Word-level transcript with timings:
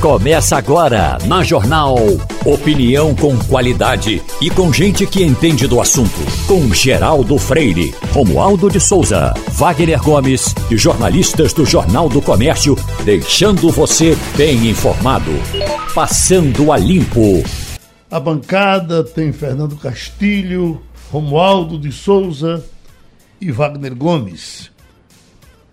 Começa 0.00 0.56
agora 0.56 1.18
na 1.26 1.42
Jornal. 1.42 1.96
Opinião 2.46 3.16
com 3.16 3.36
qualidade 3.36 4.22
e 4.40 4.48
com 4.48 4.72
gente 4.72 5.04
que 5.04 5.24
entende 5.24 5.66
do 5.66 5.80
assunto. 5.80 6.20
Com 6.46 6.72
Geraldo 6.72 7.36
Freire, 7.36 7.92
Romualdo 8.12 8.70
de 8.70 8.78
Souza, 8.78 9.34
Wagner 9.54 10.00
Gomes 10.00 10.54
e 10.70 10.76
jornalistas 10.76 11.52
do 11.52 11.66
Jornal 11.66 12.08
do 12.08 12.22
Comércio, 12.22 12.76
deixando 13.04 13.72
você 13.72 14.16
bem 14.36 14.70
informado. 14.70 15.32
Passando 15.92 16.70
a 16.70 16.78
limpo. 16.78 17.42
A 18.08 18.20
bancada 18.20 19.02
tem 19.02 19.32
Fernando 19.32 19.74
Castilho, 19.74 20.80
Romualdo 21.10 21.76
de 21.76 21.90
Souza 21.90 22.64
e 23.40 23.50
Wagner 23.50 23.96
Gomes. 23.96 24.70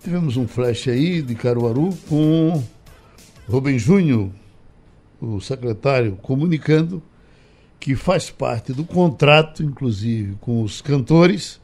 Tivemos 0.04 0.36
um 0.36 0.48
flash 0.48 0.88
aí 0.88 1.21
de 1.21 1.36
Caruaru 1.36 1.96
com 2.10 2.64
Rubem 3.48 3.77
Júnior, 3.77 4.30
o 5.22 5.40
secretário, 5.40 6.17
comunicando 6.22 7.02
que 7.80 7.95
faz 7.95 8.30
parte 8.30 8.73
do 8.73 8.84
contrato, 8.84 9.62
inclusive 9.62 10.35
com 10.41 10.63
os 10.63 10.81
cantores, 10.81 11.62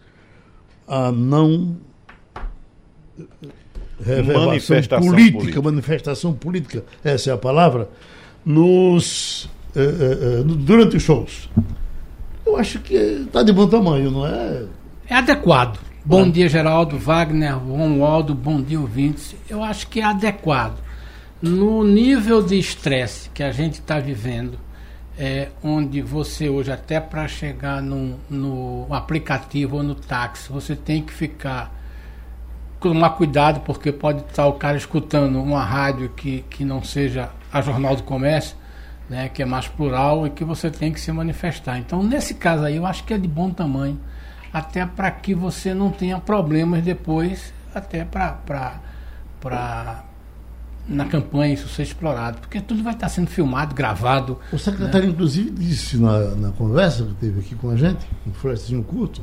a 0.88 1.12
não 1.12 1.78
revelação 4.04 4.48
Manifestação 4.48 5.10
política, 5.10 5.38
política. 5.38 5.62
manifestação 5.62 6.34
política, 6.34 6.84
essa 7.04 7.30
é 7.30 7.34
a 7.34 7.38
palavra, 7.38 7.90
nos, 8.46 9.50
eh, 9.76 9.80
eh, 9.80 10.40
eh, 10.40 10.44
durante 10.44 10.98
os 10.98 11.04
shows. 11.04 11.50
Eu 12.46 12.58
acho 12.58 12.80
que 12.80 12.96
está 12.96 13.44
de 13.44 13.54
bom 13.54 13.68
tamanho, 13.68 14.12
não 14.12 14.26
é? 14.26 14.66
É 15.08 15.16
adequado. 15.16 15.80
Bom 16.04 16.30
dia, 16.30 16.50
Geraldo, 16.50 16.98
Wagner, 16.98 17.58
Romualdo, 17.58 18.34
bom 18.34 18.60
dia, 18.60 18.80
ouvintes. 18.80 19.36
Eu 19.48 19.64
acho 19.64 19.88
que 19.88 20.00
é 20.00 20.04
adequado. 20.04 20.78
No 21.42 21.84
nível 21.84 22.44
de 22.44 22.60
estresse 22.60 23.30
que 23.32 23.42
a 23.42 23.52
gente 23.52 23.76
está 23.76 24.00
vivendo, 24.00 24.60
é, 25.18 25.50
onde 25.64 26.00
você 26.00 26.48
hoje, 26.50 26.72
até 26.72 27.00
para 27.00 27.28
chegar 27.28 27.82
no, 27.82 28.20
no 28.30 28.86
aplicativo 28.94 29.78
ou 29.78 29.84
no 29.84 29.96
táxi, 29.96 30.52
você 30.52 30.76
tem 30.76 31.02
que 31.02 31.12
ficar 31.12 31.74
tomar 32.80 33.12
cuidado 33.12 33.62
porque 33.62 33.92
pode 33.92 34.22
estar 34.22 34.46
o 34.48 34.54
cara 34.54 34.78
escutando 34.78 35.42
uma 35.42 35.64
rádio 35.64 36.10
que, 36.10 36.44
que 36.50 36.66
não 36.66 36.84
seja 36.84 37.30
a 37.52 37.62
Jornal 37.62 37.96
do 37.96 38.04
Comércio, 38.04 38.56
né, 39.10 39.30
que 39.30 39.42
é 39.42 39.46
mais 39.46 39.68
plural 39.68 40.26
e 40.26 40.30
que 40.30 40.44
você 40.44 40.70
tem 40.70 40.92
que 40.92 41.00
se 41.00 41.12
manifestar. 41.12 41.78
Então, 41.78 42.04
nesse 42.04 42.36
caso 42.36 42.66
aí, 42.66 42.76
eu 42.76 42.86
acho 42.86 43.04
que 43.04 43.14
é 43.14 43.18
de 43.18 43.28
bom 43.28 43.50
tamanho, 43.52 44.00
até 44.54 44.86
para 44.86 45.10
que 45.10 45.34
você 45.34 45.74
não 45.74 45.92
tenha 45.92 46.20
problemas 46.20 46.84
depois, 46.84 47.54
até 47.74 48.04
para 48.04 48.82
na 50.88 51.06
campanha 51.06 51.54
isso 51.54 51.68
ser 51.70 51.84
explorado, 51.84 52.40
porque 52.40 52.60
tudo 52.60 52.84
vai 52.84 52.94
estar 52.94 53.10
sendo 53.10 53.28
filmado, 53.30 53.74
gravado. 53.76 54.38
O 54.52 54.58
secretário, 54.58 55.10
inclusive, 55.10 55.50
disse 55.52 55.98
na, 55.98 56.36
na 56.36 56.52
conversa 56.52 57.04
que 57.04 57.14
teve 57.16 57.40
aqui 57.40 57.56
com 57.56 57.70
a 57.70 57.76
gente, 57.76 58.06
um 58.28 58.34
flashzinho 58.34 58.84
curto, 58.84 59.22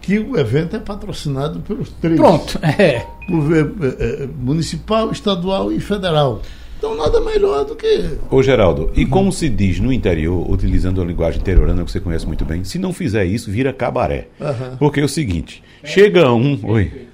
que 0.00 0.18
o 0.18 0.38
evento 0.38 0.76
é 0.76 0.78
patrocinado 0.78 1.60
pelos 1.60 1.90
três. 1.90 2.16
Pronto, 2.16 2.58
é. 2.62 3.06
Governo, 3.28 3.76
eh, 3.84 3.96
eh, 3.98 4.28
municipal, 4.38 5.10
estadual 5.12 5.72
e 5.72 5.80
federal. 5.80 6.42
Então, 6.82 6.96
nada 6.96 7.20
melhor 7.20 7.64
do 7.64 7.76
que. 7.76 8.18
Ô 8.28 8.42
Geraldo, 8.42 8.90
e 8.96 9.06
como 9.06 9.32
se 9.32 9.48
diz 9.48 9.78
no 9.78 9.92
interior, 9.92 10.50
utilizando 10.50 11.00
a 11.00 11.04
linguagem 11.04 11.40
interiorana 11.40 11.84
que 11.84 11.92
você 11.92 12.00
conhece 12.00 12.26
muito 12.26 12.44
bem, 12.44 12.64
se 12.64 12.76
não 12.76 12.92
fizer 12.92 13.24
isso, 13.24 13.52
vira 13.52 13.72
cabaré. 13.72 14.26
Aham. 14.40 14.76
Porque 14.80 14.98
é 14.98 15.04
o 15.04 15.08
seguinte, 15.08 15.62
chega 15.84 16.32
um. 16.32 16.58
Oi. 16.64 17.11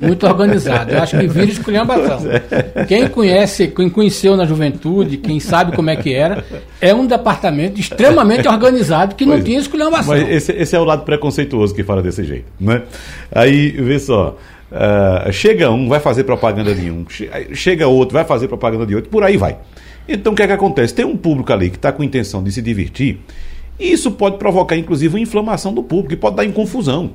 Muito 0.00 0.26
organizado. 0.26 0.92
Eu 0.92 1.02
acho 1.02 1.18
que 1.18 1.26
vira 1.26 1.50
esculhambação. 1.50 2.20
Quem 2.86 3.08
conhece, 3.08 3.68
quem 3.68 3.88
conheceu 3.90 4.36
na 4.36 4.44
juventude, 4.44 5.16
quem 5.16 5.40
sabe 5.40 5.74
como 5.74 5.90
é 5.90 5.96
que 5.96 6.14
era, 6.14 6.44
é 6.80 6.94
um 6.94 7.06
departamento 7.06 7.80
extremamente 7.80 8.46
organizado 8.48 9.14
que 9.14 9.24
não 9.24 9.32
Pois 9.32 9.42
é. 9.42 9.46
tinha 9.46 9.58
esculhambação. 9.58 10.14
Mas 10.16 10.28
esse, 10.28 10.52
esse 10.52 10.76
é 10.76 10.78
o 10.78 10.84
lado 10.84 11.04
preconceituoso 11.04 11.74
que 11.74 11.82
fala 11.82 12.02
desse 12.02 12.24
jeito, 12.24 12.46
né? 12.60 12.82
Aí, 13.32 13.70
vê 13.70 13.98
só. 13.98 14.36
ah, 14.72 15.28
chega 15.32 15.70
um, 15.70 15.88
vai 15.88 16.00
fazer 16.00 16.24
propaganda 16.24 16.74
de 16.74 16.90
um. 16.90 17.04
Chega 17.52 17.88
outro, 17.88 18.14
vai 18.14 18.24
fazer 18.24 18.48
propaganda 18.48 18.86
de 18.86 18.94
outro, 18.94 19.10
por 19.10 19.24
aí 19.24 19.36
vai. 19.36 19.58
Então, 20.08 20.32
o 20.32 20.36
que 20.36 20.42
é 20.42 20.46
que 20.46 20.52
acontece? 20.52 20.94
Tem 20.94 21.04
um 21.04 21.16
público 21.16 21.52
ali 21.52 21.70
que 21.70 21.76
está 21.76 21.92
com 21.92 22.02
intenção 22.02 22.42
de 22.42 22.50
se 22.50 22.62
divertir, 22.62 23.20
e 23.78 23.92
isso 23.92 24.10
pode 24.12 24.38
provocar, 24.38 24.76
inclusive, 24.76 25.14
uma 25.14 25.20
inflamação 25.20 25.72
do 25.72 25.82
público, 25.82 26.14
e 26.14 26.16
pode 26.16 26.36
dar 26.36 26.44
em 26.44 26.52
confusão. 26.52 27.10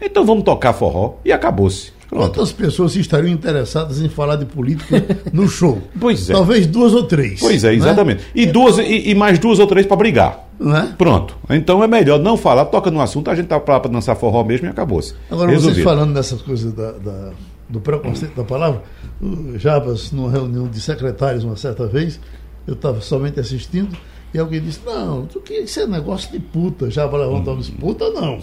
Então, 0.00 0.24
vamos 0.24 0.44
tocar 0.44 0.72
forró 0.72 1.14
e 1.24 1.32
acabou-se. 1.32 1.92
Quantas 2.10 2.52
pessoas 2.52 2.96
estariam 2.96 3.30
interessadas 3.30 4.00
em 4.00 4.08
falar 4.08 4.36
de 4.36 4.46
política 4.46 5.04
no 5.30 5.46
show? 5.46 5.82
Pois 6.00 6.30
é. 6.30 6.32
Talvez 6.32 6.66
duas 6.66 6.94
ou 6.94 7.02
três. 7.02 7.38
Pois 7.38 7.62
é, 7.64 7.68
né? 7.68 7.74
exatamente. 7.74 8.24
E, 8.34 8.46
duas, 8.46 8.78
e, 8.78 9.10
e 9.10 9.14
mais 9.14 9.38
duas 9.38 9.58
ou 9.58 9.66
três 9.66 9.84
para 9.86 9.96
brigar. 9.98 10.48
Né? 10.58 10.94
Pronto. 10.96 11.36
Então 11.50 11.84
é 11.84 11.86
melhor 11.86 12.18
não 12.18 12.36
falar, 12.36 12.64
toca 12.66 12.90
no 12.90 13.00
assunto, 13.00 13.30
a 13.30 13.34
gente 13.34 13.46
tá 13.48 13.60
pra 13.60 13.78
dançar 13.80 14.16
forró 14.16 14.42
mesmo 14.42 14.66
e 14.66 14.70
acabou-se. 14.70 15.14
Agora, 15.30 15.48
vocês 15.50 15.60
Resolvido. 15.64 15.84
falando 15.84 16.14
dessas 16.14 16.40
coisas 16.40 16.72
da, 16.72 16.92
da- 16.92 17.30
do 17.68 17.78
preconceito 17.80 18.34
da 18.34 18.44
palavra, 18.44 18.82
o 19.20 19.58
Jabas, 19.58 20.10
numa 20.10 20.30
reunião 20.30 20.66
de 20.66 20.80
secretários 20.80 21.44
uma 21.44 21.56
certa 21.56 21.86
vez, 21.86 22.18
eu 22.66 22.72
estava 22.72 23.02
somente 23.02 23.38
assistindo, 23.38 23.94
e 24.32 24.38
alguém 24.38 24.60
disse, 24.60 24.80
não, 24.84 25.26
tu 25.26 25.40
que 25.40 25.54
isso 25.54 25.80
é 25.80 25.86
negócio 25.86 26.30
de 26.30 26.38
puta. 26.38 26.90
Jabas 26.90 27.20
levantou 27.20 27.54
e 27.54 27.58
disse, 27.58 27.72
puta 27.72 28.10
não. 28.10 28.38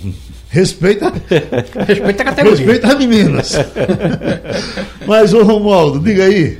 Respeita, 0.49 1.13
Respeita 1.87 2.23
a 2.23 2.25
categoria. 2.25 2.57
respeita 2.57 2.87
as 2.87 2.97
meninas. 2.97 3.53
Mas, 5.05 5.33
ô 5.33 5.43
Romualdo, 5.43 5.99
diga 5.99 6.23
aí. 6.23 6.57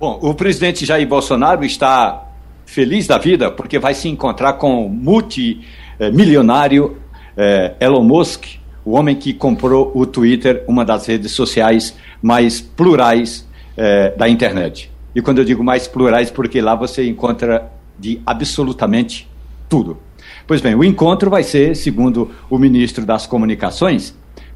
Bom, 0.00 0.18
o 0.22 0.34
presidente 0.34 0.84
Jair 0.84 1.06
Bolsonaro 1.06 1.64
está 1.64 2.26
feliz 2.66 3.06
da 3.06 3.18
vida 3.18 3.50
porque 3.50 3.78
vai 3.78 3.94
se 3.94 4.08
encontrar 4.08 4.54
com 4.54 4.86
o 4.86 4.88
multimilionário 4.88 6.96
eh, 7.36 7.74
Elon 7.80 8.02
Musk, 8.02 8.44
o 8.84 8.92
homem 8.92 9.14
que 9.14 9.32
comprou 9.32 9.92
o 9.94 10.04
Twitter, 10.06 10.64
uma 10.66 10.84
das 10.84 11.06
redes 11.06 11.30
sociais 11.32 11.94
mais 12.22 12.60
plurais 12.60 13.46
eh, 13.76 14.12
da 14.16 14.28
internet. 14.28 14.89
E 15.14 15.20
quando 15.20 15.38
eu 15.38 15.44
digo 15.44 15.62
mais 15.62 15.88
plurais, 15.88 16.30
porque 16.30 16.60
lá 16.60 16.74
você 16.74 17.08
encontra 17.08 17.70
de 17.98 18.20
absolutamente 18.24 19.28
tudo. 19.68 19.98
Pois 20.46 20.60
bem, 20.60 20.74
o 20.74 20.84
encontro 20.84 21.30
vai 21.30 21.42
ser, 21.42 21.76
segundo 21.76 22.30
o 22.48 22.58
ministro 22.58 23.04
das 23.04 23.26
Comunicações, 23.26 24.14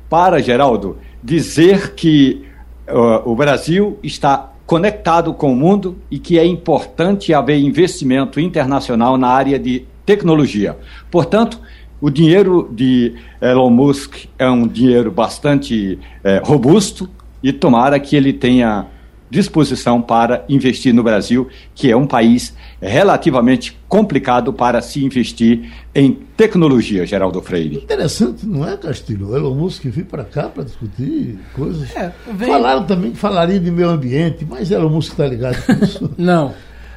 para, 0.08 0.40
Geraldo, 0.40 0.98
dizer 1.22 1.94
que 1.94 2.44
uh, 2.88 3.28
o 3.28 3.34
Brasil 3.34 3.98
está 4.02 4.52
conectado 4.66 5.34
com 5.34 5.52
o 5.52 5.56
mundo 5.56 5.98
e 6.10 6.18
que 6.18 6.38
é 6.38 6.46
importante 6.46 7.34
haver 7.34 7.58
investimento 7.58 8.40
internacional 8.40 9.16
na 9.16 9.28
área 9.28 9.58
de 9.58 9.84
tecnologia. 10.06 10.76
Portanto, 11.10 11.60
o 12.00 12.10
dinheiro 12.10 12.68
de 12.72 13.14
Elon 13.40 13.70
Musk 13.70 14.26
é 14.38 14.48
um 14.48 14.66
dinheiro 14.66 15.10
bastante 15.10 15.98
eh, 16.22 16.42
robusto 16.44 17.08
e 17.42 17.52
tomara 17.52 17.98
que 17.98 18.16
ele 18.16 18.32
tenha 18.32 18.86
disposição 19.30 20.00
para 20.00 20.44
investir 20.48 20.92
no 20.94 21.02
Brasil, 21.02 21.48
que 21.74 21.90
é 21.90 21.96
um 21.96 22.06
país 22.06 22.54
relativamente 22.80 23.76
complicado 23.88 24.52
para 24.52 24.80
se 24.80 25.04
investir 25.04 25.72
em 25.94 26.12
tecnologia, 26.36 27.04
Geraldo 27.06 27.40
Freire. 27.42 27.76
Interessante, 27.76 28.46
não 28.46 28.68
é, 28.68 28.76
Castilho? 28.76 29.30
O 29.30 29.36
Elon 29.36 29.54
Musk 29.54 29.84
vir 29.86 30.04
para 30.04 30.24
cá 30.24 30.44
para 30.48 30.64
discutir 30.64 31.38
coisas. 31.54 31.94
É, 31.96 32.12
vem- 32.32 32.48
Falaram 32.48 32.84
também 32.84 33.10
que 33.12 33.16
falaria 33.18 33.58
de 33.58 33.70
meio 33.70 33.88
ambiente, 33.88 34.46
mas 34.48 34.70
Elon 34.70 34.88
Musk 34.90 35.12
está 35.12 35.26
ligado 35.26 35.56
com 35.64 35.84
isso. 35.84 36.10
Não. 36.18 36.52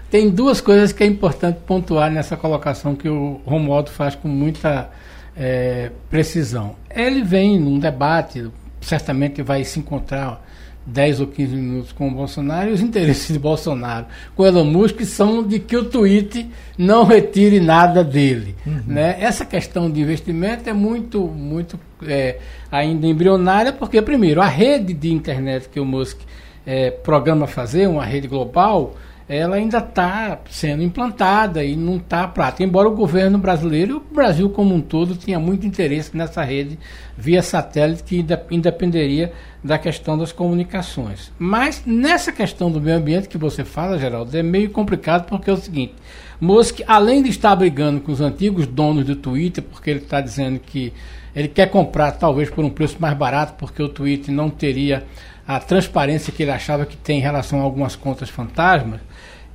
Tem 0.09 0.29
duas 0.29 0.61
coisas 0.61 0.91
que 0.93 1.03
é 1.03 1.05
importante 1.07 1.59
pontuar 1.65 2.09
nessa 2.11 2.37
colocação 2.37 2.95
que 2.95 3.09
o 3.09 3.41
Romualdo 3.45 3.89
faz 3.89 4.15
com 4.15 4.27
muita 4.29 4.89
eh, 5.35 5.91
precisão. 6.09 6.75
Ele 6.89 7.21
vem 7.23 7.59
num 7.59 7.77
debate, 7.77 8.47
certamente 8.79 9.41
vai 9.41 9.63
se 9.65 9.79
encontrar 9.79 10.45
10 10.87 11.19
ou 11.19 11.27
15 11.27 11.55
minutos 11.55 11.91
com 11.91 12.07
o 12.07 12.11
Bolsonaro, 12.11 12.69
e 12.69 12.73
os 12.73 12.81
interesses 12.81 13.27
de 13.27 13.37
Bolsonaro 13.37 14.05
com 14.35 14.45
Elon 14.45 14.63
Musk 14.63 15.01
são 15.01 15.43
de 15.43 15.59
que 15.59 15.75
o 15.75 15.85
tweet 15.85 16.49
não 16.77 17.03
retire 17.03 17.59
nada 17.59 18.03
dele. 18.03 18.55
Né? 18.65 19.17
Essa 19.19 19.45
questão 19.45 19.91
de 19.91 20.01
investimento 20.01 20.69
é 20.69 20.73
muito, 20.73 21.21
muito 21.21 21.77
eh, 22.03 22.37
ainda 22.71 23.05
embrionária, 23.05 23.73
porque, 23.73 24.01
primeiro, 24.01 24.41
a 24.41 24.47
rede 24.47 24.93
de 24.93 25.11
internet 25.11 25.67
que 25.67 25.79
o 25.79 25.85
Musk 25.85 26.19
eh, 26.65 26.91
programa 26.91 27.47
fazer, 27.47 27.87
uma 27.87 28.05
rede 28.05 28.27
global, 28.27 28.95
ela 29.29 29.57
ainda 29.57 29.79
está 29.79 30.39
sendo 30.49 30.81
implantada 30.83 31.63
e 31.63 31.75
não 31.75 31.97
está 31.97 32.27
prática. 32.27 32.63
Embora 32.63 32.87
o 32.87 32.95
governo 32.95 33.37
brasileiro 33.37 33.91
e 33.91 33.95
o 33.95 33.99
Brasil 33.99 34.49
como 34.49 34.73
um 34.73 34.79
todo 34.79 35.15
tenha 35.17 35.39
muito 35.39 35.67
interesse 35.67 36.15
nessa 36.15 36.41
rede 36.43 36.79
via 37.17 37.41
satélite 37.41 38.03
que 38.03 38.19
inde- 38.19 38.39
independeria 38.49 39.33
da 39.61 39.77
questão 39.77 40.17
das 40.17 40.31
comunicações. 40.31 41.31
Mas 41.37 41.83
nessa 41.85 42.31
questão 42.31 42.71
do 42.71 42.79
meio 42.79 42.97
ambiente 42.97 43.27
que 43.27 43.37
você 43.37 43.65
fala, 43.65 43.99
Geraldo, 43.99 44.35
é 44.37 44.41
meio 44.41 44.69
complicado 44.69 45.27
porque 45.27 45.49
é 45.49 45.53
o 45.53 45.57
seguinte: 45.57 45.95
Musk, 46.39 46.79
além 46.87 47.21
de 47.21 47.29
estar 47.29 47.53
brigando 47.55 47.99
com 47.99 48.11
os 48.13 48.21
antigos 48.21 48.65
donos 48.65 49.03
do 49.05 49.15
Twitter, 49.15 49.61
porque 49.61 49.89
ele 49.89 49.99
está 49.99 50.21
dizendo 50.21 50.57
que 50.59 50.93
ele 51.35 51.49
quer 51.49 51.69
comprar 51.69 52.13
talvez 52.13 52.49
por 52.49 52.63
um 52.63 52.69
preço 52.69 52.95
mais 52.99 53.15
barato, 53.15 53.55
porque 53.57 53.83
o 53.83 53.89
Twitter 53.89 54.33
não 54.33 54.49
teria 54.49 55.03
a 55.47 55.59
transparência 55.59 56.33
que 56.33 56.43
ele 56.43 56.51
achava 56.51 56.85
que 56.85 56.97
tem 56.97 57.19
em 57.19 57.21
relação 57.21 57.59
a 57.59 57.63
algumas 57.63 57.95
contas 57.95 58.29
fantasmas, 58.29 58.99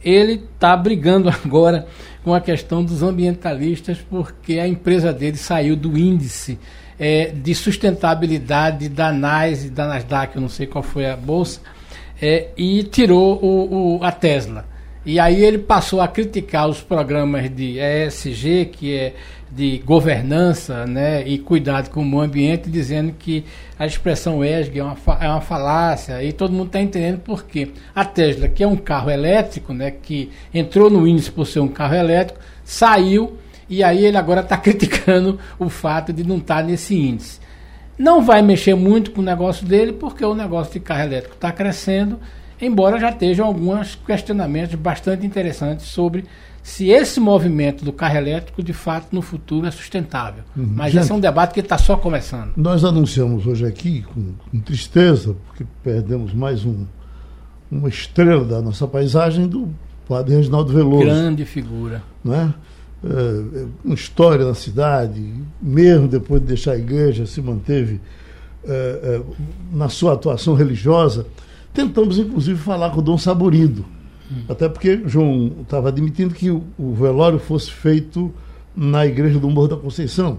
ele 0.05 0.45
está 0.55 0.77
brigando 0.77 1.29
agora 1.45 1.87
com 2.25 2.35
a 2.35 2.41
questão 2.41 2.85
dos 2.85 3.03
ambientalistas, 3.03 3.99
porque 4.09 4.59
a 4.59 4.67
empresa 4.67 5.13
dele 5.13 5.37
saiu 5.37 5.75
do 5.75 5.99
índice 5.99 6.59
é, 6.99 7.33
de 7.35 7.55
sustentabilidade 7.55 8.89
da 8.89 9.13
NAS 9.13 9.69
da 9.71 9.89
Nasdaq, 9.89 10.37
eu 10.37 10.43
não 10.43 10.49
sei 10.49 10.67
qual 10.67 10.85
foi 10.85 11.07
a 11.07 11.17
bolsa, 11.17 11.61
é, 12.21 12.49
e 12.57 12.85
tirou 12.85 13.43
o, 13.43 13.99
o, 13.99 14.05
a 14.05 14.13
Tesla. 14.13 14.65
E 15.05 15.19
aí 15.19 15.45
ele 15.45 15.59
passou 15.59 16.01
a 16.01 16.07
criticar 16.07 16.69
os 16.69 16.81
programas 16.81 17.51
de 17.51 17.79
ESG, 17.81 18.67
que 18.67 18.95
é 18.95 19.15
de 19.55 19.79
governança 19.85 20.87
né, 20.87 21.27
e 21.29 21.39
cuidado 21.39 21.91
com 21.91 22.01
o 22.01 22.05
meio 22.05 22.23
ambiente, 22.23 22.71
dizendo 22.71 23.13
que 23.19 23.45
a 23.79 23.85
expressão 23.85 24.43
ESG 24.43 24.79
é 24.79 24.83
uma, 24.83 24.97
é 25.21 25.29
uma 25.29 25.43
falácia, 25.43 26.23
e 26.25 26.33
todo 26.33 26.53
mundo 26.53 26.69
está 26.69 26.81
entendendo 26.81 27.21
por 27.21 27.45
quê. 27.45 27.69
A 27.95 28.03
Tesla, 28.03 28.49
que 28.49 28.63
é 28.63 28.67
um 28.67 28.77
carro 28.77 29.11
elétrico, 29.11 29.75
né, 29.75 29.91
que 29.91 30.31
entrou 30.55 30.89
no 30.89 31.07
índice 31.07 31.31
por 31.31 31.47
ser 31.47 31.61
um 31.61 31.69
carro 31.69 31.95
elétrico, 31.95 32.41
saiu, 32.65 33.37
e 33.69 33.85
aí 33.85 34.05
ele 34.07 34.17
agora 34.17 34.41
está 34.41 34.57
criticando 34.59 35.39
o 35.59 35.69
fato 35.69 36.15
de 36.15 36.25
não 36.25 36.39
estar 36.39 36.57
tá 36.57 36.63
nesse 36.63 36.95
índice. 36.95 37.39
Não 37.99 38.23
vai 38.23 38.41
mexer 38.41 38.75
muito 38.75 39.11
com 39.11 39.21
o 39.21 39.25
negócio 39.25 39.67
dele, 39.67 39.93
porque 39.93 40.25
o 40.25 40.35
negócio 40.35 40.73
de 40.73 40.81
carro 40.81 41.03
elétrico 41.03 41.35
está 41.35 41.53
crescendo, 41.53 42.19
embora 42.59 42.99
já 42.99 43.11
estejam 43.11 43.47
alguns 43.47 43.97
questionamentos 43.97 44.77
bastante 44.77 45.27
interessantes 45.27 45.87
sobre 45.87 46.25
se 46.63 46.91
esse 46.91 47.19
movimento 47.19 47.85
do 47.85 47.93
carro 47.93 48.17
elétrico 48.17 48.63
de 48.63 48.73
fato 48.73 49.09
no 49.13 49.21
futuro 49.21 49.67
é 49.67 49.71
sustentável. 49.71 50.45
Uhum. 50.57 50.73
Mas 50.77 50.93
Gente, 50.93 51.03
esse 51.03 51.13
é 51.13 51.15
um 51.15 51.21
debate 51.21 51.53
que 51.53 51.61
está 51.61 51.77
só 51.77 51.97
começando. 51.97 52.53
Nós 52.57 52.85
anunciamos 52.85 53.47
hoje 53.47 53.67
aqui, 53.67 54.03
com, 54.03 54.33
com 54.51 54.61
tristeza, 54.61 55.35
porque 55.47 55.67
perdemos 55.83 56.33
mais 56.33 56.65
um, 56.65 56.87
uma 57.71 57.89
estrela 57.89 58.45
da 58.45 58.63
nossa 58.63 58.87
paisagem, 58.87 59.49
do 59.49 59.69
padre 60.09 60.37
Reginaldo 60.37 60.73
Veloso. 60.73 61.05
Grande 61.05 61.45
figura. 61.45 62.03
Não 62.23 62.35
é? 62.35 62.55
Uma 63.85 63.95
história 63.95 64.47
na 64.47 64.55
cidade, 64.55 65.35
mesmo 65.61 66.07
depois 66.07 66.41
de 66.41 66.47
deixar 66.47 66.73
a 66.73 66.79
igreja, 66.79 67.27
se 67.27 67.43
manteve 67.43 68.01
é, 68.65 68.71
é, 68.71 69.23
na 69.73 69.89
sua 69.89 70.13
atuação 70.13 70.55
religiosa. 70.55 71.27
Tentamos, 71.75 72.19
inclusive, 72.19 72.59
falar 72.61 72.91
com 72.91 73.01
o 73.01 73.03
Dom 73.03 73.19
Até 74.49 74.69
porque 74.69 75.03
João 75.07 75.53
estava 75.63 75.89
admitindo 75.89 76.35
que 76.35 76.51
o, 76.51 76.65
o, 76.79 76.95
velório 76.95 77.39
fosse 77.39 77.71
feito 77.71 78.33
na 78.75 79.07
igreja 79.07 79.39
do 79.39 79.51
Morro 79.51 79.69
da 79.69 79.77
Conceição. 79.77 80.39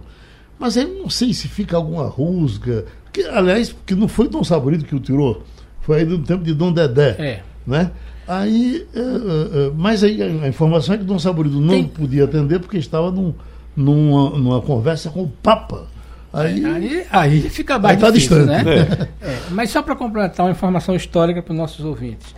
Mas 0.59 0.77
aí 0.77 0.85
não 0.85 1.09
sei 1.09 1.33
se 1.33 1.47
fica 1.47 1.75
alguma 1.75 2.05
rusga. 2.07 2.85
Que, 3.11 3.23
aliás, 3.25 3.75
que 3.85 3.95
não 3.95 4.07
foi 4.07 4.27
Dom 4.27 4.43
Saborido 4.43 4.85
que 4.85 4.95
o 4.95 4.99
tirou. 4.99 5.43
Foi 5.81 5.99
aí 5.99 6.05
no 6.05 6.19
tempo 6.19 6.43
de 6.43 6.53
Dom 6.53 6.71
Dedé. 6.71 7.15
É. 7.19 7.41
Né? 7.65 7.91
Aí, 8.27 8.87
é, 8.95 8.99
é, 8.99 9.67
é 9.67 9.71
mas 9.75 10.03
aí 10.03 10.21
a, 10.21 10.47
informação 10.47 10.95
é 10.95 10.97
que 10.97 11.03
Dom 11.03 11.19
Saborido 11.19 11.59
não 11.59 11.69
Tem... 11.69 11.83
podia 11.83 12.23
atender 12.23 12.59
porque 12.59 12.77
estava 12.77 13.11
num, 13.11 13.33
numa, 13.75 14.29
numa 14.31 14.61
conversa 14.61 15.09
com 15.09 15.23
o 15.23 15.27
Papa. 15.27 15.87
Aí, 16.31 16.65
aí, 16.65 17.05
aí 17.11 17.41
fica 17.41 17.77
mais 17.77 17.95
aí 17.95 18.01
tá 18.01 18.09
difícil, 18.09 18.39
distante. 18.39 18.65
né? 18.65 19.07
É. 19.21 19.37
mas 19.51 19.69
só 19.69 19.83
para 19.83 19.95
completar 19.95 20.45
uma 20.45 20.51
informação 20.51 20.95
histórica 20.95 21.43
para 21.43 21.51
os 21.51 21.57
nossos 21.57 21.85
ouvintes. 21.85 22.33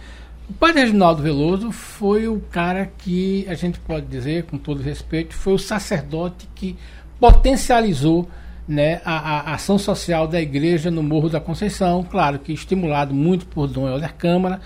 O 0.47 0.53
padre 0.53 0.81
Reginaldo 0.81 1.24
Veloso 1.24 1.71
foi 1.71 2.27
o 2.27 2.39
cara 2.39 2.92
que, 3.00 3.47
a 3.50 3.56
gente 3.56 3.80
pode 3.80 4.06
dizer, 4.06 4.44
com 4.44 4.59
todo 4.59 4.80
respeito, 4.80 5.33
foi 5.33 5.53
o 5.53 5.57
sacerdote 5.57 6.47
que 6.53 6.77
potencializou 7.19 8.30
né, 8.68 9.01
a, 9.03 9.51
a, 9.51 9.53
ação 9.56 9.80
social 9.80 10.27
da 10.27 10.39
igreja 10.39 10.92
no 10.92 11.01
Morro 11.01 11.30
da 11.30 11.39
Conceição, 11.39 12.03
claro 12.03 12.38
que 12.38 12.53
estimulado 12.53 13.12
muito 13.13 13.47
por 13.47 13.68
Dom 13.68 13.89
Helder 13.89 14.13
Câmara, 14.15 14.62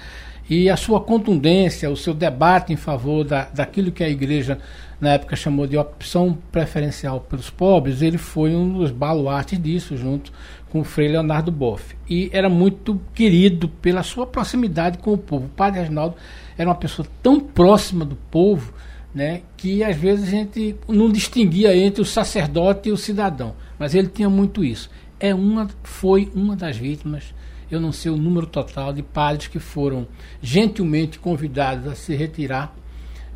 e 0.49 0.69
a 0.69 0.75
sua 0.75 0.99
contundência, 0.99 1.89
o 1.89 1.95
seu 1.95 2.13
debate 2.13 2.73
em 2.73 2.77
favor 2.77 3.23
da, 3.23 3.45
daquilo 3.45 3.91
que 3.91 4.03
a 4.03 4.09
igreja 4.09 4.59
na 4.99 5.11
época 5.13 5.35
chamou 5.35 5.65
de 5.65 5.77
opção 5.77 6.37
preferencial 6.51 7.21
pelos 7.21 7.49
pobres, 7.49 8.01
ele 8.01 8.17
foi 8.17 8.53
um 8.53 8.79
dos 8.79 8.91
baluartes 8.91 9.61
disso, 9.61 9.95
junto 9.95 10.31
com 10.71 10.81
o 10.81 10.83
Frei 10.83 11.07
Leonardo 11.07 11.51
Boff. 11.51 11.95
E 12.09 12.29
era 12.31 12.49
muito 12.49 12.99
querido 13.13 13.67
pela 13.67 14.03
sua 14.03 14.25
proximidade 14.25 14.97
com 14.97 15.13
o 15.13 15.17
povo. 15.17 15.45
O 15.45 15.49
padre 15.49 15.79
Reginaldo 15.79 16.15
era 16.57 16.69
uma 16.69 16.75
pessoa 16.75 17.07
tão 17.21 17.39
próxima 17.39 18.05
do 18.05 18.15
povo 18.15 18.73
né, 19.13 19.41
que 19.57 19.83
às 19.83 19.95
vezes 19.95 20.27
a 20.27 20.31
gente 20.31 20.75
não 20.87 21.11
distinguia 21.11 21.75
entre 21.75 22.01
o 22.01 22.05
sacerdote 22.05 22.89
e 22.89 22.91
o 22.91 22.97
cidadão. 22.97 23.55
Mas 23.77 23.95
ele 23.95 24.07
tinha 24.07 24.29
muito 24.29 24.63
isso. 24.63 24.89
É 25.19 25.33
uma, 25.33 25.67
foi 25.83 26.31
uma 26.33 26.55
das 26.55 26.77
vítimas, 26.77 27.33
eu 27.69 27.79
não 27.79 27.91
sei 27.91 28.11
o 28.11 28.17
número 28.17 28.45
total, 28.45 28.93
de 28.93 29.03
padres 29.03 29.47
que 29.47 29.59
foram 29.59 30.07
gentilmente 30.41 31.19
convidados 31.19 31.87
a 31.87 31.95
se 31.95 32.15
retirar 32.15 32.75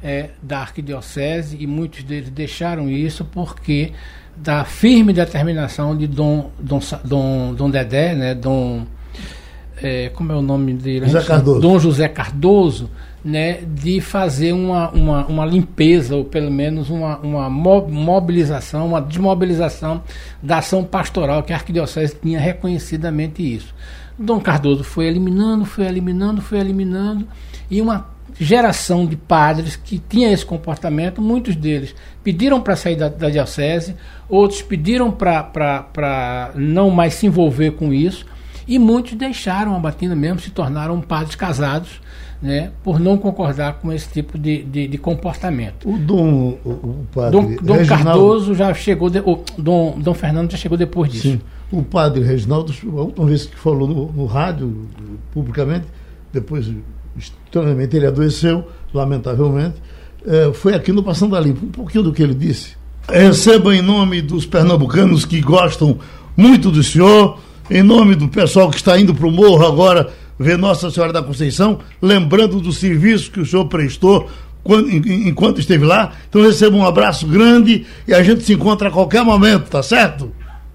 é, 0.01 0.31
da 0.41 0.59
arquidiocese 0.59 1.57
e 1.59 1.65
muitos 1.65 2.03
deles 2.03 2.29
deixaram 2.29 2.89
isso 2.89 3.23
porque 3.25 3.93
da 4.35 4.65
firme 4.65 5.13
determinação 5.13 5.95
de 5.95 6.07
Dom, 6.07 6.49
Dom, 6.59 6.79
Dom, 7.03 7.53
Dom 7.53 7.69
Dedé, 7.69 8.15
né, 8.15 8.35
Dom, 8.35 8.85
é, 9.81 10.09
como 10.09 10.31
é 10.31 10.35
o 10.35 10.41
nome 10.41 10.73
dele? 10.73 11.05
José 11.05 11.21
Cardoso. 11.21 11.59
Dom 11.59 11.79
José 11.79 12.07
Cardoso, 12.07 12.89
né, 13.23 13.61
de 13.61 14.01
fazer 14.01 14.53
uma, 14.53 14.89
uma, 14.91 15.25
uma 15.25 15.45
limpeza, 15.45 16.15
ou 16.15 16.25
pelo 16.25 16.51
menos 16.51 16.89
uma, 16.89 17.17
uma 17.19 17.49
mobilização, 17.49 18.87
uma 18.87 19.01
desmobilização 19.01 20.03
da 20.41 20.57
ação 20.57 20.83
pastoral, 20.83 21.43
que 21.43 21.53
a 21.53 21.55
arquidiocese 21.55 22.15
tinha 22.21 22.39
reconhecidamente 22.39 23.41
isso. 23.41 23.73
Dom 24.17 24.39
Cardoso 24.39 24.83
foi 24.83 25.05
eliminando, 25.07 25.65
foi 25.65 25.85
eliminando, 25.85 26.41
foi 26.41 26.59
eliminando, 26.59 27.27
e 27.69 27.81
uma 27.81 28.12
geração 28.39 29.05
de 29.05 29.15
padres 29.15 29.75
que 29.75 29.99
tinha 29.99 30.31
esse 30.31 30.45
comportamento, 30.45 31.21
muitos 31.21 31.55
deles 31.55 31.95
pediram 32.23 32.61
para 32.61 32.75
sair 32.75 32.95
da, 32.95 33.09
da, 33.09 33.29
diocese, 33.29 33.95
outros 34.27 34.61
pediram 34.61 35.11
para 35.11 36.51
não 36.55 36.89
mais 36.89 37.13
se 37.15 37.27
envolver 37.27 37.71
com 37.71 37.93
isso, 37.93 38.25
e 38.67 38.79
muitos 38.79 39.13
deixaram 39.13 39.75
a 39.75 39.79
batina 39.79 40.15
mesmo, 40.15 40.39
se 40.39 40.49
tornaram 40.49 40.99
padres 41.01 41.35
casados, 41.35 42.01
né, 42.41 42.71
por 42.83 42.99
não 42.99 43.17
concordar 43.17 43.75
com 43.75 43.91
esse 43.91 44.09
tipo 44.09 44.37
de, 44.37 44.63
de, 44.63 44.87
de 44.87 44.97
comportamento. 44.97 45.89
O 45.89 45.97
Dom, 45.97 46.57
o, 46.65 46.69
o 46.69 47.07
padre 47.13 47.31
Dom, 47.31 47.55
Dom 47.61 47.73
Reginaldo... 47.73 48.03
Cardoso 48.03 48.53
já 48.53 48.73
chegou, 48.73 49.09
de, 49.09 49.19
o 49.19 49.43
Dom, 49.57 49.97
Dom 49.97 50.13
Fernando 50.13 50.51
já 50.51 50.57
chegou 50.57 50.77
depois 50.77 51.09
disso. 51.09 51.29
Sim. 51.29 51.41
O 51.71 51.81
padre 51.81 52.23
Reginaldo, 52.23 52.73
a 52.97 53.01
última 53.01 53.25
vez 53.25 53.45
que 53.45 53.57
falou 53.57 53.87
no, 53.87 54.11
no 54.11 54.25
rádio, 54.25 54.87
publicamente, 55.31 55.87
depois 56.31 56.69
estranhamente 57.17 57.95
ele 57.95 58.07
adoeceu, 58.07 58.67
lamentavelmente, 58.93 59.75
é, 60.25 60.51
foi 60.53 60.73
aqui 60.73 60.91
no 60.91 61.03
Passando 61.03 61.35
a 61.35 61.39
Limpo. 61.39 61.65
Um 61.65 61.69
pouquinho 61.69 62.03
do 62.03 62.13
que 62.13 62.23
ele 62.23 62.33
disse. 62.33 62.75
Receba 63.07 63.75
em 63.75 63.81
nome 63.81 64.21
dos 64.21 64.45
pernambucanos 64.45 65.25
que 65.25 65.41
gostam 65.41 65.99
muito 66.37 66.71
do 66.71 66.81
senhor, 66.81 67.37
em 67.69 67.83
nome 67.83 68.15
do 68.15 68.27
pessoal 68.27 68.69
que 68.69 68.77
está 68.77 68.99
indo 68.99 69.13
para 69.13 69.27
o 69.27 69.31
morro 69.31 69.65
agora 69.65 70.09
ver 70.39 70.57
Nossa 70.57 70.89
Senhora 70.89 71.13
da 71.13 71.21
Conceição, 71.21 71.79
lembrando 72.01 72.59
do 72.59 72.71
serviço 72.71 73.31
que 73.31 73.39
o 73.39 73.45
senhor 73.45 73.65
prestou 73.65 74.29
quando, 74.63 74.89
enquanto 74.89 75.59
esteve 75.59 75.85
lá. 75.85 76.13
Então 76.29 76.41
receba 76.41 76.75
um 76.75 76.85
abraço 76.85 77.27
grande 77.27 77.85
e 78.07 78.13
a 78.13 78.23
gente 78.23 78.43
se 78.43 78.53
encontra 78.53 78.87
a 78.87 78.91
qualquer 78.91 79.23
momento, 79.23 79.69
tá 79.69 79.83
certo? 79.83 80.31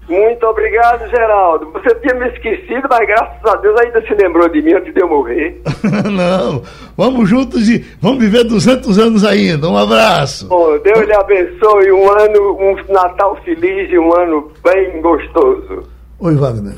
Muito 0.09 0.43
obrigado, 0.47 1.07
Geraldo. 1.07 1.71
Você 1.71 1.93
tinha 1.95 2.15
me 2.15 2.27
esquecido, 2.29 2.87
mas 2.89 3.07
graças 3.07 3.45
a 3.45 3.55
Deus 3.57 3.79
ainda 3.79 4.01
se 4.01 4.13
lembrou 4.15 4.49
de 4.49 4.59
mim 4.59 4.73
antes 4.73 4.91
de 4.91 4.99
eu 4.99 5.07
morrer. 5.07 5.61
Não, 6.11 6.63
vamos 6.97 7.29
juntos 7.29 7.69
e 7.69 7.85
vamos 8.01 8.19
viver 8.19 8.43
200 8.43 8.97
anos 8.97 9.23
ainda. 9.23 9.69
Um 9.69 9.77
abraço. 9.77 10.47
Oh, 10.49 10.79
Deus 10.79 11.05
lhe 11.05 11.13
abençoe. 11.13 11.91
Um 11.91 12.09
ano, 12.09 12.57
um 12.59 12.91
Natal 12.91 13.37
feliz 13.45 13.91
e 13.91 13.99
um 13.99 14.11
ano 14.19 14.51
bem 14.63 14.99
gostoso. 14.99 15.83
Oi, 16.19 16.35
Wagner. 16.35 16.75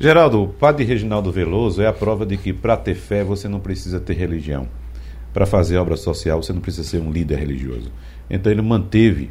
Geraldo, 0.00 0.42
o 0.42 0.48
padre 0.48 0.84
Reginaldo 0.84 1.30
Veloso 1.30 1.82
é 1.82 1.86
a 1.86 1.92
prova 1.92 2.24
de 2.24 2.38
que 2.38 2.54
para 2.54 2.76
ter 2.76 2.94
fé 2.94 3.22
você 3.22 3.48
não 3.48 3.60
precisa 3.60 4.00
ter 4.00 4.14
religião. 4.14 4.66
Para 5.32 5.44
fazer 5.44 5.76
obra 5.76 5.96
social 5.96 6.42
você 6.42 6.54
não 6.54 6.60
precisa 6.60 6.88
ser 6.88 6.98
um 7.00 7.12
líder 7.12 7.38
religioso. 7.38 7.92
Então 8.30 8.50
ele 8.50 8.62
manteve 8.62 9.30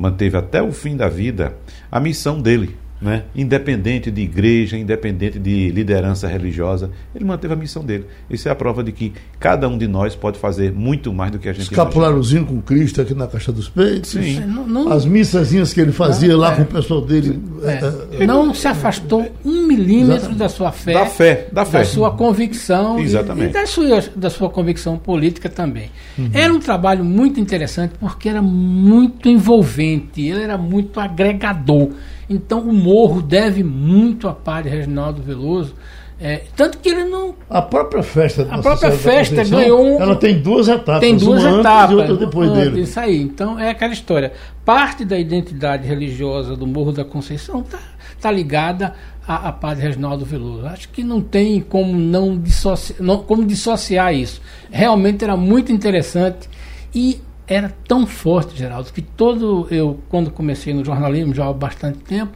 manteve 0.00 0.38
até 0.38 0.62
o 0.62 0.72
fim 0.72 0.96
da 0.96 1.08
vida 1.10 1.54
a 1.92 2.00
missão 2.00 2.40
dele, 2.40 2.74
né? 3.00 3.24
independente 3.34 4.10
de 4.10 4.20
igreja, 4.20 4.76
independente 4.76 5.38
de 5.38 5.70
liderança 5.70 6.28
religiosa, 6.28 6.90
ele 7.14 7.24
manteve 7.24 7.54
a 7.54 7.56
missão 7.56 7.84
dele. 7.84 8.06
Isso 8.28 8.48
é 8.48 8.52
a 8.52 8.54
prova 8.54 8.84
de 8.84 8.92
que 8.92 9.12
cada 9.38 9.68
um 9.68 9.78
de 9.78 9.88
nós 9.88 10.14
pode 10.14 10.38
fazer 10.38 10.72
muito 10.72 11.12
mais 11.12 11.30
do 11.30 11.38
que 11.38 11.48
a 11.48 11.52
gente 11.52 11.62
Escapulározinho 11.62 12.44
com 12.44 12.60
Cristo 12.60 13.00
aqui 13.00 13.14
na 13.14 13.26
caixa 13.26 13.50
dos 13.52 13.68
peitos. 13.68 14.10
Sim. 14.10 14.40
Não, 14.40 14.66
não, 14.66 14.92
As 14.92 15.04
missazinhas 15.04 15.72
que 15.72 15.80
ele 15.80 15.92
fazia 15.92 16.32
não, 16.32 16.40
lá 16.40 16.52
é, 16.52 16.56
com 16.56 16.62
o 16.62 16.66
pessoal 16.66 17.00
dele. 17.00 17.40
É, 17.62 18.22
é, 18.22 18.26
não 18.26 18.52
se 18.52 18.68
afastou 18.68 19.30
um 19.44 19.66
milímetro 19.66 20.14
Exatamente. 20.14 20.38
da 20.38 20.48
sua 20.48 20.72
fé. 20.72 20.92
Da 20.92 21.06
fé, 21.06 21.48
da 21.50 21.64
fé. 21.64 21.78
Da 21.78 21.84
sua 21.84 22.10
convicção. 22.10 22.98
Exatamente. 22.98 23.46
E, 23.46 23.50
e 23.50 23.52
da, 23.52 23.66
sua, 23.66 24.00
da 24.14 24.30
sua 24.30 24.50
convicção 24.50 24.98
política 24.98 25.48
também. 25.48 25.90
Uhum. 26.18 26.30
Era 26.32 26.52
um 26.52 26.60
trabalho 26.60 27.04
muito 27.04 27.40
interessante 27.40 27.94
porque 27.98 28.28
era 28.28 28.42
muito 28.42 29.28
envolvente, 29.28 30.20
ele 30.20 30.42
era 30.42 30.58
muito 30.58 31.00
agregador. 31.00 31.90
Então 32.30 32.60
o 32.60 32.72
morro 32.72 33.20
deve 33.20 33.64
muito 33.64 34.28
a 34.28 34.32
padre 34.32 34.70
Reginaldo 34.70 35.20
Veloso 35.20 35.74
É, 36.22 36.42
tanto 36.54 36.78
que 36.78 36.88
ele 36.90 37.04
não. 37.04 37.34
A 37.48 37.62
própria 37.62 38.02
festa 38.02 38.46
A 38.50 38.58
própria 38.58 38.92
festa 38.92 39.42
ganhou 39.42 39.82
um. 39.82 40.00
Ela 40.00 40.14
tem 40.14 40.38
duas 40.40 40.68
etapas. 40.68 41.00
Tem 41.00 41.16
duas 41.16 41.42
uma 41.42 41.60
etapas. 41.60 41.96
Antes 41.96 42.08
e 42.08 42.12
outra 42.12 42.26
depois 42.26 42.50
antes, 42.50 42.64
dele. 42.64 42.80
Isso 42.82 43.00
aí. 43.00 43.20
Então 43.22 43.58
é 43.58 43.70
aquela 43.70 43.92
história. 43.92 44.32
Parte 44.64 45.04
da 45.04 45.18
identidade 45.18 45.88
religiosa 45.88 46.54
do 46.54 46.66
Morro 46.66 46.92
da 46.92 47.04
Conceição 47.04 47.60
está 47.60 47.78
tá 48.20 48.30
ligada 48.30 48.94
a, 49.26 49.48
a 49.48 49.52
Padre 49.52 49.84
Reginaldo 49.84 50.24
Veloso. 50.24 50.66
Acho 50.66 50.88
que 50.90 51.02
não 51.02 51.22
tem 51.22 51.60
como 51.60 51.96
não, 51.96 52.38
dissoci, 52.38 52.94
não 53.00 53.22
como 53.22 53.44
dissociar 53.46 54.14
isso. 54.14 54.42
Realmente 54.70 55.24
era 55.24 55.36
muito 55.38 55.72
interessante 55.72 56.48
e 56.94 57.20
era 57.50 57.74
tão 57.88 58.06
forte, 58.06 58.56
Geraldo, 58.56 58.92
que 58.92 59.02
todo 59.02 59.66
eu, 59.72 59.98
quando 60.08 60.30
comecei 60.30 60.72
no 60.72 60.84
jornalismo, 60.84 61.34
já 61.34 61.48
há 61.48 61.52
bastante 61.52 61.98
tempo, 61.98 62.30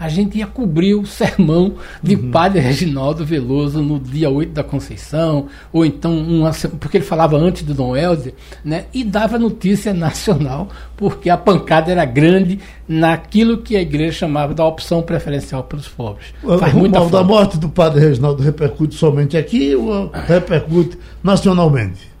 a 0.00 0.08
gente 0.08 0.38
ia 0.38 0.46
cobrir 0.46 0.94
o 0.94 1.04
sermão 1.06 1.74
de 2.02 2.16
uhum. 2.16 2.30
Padre 2.30 2.60
Reginaldo 2.60 3.26
Veloso 3.26 3.82
no 3.82 4.00
dia 4.00 4.30
8 4.30 4.52
da 4.52 4.64
Conceição, 4.64 5.48
ou 5.70 5.84
então, 5.84 6.16
uma, 6.16 6.50
porque 6.80 6.96
ele 6.96 7.04
falava 7.04 7.36
antes 7.36 7.62
do 7.62 7.74
Dom 7.74 7.94
Helder, 7.94 8.32
né, 8.64 8.86
e 8.94 9.04
dava 9.04 9.38
notícia 9.38 9.92
nacional, 9.94 10.70
porque 10.96 11.28
a 11.28 11.36
pancada 11.36 11.92
era 11.92 12.06
grande 12.06 12.58
naquilo 12.88 13.58
que 13.58 13.76
a 13.76 13.82
igreja 13.82 14.20
chamava 14.20 14.54
da 14.54 14.64
opção 14.64 15.02
preferencial 15.02 15.62
pelos 15.64 15.88
pobres. 15.88 16.32
Faz 16.58 16.72
o 16.72 16.78
muita 16.78 17.00
mal 17.00 17.10
da 17.10 17.22
morte 17.22 17.58
do 17.58 17.68
Padre 17.68 18.00
Reginaldo 18.00 18.42
repercute 18.42 18.94
somente 18.94 19.36
aqui 19.36 19.76
ou 19.76 20.10
repercute 20.26 20.98
nacionalmente? 21.22 22.13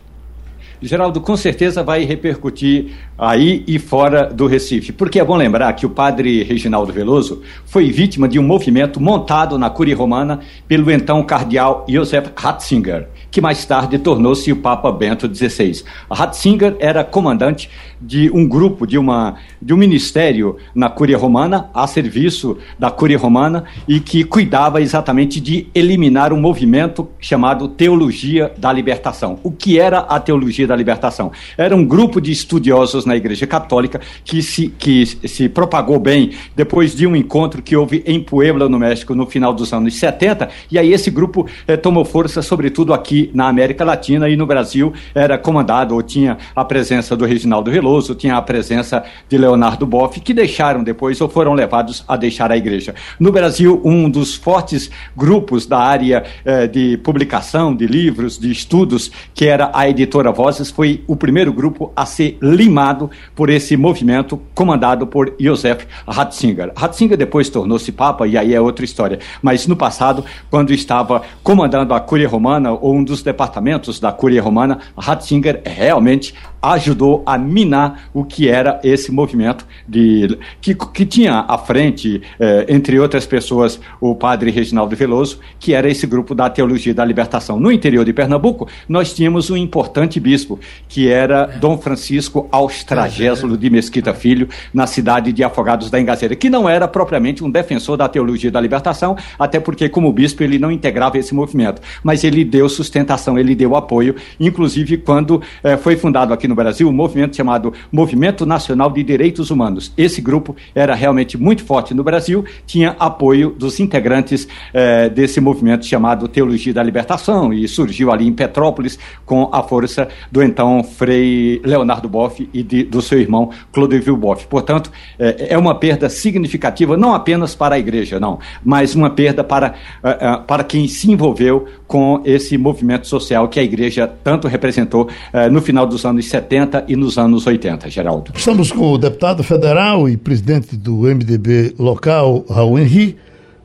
Geraldo, 0.80 1.20
com 1.20 1.36
certeza 1.36 1.82
vai 1.82 2.04
repercutir 2.04 2.92
aí 3.16 3.64
e 3.66 3.78
fora 3.78 4.26
do 4.26 4.46
Recife. 4.46 4.92
Porque 4.92 5.20
é 5.20 5.24
bom 5.24 5.36
lembrar 5.36 5.72
que 5.72 5.86
o 5.86 5.90
padre 5.90 6.42
Reginaldo 6.42 6.92
Veloso 6.92 7.42
foi 7.64 7.90
vítima 7.90 8.28
de 8.28 8.38
um 8.38 8.42
movimento 8.42 9.00
montado 9.00 9.58
na 9.58 9.70
Curia 9.70 9.96
Romana 9.96 10.40
pelo 10.68 10.90
então 10.90 11.22
cardeal 11.22 11.86
Josef 11.88 12.30
Ratzinger, 12.36 13.08
que 13.30 13.40
mais 13.40 13.64
tarde 13.64 13.98
tornou-se 13.98 14.50
o 14.52 14.56
Papa 14.56 14.90
Bento 14.92 15.32
XVI. 15.32 15.82
Ratzinger 16.10 16.76
era 16.78 17.04
comandante 17.04 17.70
de 18.04 18.30
um 18.30 18.46
grupo, 18.46 18.86
de, 18.86 18.98
uma, 18.98 19.36
de 19.60 19.72
um 19.72 19.76
ministério 19.76 20.56
na 20.74 20.90
Curia 20.90 21.16
Romana, 21.16 21.70
a 21.72 21.86
serviço 21.86 22.58
da 22.78 22.90
Curia 22.90 23.18
Romana, 23.18 23.64
e 23.88 23.98
que 23.98 24.24
cuidava 24.24 24.82
exatamente 24.82 25.40
de 25.40 25.66
eliminar 25.74 26.32
um 26.32 26.40
movimento 26.40 27.08
chamado 27.18 27.66
Teologia 27.68 28.52
da 28.58 28.72
Libertação. 28.72 29.38
O 29.42 29.50
que 29.50 29.78
era 29.78 30.00
a 30.00 30.20
Teologia 30.20 30.66
da 30.66 30.76
Libertação? 30.76 31.32
Era 31.56 31.74
um 31.74 31.84
grupo 31.84 32.20
de 32.20 32.30
estudiosos 32.30 33.06
na 33.06 33.16
Igreja 33.16 33.46
Católica 33.46 34.00
que 34.24 34.42
se, 34.42 34.68
que 34.68 35.06
se 35.06 35.48
propagou 35.48 35.98
bem 35.98 36.32
depois 36.54 36.94
de 36.94 37.06
um 37.06 37.16
encontro 37.16 37.62
que 37.62 37.76
houve 37.76 38.02
em 38.06 38.20
Puebla, 38.20 38.68
no 38.68 38.78
México, 38.78 39.14
no 39.14 39.26
final 39.26 39.54
dos 39.54 39.72
anos 39.72 39.94
70, 39.94 40.48
e 40.70 40.78
aí 40.78 40.92
esse 40.92 41.10
grupo 41.10 41.46
eh, 41.66 41.76
tomou 41.76 42.04
força, 42.04 42.42
sobretudo 42.42 42.92
aqui 42.92 43.30
na 43.32 43.48
América 43.48 43.84
Latina 43.84 44.28
e 44.28 44.36
no 44.36 44.46
Brasil, 44.46 44.92
era 45.14 45.38
comandado 45.38 45.94
ou 45.94 46.02
tinha 46.02 46.36
a 46.54 46.64
presença 46.64 47.16
do 47.16 47.24
Reginaldo 47.24 47.70
Veloso, 47.70 47.93
tinha 48.14 48.36
a 48.36 48.42
presença 48.42 49.04
de 49.28 49.38
Leonardo 49.38 49.86
Boff, 49.86 50.20
que 50.20 50.34
deixaram 50.34 50.82
depois 50.82 51.20
ou 51.20 51.28
foram 51.28 51.52
levados 51.52 52.04
a 52.08 52.16
deixar 52.16 52.50
a 52.50 52.56
igreja. 52.56 52.94
No 53.20 53.30
Brasil, 53.30 53.80
um 53.84 54.08
dos 54.08 54.34
fortes 54.34 54.90
grupos 55.16 55.66
da 55.66 55.78
área 55.78 56.24
eh, 56.44 56.66
de 56.66 56.96
publicação 56.98 57.74
de 57.74 57.86
livros, 57.86 58.38
de 58.38 58.50
estudos, 58.50 59.10
que 59.34 59.46
era 59.46 59.70
a 59.72 59.88
editora 59.88 60.32
Vozes, 60.32 60.70
foi 60.70 61.04
o 61.06 61.14
primeiro 61.14 61.52
grupo 61.52 61.92
a 61.94 62.06
ser 62.06 62.38
limado 62.40 63.10
por 63.34 63.50
esse 63.50 63.76
movimento 63.76 64.40
comandado 64.54 65.06
por 65.06 65.34
Josef 65.38 65.86
Ratzinger. 66.06 66.72
Ratzinger 66.76 67.16
depois 67.16 67.48
tornou-se 67.48 67.92
papa, 67.92 68.26
e 68.26 68.36
aí 68.36 68.54
é 68.54 68.60
outra 68.60 68.84
história. 68.84 69.18
Mas 69.42 69.66
no 69.66 69.76
passado, 69.76 70.24
quando 70.50 70.72
estava 70.72 71.22
comandando 71.42 71.94
a 71.94 72.00
Cúria 72.00 72.28
Romana, 72.28 72.72
ou 72.72 72.94
um 72.94 73.04
dos 73.04 73.22
departamentos 73.22 74.00
da 74.00 74.12
Cúria 74.12 74.42
Romana, 74.42 74.78
Ratzinger 74.96 75.62
realmente 75.64 76.34
ajudou 76.62 77.22
a 77.26 77.36
minar 77.36 77.83
o 78.12 78.24
que 78.24 78.48
era 78.48 78.80
esse 78.82 79.10
movimento 79.10 79.66
de 79.88 80.38
que, 80.60 80.74
que 80.74 81.06
tinha 81.06 81.44
à 81.46 81.58
frente, 81.58 82.22
eh, 82.38 82.66
entre 82.68 82.98
outras 82.98 83.26
pessoas, 83.26 83.80
o 84.00 84.14
padre 84.14 84.50
Reginaldo 84.50 84.94
Veloso, 84.96 85.38
que 85.58 85.74
era 85.74 85.88
esse 85.88 86.06
grupo 86.06 86.34
da 86.34 86.48
Teologia 86.48 86.94
da 86.94 87.04
Libertação. 87.04 87.58
No 87.58 87.72
interior 87.72 88.04
de 88.04 88.12
Pernambuco, 88.12 88.68
nós 88.88 89.12
tínhamos 89.12 89.50
um 89.50 89.56
importante 89.56 90.18
bispo, 90.20 90.58
que 90.88 91.08
era 91.08 91.46
Dom 91.46 91.78
Francisco 91.78 92.48
Austragésolo 92.50 93.56
de 93.56 93.70
Mesquita 93.70 94.14
Filho, 94.14 94.48
na 94.72 94.86
cidade 94.86 95.32
de 95.32 95.42
Afogados 95.42 95.90
da 95.90 96.00
Engazeira, 96.00 96.36
que 96.36 96.50
não 96.50 96.68
era 96.68 96.86
propriamente 96.86 97.42
um 97.42 97.50
defensor 97.50 97.96
da 97.96 98.08
Teologia 98.08 98.50
da 98.50 98.60
Libertação, 98.60 99.16
até 99.38 99.58
porque, 99.60 99.88
como 99.88 100.12
bispo, 100.12 100.42
ele 100.42 100.58
não 100.58 100.70
integrava 100.70 101.18
esse 101.18 101.34
movimento, 101.34 101.80
mas 102.02 102.24
ele 102.24 102.44
deu 102.44 102.68
sustentação, 102.68 103.38
ele 103.38 103.54
deu 103.54 103.76
apoio, 103.76 104.14
inclusive 104.38 104.98
quando 104.98 105.42
eh, 105.62 105.76
foi 105.76 105.96
fundado 105.96 106.32
aqui 106.32 106.48
no 106.48 106.54
Brasil 106.54 106.88
um 106.88 106.92
movimento 106.92 107.36
chamado 107.36 107.63
Movimento 107.90 108.44
Nacional 108.44 108.90
de 108.90 109.02
Direitos 109.02 109.50
Humanos. 109.50 109.92
Esse 109.96 110.20
grupo 110.20 110.56
era 110.74 110.94
realmente 110.94 111.38
muito 111.38 111.64
forte 111.64 111.94
no 111.94 112.02
Brasil, 112.02 112.44
tinha 112.66 112.96
apoio 112.98 113.50
dos 113.50 113.78
integrantes 113.80 114.48
eh, 114.72 115.08
desse 115.08 115.40
movimento 115.40 115.86
chamado 115.86 116.28
Teologia 116.28 116.72
da 116.72 116.82
Libertação 116.82 117.52
e 117.52 117.66
surgiu 117.68 118.12
ali 118.12 118.26
em 118.26 118.32
Petrópolis 118.32 118.98
com 119.24 119.48
a 119.52 119.62
força 119.62 120.08
do 120.30 120.42
então 120.42 120.82
Frei 120.82 121.60
Leonardo 121.64 122.08
Boff 122.08 122.48
e 122.52 122.62
de, 122.62 122.84
do 122.84 123.00
seu 123.00 123.18
irmão 123.18 123.50
Clodovil 123.72 124.16
Boff. 124.16 124.46
Portanto, 124.46 124.90
eh, 125.18 125.48
é 125.50 125.58
uma 125.58 125.74
perda 125.74 126.08
significativa 126.08 126.96
não 126.96 127.14
apenas 127.14 127.54
para 127.54 127.74
a 127.74 127.78
igreja, 127.78 128.18
não, 128.18 128.38
mas 128.64 128.94
uma 128.94 129.10
perda 129.10 129.44
para, 129.44 129.74
eh, 130.02 130.40
para 130.46 130.64
quem 130.64 130.88
se 130.88 131.10
envolveu 131.10 131.66
com 131.94 132.20
esse 132.24 132.58
movimento 132.58 133.06
social 133.06 133.46
que 133.46 133.60
a 133.60 133.62
igreja 133.62 134.10
tanto 134.24 134.48
representou 134.48 135.08
no 135.52 135.62
final 135.62 135.86
dos 135.86 136.04
anos 136.04 136.26
70 136.26 136.64
70 136.64 136.84
e 136.88 136.96
nos 136.96 137.18
anos 137.18 137.46
80, 137.46 137.90
Geraldo. 137.90 138.32
Estamos 138.34 138.72
com 138.72 138.92
o 138.92 138.98
deputado 138.98 139.42
federal 139.42 140.08
e 140.08 140.16
presidente 140.16 140.76
do 140.76 141.02
MDB 141.02 141.74
local, 141.78 142.44
Raul 142.48 142.78
Henri. 142.78 143.16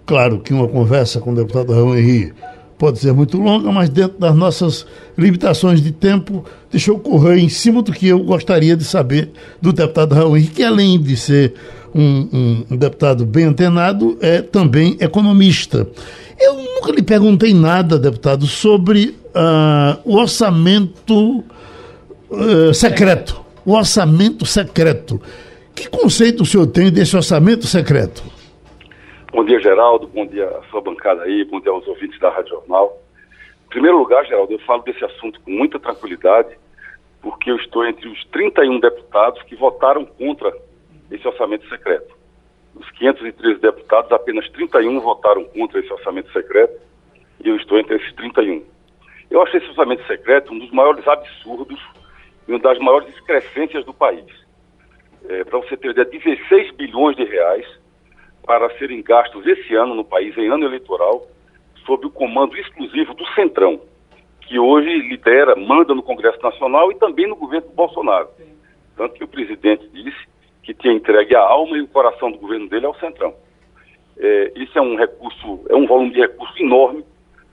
Claro 0.06 0.40
que 0.40 0.54
uma 0.54 0.68
conversa 0.68 1.20
com 1.20 1.32
o 1.32 1.36
deputado 1.36 1.74
Raul 1.74 1.98
Henri 1.98 2.34
pode 2.78 3.00
ser 3.00 3.14
muito 3.14 3.38
longa, 3.38 3.72
mas 3.72 3.90
dentro 3.90 4.18
das 4.18 4.36
nossas 4.36 4.86
limitações 5.18 5.82
de 5.82 5.92
tempo, 5.92 6.46
deixa 6.72 6.92
eu 6.92 6.98
correr 6.98 7.38
em 7.38 7.50
cima 7.50 7.82
do 7.82 7.92
que 7.92 8.08
eu 8.08 8.24
gostaria 8.24 8.76
de 8.76 8.86
saber 8.86 9.32
do 9.62 9.74
deputado 9.74 10.16
Raul 10.16 10.38
Henri, 10.38 10.48
que 10.48 10.64
além 10.64 11.00
de 11.00 11.16
ser 11.18 11.54
um, 11.94 12.66
um, 12.72 12.78
deputado 12.78 13.26
bem 13.26 13.46
antenado, 13.46 14.18
é 14.22 14.42
também 14.42 14.98
economista. 15.00 15.88
Eu 16.40 16.56
nunca 16.56 16.92
lhe 16.92 17.02
perguntei 17.02 17.54
nada, 17.54 18.00
deputado, 18.00 18.46
sobre 18.46 19.16
uh, 19.36 20.00
o 20.06 20.18
orçamento 20.18 21.44
uh, 22.30 22.74
secreto. 22.74 23.42
O 23.66 23.74
orçamento 23.74 24.46
secreto. 24.46 25.22
Que 25.76 25.90
conceito 25.90 26.44
o 26.44 26.46
senhor 26.46 26.68
tem 26.68 26.92
desse 26.92 27.16
orçamento 27.16 27.66
secreto? 27.68 28.24
Bom 29.32 29.46
dia, 29.46 29.60
Geraldo. 29.60 30.08
Bom 30.08 30.26
dia 30.26 30.46
à 30.46 30.62
sua 30.70 30.82
bancada 30.82 31.24
aí. 31.24 31.46
Bom 31.46 31.60
dia 31.60 31.72
aos 31.72 31.88
ouvintes 31.88 32.20
da 32.20 32.30
Rádio 32.30 32.50
Jornal. 32.50 32.98
Em 33.68 33.70
primeiro 33.70 33.98
lugar, 33.98 34.26
Geraldo, 34.26 34.52
eu 34.52 34.60
falo 34.60 34.82
desse 34.82 35.04
assunto 35.06 35.40
com 35.42 35.52
muita 35.52 35.80
tranquilidade, 35.80 36.50
porque 37.22 37.52
eu 37.52 37.56
estou 37.58 37.86
entre 37.86 38.10
os 38.10 38.26
31 38.26 38.80
deputados 38.80 39.42
que 39.44 39.56
votaram 39.56 40.04
contra 40.06 40.52
esse 41.12 41.28
orçamento 41.28 41.68
secreto. 41.70 42.18
Dos 42.74 42.90
513 42.92 43.60
deputados, 43.60 44.12
apenas 44.12 44.50
31 44.52 45.00
votaram 45.00 45.44
contra 45.46 45.80
esse 45.80 45.92
orçamento 45.92 46.32
secreto 46.32 46.80
e 47.44 47.50
eu 47.50 47.56
estou 47.56 47.80
entre 47.80 47.96
esses 47.96 48.14
31. 48.14 48.64
Eu 49.30 49.42
achei 49.42 49.60
esse 49.60 49.70
orçamento 49.70 50.06
secreto 50.08 50.54
um 50.54 50.60
dos 50.60 50.72
maiores 50.72 51.08
absurdos 51.08 51.80
e 52.48 52.52
uma 52.52 52.60
das 52.60 52.80
maiores 52.80 53.10
excrescências 53.16 53.86
do 53.86 53.94
país. 53.94 54.26
É, 55.28 55.44
para 55.44 55.60
você 55.60 55.78
ter 55.78 55.92
ideia, 55.92 56.06
16 56.06 56.72
bilhões 56.76 57.16
de 57.16 57.24
reais 57.24 57.66
para 58.46 58.70
serem 58.78 59.04
gastos 59.04 59.46
esse 59.46 59.76
ano 59.76 59.94
no 59.94 60.04
país, 60.04 60.36
em 60.38 60.50
ano 60.50 60.66
eleitoral, 60.66 61.28
sob 61.86 62.08
o 62.08 62.12
comando 62.12 62.58
exclusivo 62.58 63.14
do 63.14 63.26
Centrão, 63.34 63.82
que 64.42 64.58
hoje 64.58 64.90
lidera, 64.90 65.56
manda 65.56 65.94
no 65.94 66.02
Congresso 66.02 66.42
Nacional 66.42 66.92
e 66.92 66.96
também 66.96 67.28
no 67.28 67.36
governo 67.36 67.70
Bolsonaro. 67.70 68.30
Tanto 68.96 69.14
que 69.14 69.24
o 69.24 69.28
presidente 69.28 69.88
disse 69.90 70.28
que 70.70 70.74
tinha 70.76 70.94
entregue 70.94 71.36
a 71.36 71.42
alma 71.42 71.78
e 71.78 71.82
o 71.82 71.88
coração 71.88 72.32
do 72.32 72.38
governo 72.38 72.70
dele 72.70 72.86
ao 72.86 72.94
Centrão. 73.00 73.34
É, 74.20 74.52
isso 74.56 74.78
é 74.78 74.82
um 74.82 74.96
recurso, 74.96 75.66
é 75.68 75.76
um 75.76 75.88
volume 75.88 76.12
de 76.12 76.20
recurso 76.20 76.54
enorme 76.62 77.04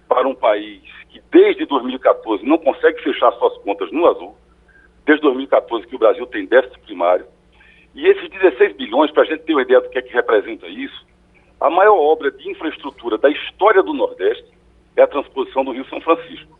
para 0.06 0.28
um 0.28 0.34
país 0.34 0.82
que 1.08 1.22
desde 1.32 1.64
2014 1.64 2.44
não 2.44 2.58
consegue 2.58 3.02
fechar 3.02 3.32
suas 3.32 3.56
contas 3.58 3.90
no 3.90 4.06
azul, 4.06 4.36
desde 5.06 5.22
2014 5.22 5.86
que 5.86 5.96
o 5.96 5.98
Brasil 5.98 6.26
tem 6.26 6.44
déficit 6.44 6.78
primário. 6.80 7.24
E 7.94 8.06
esses 8.06 8.28
16 8.28 8.76
bilhões, 8.76 9.10
para 9.10 9.22
a 9.22 9.26
gente 9.26 9.44
ter 9.44 9.54
uma 9.54 9.62
ideia 9.62 9.80
do 9.80 9.88
que 9.88 9.98
é 9.98 10.02
que 10.02 10.12
representa 10.12 10.66
isso, 10.66 11.06
a 11.58 11.70
maior 11.70 11.96
obra 11.96 12.30
de 12.30 12.50
infraestrutura 12.50 13.16
da 13.16 13.30
história 13.30 13.82
do 13.82 13.94
Nordeste 13.94 14.46
é 14.94 15.00
a 15.00 15.06
transposição 15.06 15.64
do 15.64 15.72
Rio 15.72 15.86
São 15.86 16.02
Francisco. 16.02 16.58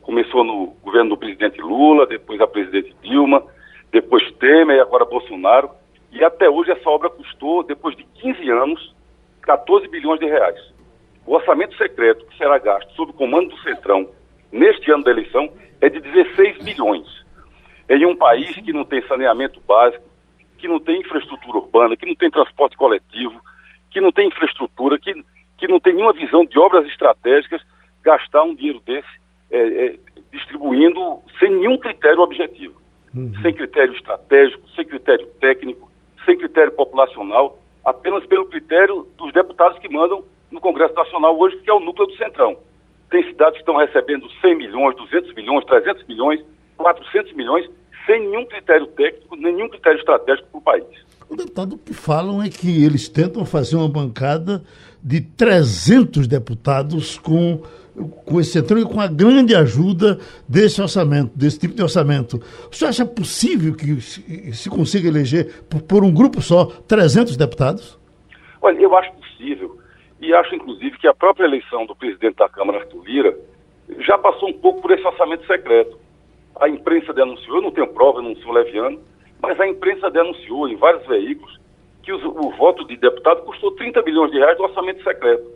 Começou 0.00 0.44
no 0.44 0.68
governo 0.82 1.10
do 1.10 1.18
presidente 1.18 1.60
Lula, 1.60 2.06
depois 2.06 2.40
a 2.40 2.46
presidente 2.46 2.96
Dilma, 3.02 3.44
depois 3.92 4.30
Temer 4.32 4.76
e 4.76 4.80
agora 4.80 5.04
Bolsonaro. 5.04 5.79
E 6.12 6.24
até 6.24 6.48
hoje 6.48 6.72
essa 6.72 6.88
obra 6.88 7.08
custou, 7.08 7.62
depois 7.62 7.96
de 7.96 8.04
15 8.04 8.50
anos, 8.50 8.94
14 9.42 9.88
bilhões 9.88 10.20
de 10.20 10.26
reais. 10.26 10.60
O 11.26 11.34
orçamento 11.34 11.76
secreto 11.76 12.26
que 12.26 12.36
será 12.36 12.58
gasto 12.58 12.92
sob 12.94 13.12
o 13.12 13.14
comando 13.14 13.50
do 13.50 13.62
Centrão 13.62 14.08
neste 14.50 14.90
ano 14.90 15.04
da 15.04 15.10
eleição 15.10 15.50
é 15.80 15.88
de 15.88 16.00
16 16.00 16.58
bilhões. 16.64 17.06
Em 17.88 18.04
um 18.06 18.16
país 18.16 18.54
que 18.54 18.72
não 18.72 18.84
tem 18.84 19.06
saneamento 19.06 19.60
básico, 19.66 20.04
que 20.58 20.68
não 20.68 20.78
tem 20.78 21.00
infraestrutura 21.00 21.58
urbana, 21.58 21.96
que 21.96 22.06
não 22.06 22.14
tem 22.14 22.30
transporte 22.30 22.76
coletivo, 22.76 23.40
que 23.90 24.00
não 24.00 24.12
tem 24.12 24.28
infraestrutura, 24.28 24.98
que, 24.98 25.12
que 25.56 25.66
não 25.66 25.80
tem 25.80 25.94
nenhuma 25.94 26.12
visão 26.12 26.44
de 26.44 26.58
obras 26.58 26.86
estratégicas, 26.86 27.62
gastar 28.02 28.42
um 28.42 28.54
dinheiro 28.54 28.80
desse 28.80 29.08
é, 29.50 29.86
é, 29.86 29.98
distribuindo 30.32 31.20
sem 31.38 31.50
nenhum 31.50 31.76
critério 31.76 32.20
objetivo, 32.20 32.80
uhum. 33.14 33.32
sem 33.42 33.52
critério 33.52 33.94
estratégico, 33.94 34.68
sem 34.70 34.84
critério 34.84 35.26
técnico, 35.40 35.89
sem 36.24 36.36
critério 36.36 36.72
populacional, 36.72 37.58
apenas 37.84 38.24
pelo 38.26 38.46
critério 38.46 39.06
dos 39.16 39.32
deputados 39.32 39.78
que 39.78 39.88
mandam 39.88 40.24
no 40.50 40.60
Congresso 40.60 40.94
Nacional 40.94 41.38
hoje, 41.38 41.56
que 41.58 41.70
é 41.70 41.74
o 41.74 41.80
núcleo 41.80 42.06
do 42.06 42.16
Centrão. 42.16 42.56
Tem 43.10 43.24
cidades 43.24 43.54
que 43.54 43.60
estão 43.60 43.76
recebendo 43.76 44.28
100 44.40 44.56
milhões, 44.56 44.96
200 44.96 45.34
milhões, 45.34 45.64
300 45.64 46.06
milhões, 46.06 46.44
400 46.76 47.32
milhões, 47.34 47.68
sem 48.06 48.20
nenhum 48.20 48.44
critério 48.46 48.86
técnico, 48.88 49.36
nenhum 49.36 49.68
critério 49.68 49.98
estratégico 49.98 50.48
para 50.48 50.58
o 50.58 50.62
país. 50.62 51.10
O 51.28 51.36
deputado, 51.36 51.78
que 51.78 51.94
falam 51.94 52.42
é 52.42 52.48
que 52.48 52.84
eles 52.84 53.08
tentam 53.08 53.44
fazer 53.44 53.76
uma 53.76 53.88
bancada 53.88 54.64
de 55.02 55.20
300 55.20 56.26
deputados 56.26 57.18
com, 57.18 57.62
com 58.24 58.40
esse 58.40 58.52
centrão 58.52 58.78
e 58.78 58.84
com 58.84 59.00
a 59.00 59.06
grande 59.06 59.54
ajuda 59.54 60.18
desse 60.48 60.80
orçamento, 60.80 61.36
desse 61.36 61.58
tipo 61.58 61.74
de 61.74 61.82
orçamento. 61.82 62.36
O 62.70 62.74
senhor 62.74 62.90
acha 62.90 63.04
possível 63.04 63.74
que 63.74 64.00
se, 64.00 64.70
consiga 64.70 65.08
eleger, 65.08 65.62
por, 65.68 65.82
por 65.82 66.04
um 66.04 66.12
grupo 66.12 66.40
só, 66.40 66.66
300 66.66 67.36
deputados? 67.36 67.98
Olha, 68.62 68.78
eu 68.78 68.96
acho 68.96 69.12
possível. 69.12 69.78
E 70.20 70.34
acho, 70.34 70.54
inclusive, 70.54 70.98
que 70.98 71.08
a 71.08 71.14
própria 71.14 71.46
eleição 71.46 71.86
do 71.86 71.96
presidente 71.96 72.36
da 72.36 72.48
Câmara, 72.48 72.80
Arthur 72.80 73.04
Lira, 73.04 73.36
já 74.00 74.18
passou 74.18 74.48
um 74.48 74.52
pouco 74.52 74.82
por 74.82 74.90
esse 74.92 75.06
orçamento 75.06 75.46
secreto. 75.46 75.98
A 76.60 76.68
imprensa 76.68 77.12
denunciou, 77.12 77.56
eu 77.56 77.62
não 77.62 77.70
tenho 77.70 77.88
prova, 77.88 78.18
eu 78.18 78.22
não 78.22 78.36
sou 78.36 78.52
leviano, 78.52 79.00
mas 79.40 79.58
a 79.58 79.66
imprensa 79.66 80.10
denunciou 80.10 80.68
em 80.68 80.76
vários 80.76 81.06
veículos 81.06 81.58
que 82.02 82.12
os, 82.12 82.22
o 82.22 82.50
voto 82.56 82.86
de 82.86 82.96
deputado 82.96 83.42
custou 83.42 83.72
30 83.72 84.02
bilhões 84.02 84.30
de 84.30 84.38
reais 84.38 84.56
do 84.56 84.64
orçamento 84.64 85.02
secreto 85.02 85.50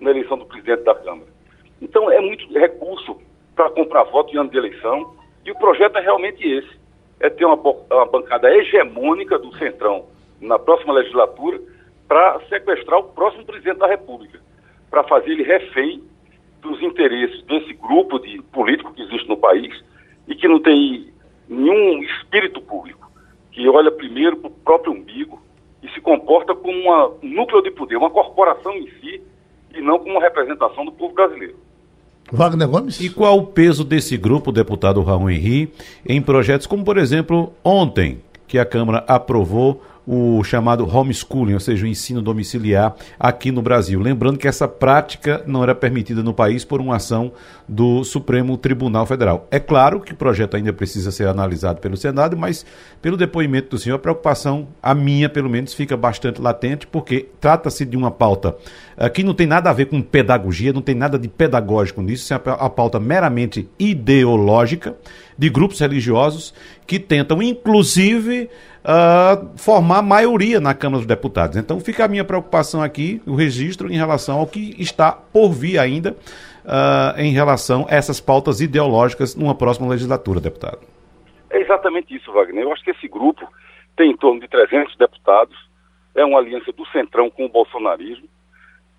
na 0.00 0.10
eleição 0.10 0.38
do 0.38 0.46
presidente 0.46 0.84
da 0.84 0.94
Câmara. 0.94 1.34
Então 1.84 2.10
é 2.10 2.18
muito 2.18 2.50
recurso 2.58 3.20
para 3.54 3.68
comprar 3.70 4.04
voto 4.04 4.34
em 4.34 4.38
ano 4.38 4.50
de 4.50 4.56
eleição. 4.56 5.14
E 5.44 5.52
o 5.52 5.58
projeto 5.58 5.98
é 5.98 6.00
realmente 6.00 6.42
esse: 6.42 6.70
é 7.20 7.28
ter 7.28 7.44
uma, 7.44 7.56
uma 7.56 8.06
bancada 8.06 8.50
hegemônica 8.50 9.38
do 9.38 9.54
Centrão 9.58 10.06
na 10.40 10.58
próxima 10.58 10.94
legislatura 10.94 11.60
para 12.08 12.40
sequestrar 12.48 13.00
o 13.00 13.04
próximo 13.04 13.44
presidente 13.44 13.78
da 13.78 13.86
República, 13.86 14.40
para 14.90 15.04
fazer 15.04 15.32
ele 15.32 15.42
refém 15.42 16.02
dos 16.62 16.82
interesses 16.82 17.42
desse 17.44 17.74
grupo 17.74 18.18
de 18.18 18.40
político 18.44 18.94
que 18.94 19.02
existe 19.02 19.28
no 19.28 19.36
país 19.36 19.84
e 20.26 20.34
que 20.34 20.48
não 20.48 20.60
tem 20.60 21.12
nenhum 21.46 22.02
espírito 22.02 22.62
público, 22.62 23.10
que 23.52 23.68
olha 23.68 23.90
primeiro 23.90 24.38
para 24.38 24.48
o 24.48 24.54
próprio 24.64 24.92
umbigo 24.94 25.40
e 25.82 25.88
se 25.90 26.00
comporta 26.00 26.54
como 26.54 26.72
um 27.22 27.28
núcleo 27.28 27.62
de 27.62 27.70
poder, 27.70 27.96
uma 27.96 28.10
corporação 28.10 28.72
em 28.72 28.88
si, 28.92 29.22
e 29.74 29.80
não 29.82 29.98
como 29.98 30.12
uma 30.12 30.22
representação 30.22 30.84
do 30.84 30.92
povo 30.92 31.14
brasileiro. 31.14 31.63
Wagner 32.34 32.68
Gomes? 32.68 33.00
E 33.00 33.08
qual 33.08 33.38
o 33.38 33.46
peso 33.46 33.84
desse 33.84 34.16
grupo, 34.16 34.50
deputado 34.50 35.02
Raul 35.02 35.30
Henri, 35.30 35.72
em 36.04 36.20
projetos 36.20 36.66
como, 36.66 36.84
por 36.84 36.98
exemplo, 36.98 37.52
ontem, 37.62 38.18
que 38.48 38.58
a 38.58 38.64
Câmara 38.66 39.04
aprovou 39.06 39.80
o 40.06 40.42
chamado 40.44 40.86
homeschooling, 40.86 41.54
ou 41.54 41.60
seja, 41.60 41.84
o 41.84 41.88
ensino 41.88 42.20
domiciliar 42.20 42.94
aqui 43.18 43.50
no 43.50 43.62
Brasil. 43.62 44.00
Lembrando 44.00 44.38
que 44.38 44.46
essa 44.46 44.68
prática 44.68 45.42
não 45.46 45.62
era 45.62 45.74
permitida 45.74 46.22
no 46.22 46.34
país 46.34 46.64
por 46.64 46.80
uma 46.80 46.96
ação 46.96 47.32
do 47.66 48.04
Supremo 48.04 48.56
Tribunal 48.58 49.06
Federal. 49.06 49.48
É 49.50 49.58
claro 49.58 50.00
que 50.00 50.12
o 50.12 50.16
projeto 50.16 50.56
ainda 50.56 50.72
precisa 50.72 51.10
ser 51.10 51.26
analisado 51.26 51.80
pelo 51.80 51.96
Senado, 51.96 52.36
mas 52.36 52.66
pelo 53.00 53.16
depoimento 53.16 53.70
do 53.70 53.78
senhor, 53.78 53.96
a 53.96 53.98
preocupação, 53.98 54.68
a 54.82 54.94
minha 54.94 55.28
pelo 55.28 55.48
menos, 55.48 55.72
fica 55.72 55.96
bastante 55.96 56.40
latente, 56.40 56.86
porque 56.86 57.28
trata-se 57.40 57.84
de 57.84 57.96
uma 57.96 58.10
pauta 58.10 58.56
uh, 58.96 59.10
que 59.10 59.22
não 59.22 59.34
tem 59.34 59.46
nada 59.46 59.70
a 59.70 59.72
ver 59.72 59.86
com 59.86 60.02
pedagogia, 60.02 60.72
não 60.72 60.82
tem 60.82 60.94
nada 60.94 61.18
de 61.18 61.28
pedagógico 61.28 62.02
nisso, 62.02 62.24
isso 62.24 62.34
é 62.34 62.40
a 62.46 62.68
pauta 62.68 63.00
meramente 63.00 63.68
ideológica 63.78 64.94
de 65.36 65.48
grupos 65.48 65.80
religiosos 65.80 66.54
que 66.86 66.98
tentam, 66.98 67.42
inclusive, 67.42 68.48
uh, 68.84 69.58
formar 69.58 70.02
maioria 70.02 70.60
na 70.60 70.74
Câmara 70.74 70.98
dos 70.98 71.06
Deputados. 71.06 71.56
Então 71.56 71.80
fica 71.80 72.04
a 72.04 72.08
minha 72.08 72.24
preocupação 72.24 72.82
aqui, 72.82 73.20
o 73.26 73.34
registro 73.34 73.90
em 73.90 73.96
relação 73.96 74.38
ao 74.38 74.46
que 74.46 74.74
está 74.78 75.10
por 75.12 75.50
vir 75.50 75.78
ainda 75.78 76.12
uh, 76.12 77.18
em 77.18 77.32
relação 77.32 77.86
a 77.88 77.94
essas 77.94 78.20
pautas 78.20 78.60
ideológicas 78.60 79.34
numa 79.34 79.54
próxima 79.54 79.88
legislatura, 79.88 80.40
deputado. 80.40 80.80
É 81.50 81.60
exatamente 81.60 82.14
isso, 82.14 82.32
Wagner. 82.32 82.64
Eu 82.64 82.72
acho 82.72 82.84
que 82.84 82.90
esse 82.90 83.08
grupo 83.08 83.48
tem 83.96 84.10
em 84.10 84.16
torno 84.16 84.40
de 84.40 84.48
300 84.48 84.96
deputados, 84.96 85.56
é 86.14 86.24
uma 86.24 86.38
aliança 86.38 86.72
do 86.72 86.84
Centrão 86.86 87.30
com 87.30 87.44
o 87.46 87.48
bolsonarismo, 87.48 88.28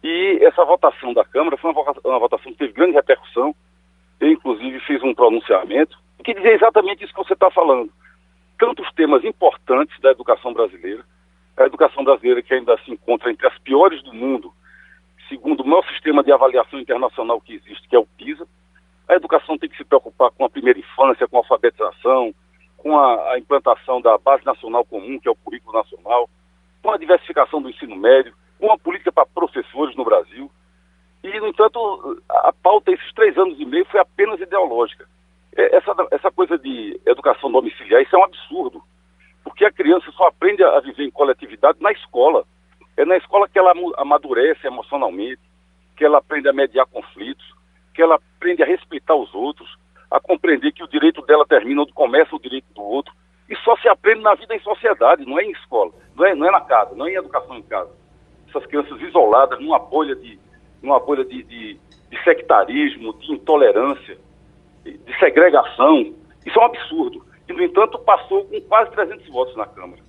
e 0.03 0.39
essa 0.41 0.63
votação 0.63 1.13
da 1.13 1.25
Câmara 1.25 1.57
foi 1.57 1.71
uma 1.71 2.19
votação 2.19 2.51
que 2.51 2.59
teve 2.59 2.73
grande 2.73 2.93
repercussão. 2.93 3.55
Eu, 4.19 4.31
inclusive, 4.31 4.79
fiz 4.81 5.01
um 5.03 5.15
pronunciamento 5.15 5.97
que 6.23 6.33
dizia 6.33 6.53
exatamente 6.53 7.03
isso 7.03 7.13
que 7.13 7.23
você 7.23 7.33
está 7.33 7.51
falando 7.51 7.91
tantos 8.57 8.91
temas 8.93 9.23
importantes 9.23 9.99
da 10.01 10.11
educação 10.11 10.53
brasileira. 10.53 11.03
A 11.57 11.65
educação 11.65 12.03
brasileira 12.03 12.41
que 12.41 12.53
ainda 12.53 12.77
se 12.79 12.91
encontra 12.91 13.31
entre 13.31 13.47
as 13.47 13.57
piores 13.59 14.01
do 14.03 14.13
mundo, 14.13 14.53
segundo 15.29 15.61
o 15.61 15.67
maior 15.67 15.85
sistema 15.87 16.23
de 16.23 16.31
avaliação 16.31 16.79
internacional 16.79 17.39
que 17.39 17.53
existe, 17.53 17.87
que 17.87 17.95
é 17.95 17.99
o 17.99 18.05
PISA. 18.05 18.47
A 19.07 19.15
educação 19.15 19.57
tem 19.57 19.69
que 19.69 19.77
se 19.77 19.83
preocupar 19.83 20.31
com 20.31 20.45
a 20.45 20.49
primeira 20.49 20.79
infância, 20.79 21.27
com 21.27 21.37
a 21.37 21.39
alfabetização, 21.39 22.33
com 22.77 22.97
a, 22.97 23.31
a 23.31 23.39
implantação 23.39 24.01
da 24.01 24.17
base 24.17 24.45
nacional 24.45 24.83
comum, 24.85 25.19
que 25.19 25.27
é 25.27 25.31
o 25.31 25.35
currículo 25.35 25.77
nacional, 25.77 26.29
com 26.81 26.91
a 26.91 26.97
diversificação 26.97 27.61
do 27.61 27.69
ensino 27.69 27.95
médio, 27.95 28.33
com 28.59 28.71
a 28.71 28.77
política 28.77 29.11
para 29.11 29.25
professores 29.25 29.95
no 29.95 30.03
Brasil. 30.03 30.51
E, 31.23 31.39
no 31.39 31.47
entanto, 31.47 32.21
a 32.29 32.53
pauta 32.53 32.91
esses 32.91 33.13
três 33.13 33.37
anos 33.37 33.59
e 33.59 33.65
meio 33.65 33.85
foi 33.85 33.99
apenas 33.99 34.39
ideológica. 34.39 35.07
É, 35.55 35.77
essa, 35.77 35.95
essa 36.11 36.31
coisa 36.31 36.57
de 36.57 36.99
educação 37.05 37.51
domiciliar, 37.51 38.01
isso 38.01 38.15
é 38.15 38.19
um 38.19 38.25
absurdo. 38.25 38.83
Porque 39.43 39.63
a 39.63 39.71
criança 39.71 40.11
só 40.11 40.27
aprende 40.27 40.63
a 40.63 40.79
viver 40.79 41.03
em 41.03 41.11
coletividade 41.11 41.77
na 41.81 41.91
escola. 41.91 42.43
É 42.97 43.05
na 43.05 43.15
escola 43.17 43.47
que 43.47 43.57
ela 43.57 43.73
amadurece 43.97 44.67
emocionalmente, 44.67 45.41
que 45.95 46.03
ela 46.03 46.17
aprende 46.17 46.49
a 46.49 46.53
mediar 46.53 46.85
conflitos, 46.87 47.45
que 47.93 48.01
ela 48.01 48.15
aprende 48.15 48.63
a 48.63 48.65
respeitar 48.65 49.15
os 49.15 49.33
outros, 49.33 49.69
a 50.11 50.19
compreender 50.19 50.71
que 50.73 50.83
o 50.83 50.87
direito 50.87 51.21
dela 51.21 51.45
termina 51.45 51.81
onde 51.81 51.93
começa 51.93 52.35
o 52.35 52.39
direito 52.39 52.73
do 52.73 52.81
outro. 52.81 53.13
E 53.49 53.55
só 53.57 53.77
se 53.77 53.87
aprende 53.87 54.21
na 54.21 54.33
vida 54.33 54.55
em 54.55 54.59
sociedade, 54.59 55.25
não 55.25 55.39
é 55.39 55.43
em 55.43 55.51
escola, 55.51 55.91
não 56.15 56.25
é, 56.25 56.33
não 56.33 56.47
é 56.47 56.51
na 56.51 56.61
casa, 56.61 56.95
não 56.95 57.05
é 57.05 57.11
em 57.11 57.15
educação 57.15 57.55
em 57.57 57.63
casa. 57.63 57.91
Essas 58.49 58.65
crianças 58.65 58.99
isoladas 59.01 59.59
numa 59.59 59.77
bolha 59.77 60.15
de, 60.15 60.39
numa 60.81 60.99
bolha 60.99 61.23
de, 61.23 61.43
de, 61.43 61.79
de 62.09 62.23
sectarismo, 62.23 63.13
de 63.19 63.31
intolerância, 63.31 64.17
de 64.85 65.19
segregação. 65.19 66.13
Isso 66.45 66.59
é 66.59 66.61
um 66.61 66.65
absurdo. 66.65 67.25
E, 67.49 67.53
no 67.53 67.61
entanto, 67.63 67.97
passou 67.99 68.45
com 68.45 68.61
quase 68.61 68.91
300 68.91 69.27
votos 69.29 69.55
na 69.57 69.65
Câmara. 69.65 70.01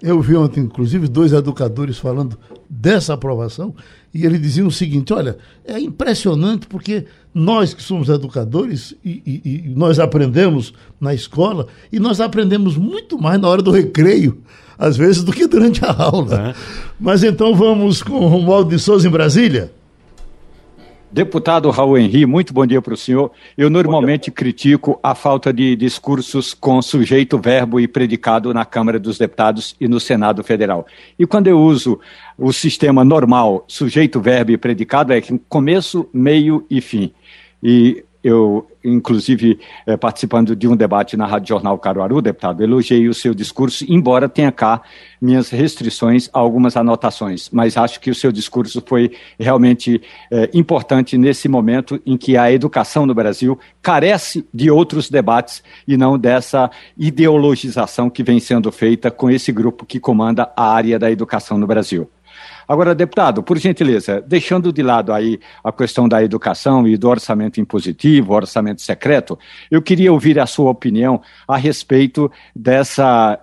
Eu 0.00 0.20
vi 0.20 0.36
ontem, 0.36 0.60
inclusive, 0.60 1.08
dois 1.08 1.32
educadores 1.32 1.98
falando 1.98 2.38
dessa 2.70 3.14
aprovação 3.14 3.74
e 4.14 4.24
eles 4.24 4.40
diziam 4.40 4.68
o 4.68 4.72
seguinte: 4.72 5.12
olha, 5.12 5.38
é 5.64 5.78
impressionante 5.78 6.68
porque 6.68 7.04
nós 7.34 7.74
que 7.74 7.82
somos 7.82 8.08
educadores 8.08 8.94
e, 9.04 9.22
e, 9.26 9.64
e 9.66 9.68
nós 9.74 9.98
aprendemos 9.98 10.72
na 11.00 11.12
escola 11.12 11.66
e 11.92 11.98
nós 11.98 12.20
aprendemos 12.20 12.76
muito 12.76 13.20
mais 13.20 13.40
na 13.40 13.48
hora 13.48 13.60
do 13.60 13.72
recreio, 13.72 14.40
às 14.78 14.96
vezes, 14.96 15.24
do 15.24 15.32
que 15.32 15.48
durante 15.48 15.84
a 15.84 15.92
aula. 15.92 16.50
É. 16.50 16.54
Mas 16.98 17.24
então 17.24 17.54
vamos 17.54 18.00
com 18.00 18.14
o 18.14 18.28
Romualdo 18.28 18.70
de 18.70 18.78
Souza 18.78 19.08
em 19.08 19.10
Brasília. 19.10 19.72
Deputado 21.10 21.70
Raul 21.70 21.96
Henri, 21.96 22.26
muito 22.26 22.52
bom 22.52 22.66
dia 22.66 22.82
para 22.82 22.92
o 22.92 22.96
senhor. 22.96 23.32
Eu 23.56 23.70
normalmente 23.70 24.30
critico 24.30 25.00
a 25.02 25.14
falta 25.14 25.50
de 25.50 25.74
discursos 25.74 26.52
com 26.52 26.82
sujeito, 26.82 27.38
verbo 27.38 27.80
e 27.80 27.88
predicado 27.88 28.52
na 28.52 28.66
Câmara 28.66 28.98
dos 28.98 29.16
Deputados 29.16 29.74
e 29.80 29.88
no 29.88 29.98
Senado 29.98 30.44
Federal. 30.44 30.86
E 31.18 31.26
quando 31.26 31.46
eu 31.46 31.58
uso 31.58 31.98
o 32.36 32.52
sistema 32.52 33.06
normal, 33.06 33.64
sujeito, 33.66 34.20
verbo 34.20 34.50
e 34.50 34.58
predicado, 34.58 35.14
é 35.14 35.22
começo, 35.48 36.06
meio 36.12 36.66
e 36.68 36.78
fim. 36.82 37.10
E 37.62 38.04
eu, 38.22 38.66
inclusive, 38.84 39.60
eh, 39.86 39.96
participando 39.96 40.56
de 40.56 40.66
um 40.66 40.76
debate 40.76 41.16
na 41.16 41.26
Rádio 41.26 41.48
Jornal 41.48 41.78
Caruaru, 41.78 42.20
deputado, 42.20 42.62
elogiei 42.62 43.08
o 43.08 43.14
seu 43.14 43.32
discurso, 43.32 43.84
embora 43.88 44.28
tenha 44.28 44.50
cá 44.50 44.82
minhas 45.20 45.50
restrições 45.50 46.28
a 46.32 46.38
algumas 46.38 46.76
anotações, 46.76 47.48
mas 47.52 47.76
acho 47.76 48.00
que 48.00 48.10
o 48.10 48.14
seu 48.14 48.32
discurso 48.32 48.82
foi 48.84 49.12
realmente 49.38 50.02
eh, 50.30 50.50
importante 50.52 51.16
nesse 51.16 51.48
momento 51.48 52.00
em 52.04 52.16
que 52.16 52.36
a 52.36 52.50
educação 52.50 53.06
no 53.06 53.14
Brasil 53.14 53.58
carece 53.80 54.46
de 54.52 54.70
outros 54.70 55.08
debates 55.08 55.62
e 55.86 55.96
não 55.96 56.18
dessa 56.18 56.70
ideologização 56.96 58.10
que 58.10 58.22
vem 58.22 58.40
sendo 58.40 58.70
feita 58.72 59.10
com 59.10 59.30
esse 59.30 59.52
grupo 59.52 59.86
que 59.86 60.00
comanda 60.00 60.50
a 60.56 60.72
área 60.72 60.98
da 60.98 61.10
educação 61.10 61.56
no 61.56 61.66
Brasil. 61.66 62.08
Agora, 62.68 62.94
deputado, 62.94 63.42
por 63.42 63.56
gentileza, 63.56 64.20
deixando 64.20 64.70
de 64.70 64.82
lado 64.82 65.10
aí 65.10 65.40
a 65.64 65.72
questão 65.72 66.06
da 66.06 66.22
educação 66.22 66.86
e 66.86 66.98
do 66.98 67.08
orçamento 67.08 67.58
impositivo, 67.58 68.34
orçamento 68.34 68.82
secreto, 68.82 69.38
eu 69.70 69.80
queria 69.80 70.12
ouvir 70.12 70.38
a 70.38 70.44
sua 70.44 70.70
opinião 70.70 71.22
a 71.46 71.56
respeito 71.56 72.30
dessa 72.54 73.40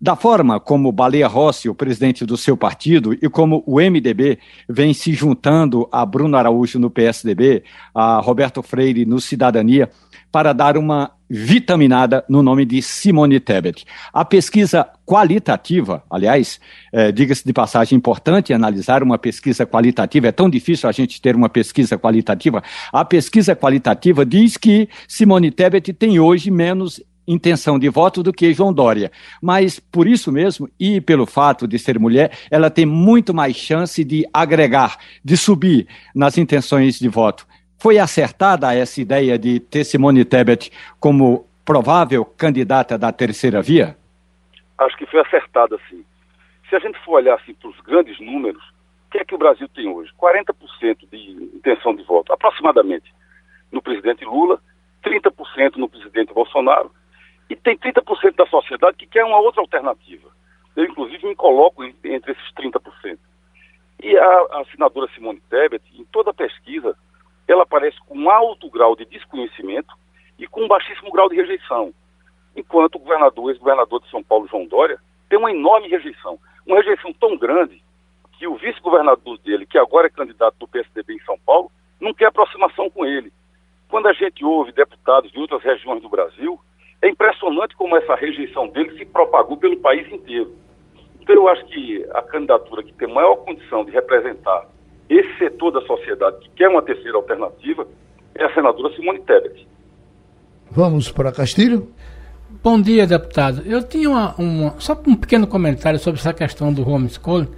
da 0.00 0.16
forma 0.16 0.58
como 0.58 0.90
Baleia 0.90 1.28
Rossi, 1.28 1.68
o 1.68 1.74
presidente 1.74 2.26
do 2.26 2.36
seu 2.36 2.56
partido, 2.56 3.14
e 3.14 3.28
como 3.28 3.62
o 3.64 3.76
MDB 3.76 4.38
vem 4.68 4.92
se 4.92 5.12
juntando 5.12 5.88
a 5.92 6.04
Bruno 6.04 6.36
Araújo 6.36 6.78
no 6.78 6.90
PSDB, 6.90 7.62
a 7.94 8.18
Roberto 8.18 8.62
Freire 8.62 9.06
no 9.06 9.20
Cidadania, 9.20 9.88
para 10.32 10.52
dar 10.52 10.76
uma 10.76 11.12
vitaminada 11.28 12.24
no 12.28 12.42
nome 12.42 12.64
de 12.64 12.80
Simone 12.80 13.40
Tebet. 13.40 13.84
A 14.12 14.24
pesquisa 14.24 14.88
qualitativa, 15.04 16.02
aliás, 16.10 16.60
é, 16.92 17.10
diga-se 17.10 17.44
de 17.44 17.52
passagem, 17.52 17.96
importante 17.96 18.52
analisar 18.52 19.02
uma 19.02 19.18
pesquisa 19.18 19.66
qualitativa, 19.66 20.28
é 20.28 20.32
tão 20.32 20.48
difícil 20.48 20.88
a 20.88 20.92
gente 20.92 21.20
ter 21.20 21.34
uma 21.34 21.48
pesquisa 21.48 21.98
qualitativa. 21.98 22.62
A 22.92 23.04
pesquisa 23.04 23.54
qualitativa 23.54 24.24
diz 24.24 24.56
que 24.56 24.88
Simone 25.08 25.50
Tebet 25.50 25.92
tem 25.92 26.18
hoje 26.18 26.50
menos 26.50 27.00
intenção 27.26 27.78
de 27.78 27.88
voto 27.88 28.22
do 28.22 28.32
que 28.32 28.52
João 28.54 28.72
Dória. 28.72 29.10
Mas 29.42 29.80
por 29.80 30.06
isso 30.06 30.30
mesmo, 30.30 30.68
e 30.78 31.00
pelo 31.00 31.26
fato 31.26 31.66
de 31.66 31.78
ser 31.78 31.98
mulher, 31.98 32.30
ela 32.50 32.70
tem 32.70 32.86
muito 32.86 33.34
mais 33.34 33.56
chance 33.56 34.04
de 34.04 34.24
agregar, 34.32 34.98
de 35.24 35.36
subir 35.36 35.86
nas 36.14 36.38
intenções 36.38 36.98
de 36.98 37.08
voto. 37.08 37.46
Foi 37.78 37.98
acertada 37.98 38.74
essa 38.74 39.00
ideia 39.00 39.38
de 39.38 39.60
ter 39.60 39.84
Simone 39.84 40.24
Tebet 40.24 40.72
como 40.98 41.46
provável 41.64 42.24
candidata 42.24 42.96
da 42.96 43.12
terceira 43.12 43.60
via? 43.60 43.96
Acho 44.78 44.96
que 44.96 45.06
foi 45.06 45.20
acertada, 45.20 45.78
sim. 45.88 46.04
Se 46.68 46.76
a 46.76 46.78
gente 46.78 46.98
for 47.04 47.12
olhar 47.12 47.34
assim, 47.34 47.54
para 47.54 47.70
os 47.70 47.80
grandes 47.80 48.18
números, 48.20 48.62
o 49.06 49.10
que 49.10 49.18
é 49.18 49.24
que 49.24 49.34
o 49.34 49.38
Brasil 49.38 49.68
tem 49.68 49.88
hoje? 49.88 50.10
40% 50.20 51.08
de 51.10 51.30
intenção 51.54 51.94
de 51.94 52.02
voto, 52.04 52.32
aproximadamente, 52.32 53.12
no 53.70 53.82
presidente 53.82 54.24
Lula, 54.24 54.60
30% 55.04 55.76
no 55.76 55.88
presidente 55.88 56.32
Bolsonaro 56.32 56.90
e 57.48 57.54
tem 57.54 57.76
30% 57.76 58.34
da 58.36 58.46
sociedade 58.46 58.96
que 58.96 59.06
quer 59.06 59.24
uma 59.24 59.38
outra 59.38 59.60
alternativa. 59.60 60.28
Eu, 60.74 60.84
inclusive, 60.84 61.26
me 61.26 61.34
coloco 61.34 61.84
entre 61.84 62.32
esses 62.32 62.52
30%. 62.54 63.18
E 64.02 64.16
a, 64.16 64.28
a 64.60 64.64
senadora 64.70 65.10
Simone 65.14 65.40
Tebet, 65.48 65.82
em 65.94 66.04
toda 66.04 66.34
pesquisa, 66.34 66.96
ela 67.46 67.62
aparece 67.62 67.98
com 68.06 68.28
alto 68.30 68.70
grau 68.70 68.96
de 68.96 69.04
desconhecimento 69.04 69.94
e 70.38 70.46
com 70.46 70.66
baixíssimo 70.66 71.10
grau 71.12 71.28
de 71.28 71.36
rejeição. 71.36 71.92
Enquanto 72.54 72.96
o 72.96 72.98
governador, 72.98 73.50
ex-governador 73.50 74.00
de 74.00 74.10
São 74.10 74.22
Paulo, 74.22 74.48
João 74.48 74.66
Dória, 74.66 74.98
tem 75.28 75.38
uma 75.38 75.50
enorme 75.50 75.88
rejeição. 75.88 76.38
Uma 76.66 76.76
rejeição 76.76 77.12
tão 77.12 77.36
grande 77.36 77.82
que 78.38 78.46
o 78.46 78.56
vice-governador 78.56 79.38
dele, 79.38 79.66
que 79.66 79.78
agora 79.78 80.06
é 80.06 80.10
candidato 80.10 80.56
do 80.58 80.68
PSDB 80.68 81.14
em 81.14 81.20
São 81.20 81.38
Paulo, 81.38 81.70
não 82.00 82.12
quer 82.12 82.26
aproximação 82.26 82.90
com 82.90 83.04
ele. 83.04 83.32
Quando 83.88 84.08
a 84.08 84.12
gente 84.12 84.44
ouve 84.44 84.72
deputados 84.72 85.30
de 85.30 85.38
outras 85.38 85.62
regiões 85.62 86.02
do 86.02 86.08
Brasil, 86.08 86.58
é 87.00 87.08
impressionante 87.08 87.76
como 87.76 87.96
essa 87.96 88.14
rejeição 88.14 88.68
dele 88.68 88.96
se 88.98 89.04
propagou 89.06 89.56
pelo 89.56 89.78
país 89.78 90.10
inteiro. 90.10 90.56
Então, 91.20 91.34
eu 91.34 91.48
acho 91.48 91.64
que 91.66 92.06
a 92.12 92.22
candidatura 92.22 92.82
que 92.82 92.92
tem 92.92 93.12
maior 93.12 93.36
condição 93.36 93.84
de 93.84 93.90
representar 93.90 94.66
esse 95.08 95.38
setor 95.38 95.72
da 95.72 95.80
sociedade 95.82 96.38
que 96.40 96.50
quer 96.50 96.68
uma 96.68 96.82
terceira 96.82 97.16
alternativa 97.16 97.86
é 98.34 98.44
a 98.44 98.54
senadora 98.54 98.94
Simone 98.94 99.20
Tebet. 99.20 99.66
Vamos 100.70 101.10
para 101.10 101.32
Castilho? 101.32 101.88
Bom 102.62 102.80
dia, 102.80 103.06
deputado. 103.06 103.62
Eu 103.64 103.82
tinha 103.82 104.10
uma, 104.10 104.34
uma, 104.36 104.74
só 104.78 105.00
um 105.06 105.14
pequeno 105.14 105.46
comentário 105.46 105.98
sobre 105.98 106.20
essa 106.20 106.32
questão 106.32 106.72
do 106.72 106.88
homeschooling, 106.88 107.48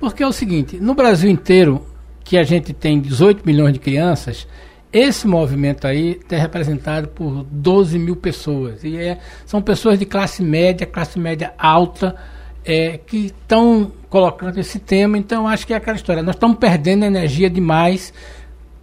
porque 0.00 0.22
é 0.22 0.26
o 0.26 0.32
seguinte: 0.32 0.78
no 0.80 0.94
Brasil 0.94 1.30
inteiro, 1.30 1.84
que 2.24 2.38
a 2.38 2.42
gente 2.42 2.72
tem 2.72 3.00
18 3.00 3.44
milhões 3.44 3.74
de 3.74 3.78
crianças, 3.78 4.48
esse 4.92 5.26
movimento 5.26 5.86
aí 5.86 6.20
é 6.30 6.36
representado 6.36 7.08
por 7.08 7.44
12 7.44 7.98
mil 7.98 8.16
pessoas. 8.16 8.82
E 8.84 8.96
é, 8.96 9.18
são 9.44 9.60
pessoas 9.60 9.98
de 9.98 10.06
classe 10.06 10.42
média, 10.42 10.86
classe 10.86 11.18
média 11.18 11.52
alta, 11.58 12.16
é, 12.64 12.98
que 12.98 13.26
estão 13.26 13.92
colocando 14.08 14.58
esse 14.58 14.78
tema. 14.78 15.18
Então, 15.18 15.46
acho 15.46 15.66
que 15.66 15.72
é 15.72 15.76
aquela 15.76 15.96
história. 15.96 16.22
Nós 16.22 16.36
estamos 16.36 16.58
perdendo 16.58 17.04
energia 17.04 17.50
demais 17.50 18.12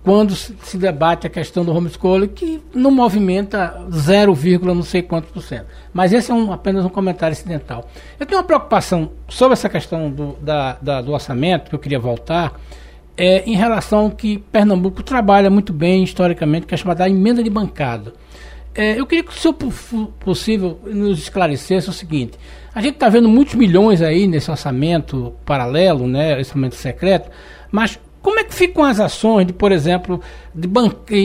quando 0.04 0.34
se 0.36 0.78
debate 0.78 1.28
a 1.28 1.30
questão 1.30 1.64
do 1.64 1.72
homeschooling, 1.76 2.28
que 2.28 2.62
não 2.74 2.90
movimenta 2.90 3.86
0, 3.92 4.36
não 4.64 4.82
sei 4.82 5.04
quantos 5.04 5.30
por 5.30 5.44
cento. 5.44 5.68
Mas 5.94 6.12
esse 6.12 6.32
é 6.32 6.34
um, 6.34 6.52
apenas 6.52 6.84
um 6.84 6.90
comentário 6.90 7.34
incidental. 7.34 7.88
Eu 8.20 8.26
tenho 8.26 8.40
uma 8.40 8.46
preocupação 8.46 9.12
sobre 9.28 9.54
essa 9.54 9.70
questão 9.70 10.10
do, 10.10 10.34
da, 10.42 10.78
da, 10.82 11.02
do 11.02 11.12
orçamento, 11.12 11.70
que 11.70 11.76
eu 11.76 11.80
queria 11.80 12.00
voltar 12.00 12.60
é, 13.16 13.44
em 13.46 13.56
relação 13.56 14.10
que 14.10 14.40
Pernambuco 14.52 15.04
trabalha 15.04 15.50
muito 15.50 15.72
bem 15.72 16.04
historicamente, 16.04 16.66
que 16.66 16.74
é 16.74 16.78
chamada 16.78 17.08
emenda 17.08 17.44
de 17.44 17.50
bancada. 17.50 18.14
É, 18.74 19.00
eu 19.00 19.06
queria 19.06 19.24
que, 19.24 19.38
se 19.38 19.48
possível, 20.20 20.80
nos 20.86 21.20
esclarecesse 21.20 21.90
o 21.90 21.94
seguinte: 21.94 22.40
a 22.74 22.82
gente 22.82 22.94
está 22.94 23.10
vendo 23.10 23.28
muitos 23.28 23.56
milhões 23.56 24.02
aí 24.02 24.28
nesse 24.28 24.50
orçamento 24.50 25.34
paralelo, 25.46 26.08
né, 26.08 26.38
orçamento 26.38 26.76
secreto, 26.76 27.30
mas 27.72 28.00
como 28.22 28.40
é 28.40 28.44
que 28.44 28.54
ficam 28.54 28.84
as 28.84 29.00
ações 29.00 29.48
de, 29.48 29.54
por 29.54 29.72
exemplo, 29.72 30.22
de 30.54 30.70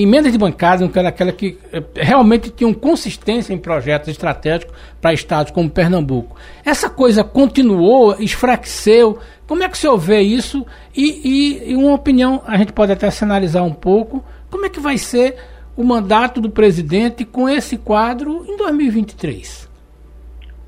emendas 0.03 0.33
de 0.33 0.39
bancada, 0.39 0.85
aquela 1.07 1.31
que 1.31 1.59
eh, 1.71 1.83
realmente 1.95 2.49
tinham 2.49 2.73
consistência 2.73 3.53
em 3.53 3.59
projetos 3.59 4.09
estratégicos 4.09 4.75
para 4.99 5.13
estados 5.13 5.53
como 5.53 5.69
Pernambuco? 5.69 6.37
Essa 6.65 6.89
coisa 6.89 7.23
continuou, 7.23 8.17
esfraqueceu. 8.19 9.19
Como 9.47 9.63
é 9.63 9.69
que 9.69 9.75
o 9.75 9.79
senhor 9.79 9.99
vê 9.99 10.23
isso? 10.23 10.65
E, 10.97 11.21
e, 11.67 11.73
e 11.73 11.77
uma 11.77 11.93
opinião, 11.93 12.43
a 12.47 12.57
gente 12.57 12.73
pode 12.73 12.93
até 12.93 13.11
se 13.11 13.23
analisar 13.23 13.63
um 13.63 13.75
pouco, 13.75 14.25
como 14.51 14.65
é 14.65 14.71
que 14.71 14.81
vai 14.81 14.97
ser 14.97 15.37
o 15.77 15.85
mandato 15.85 16.41
do 16.41 16.49
presidente 16.49 17.27
com 17.27 17.47
esse 17.47 17.77
quadro 17.77 18.43
em 18.49 18.57
2023? 18.57 19.69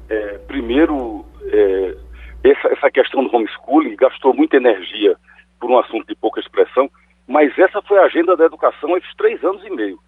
É, 0.08 0.38
primeiro, 0.46 1.24
é, 1.44 1.96
essa, 2.44 2.68
essa 2.68 2.90
questão 2.90 3.24
do 3.24 3.34
homeschooling 3.34 3.96
gastou 3.96 4.32
muita 4.32 4.56
energia 4.56 5.16
por 5.60 5.70
um 5.70 5.78
assunto 5.78 6.06
de 6.06 6.14
pouca 6.14 6.40
expressão, 6.40 6.90
mas 7.26 7.56
essa 7.58 7.82
foi 7.82 7.98
a 7.98 8.04
agenda 8.04 8.36
da 8.36 8.46
educação 8.46 8.96
esses 8.96 9.14
três 9.16 9.42
anos 9.44 9.64
e 9.64 9.70
meio. 9.70 9.98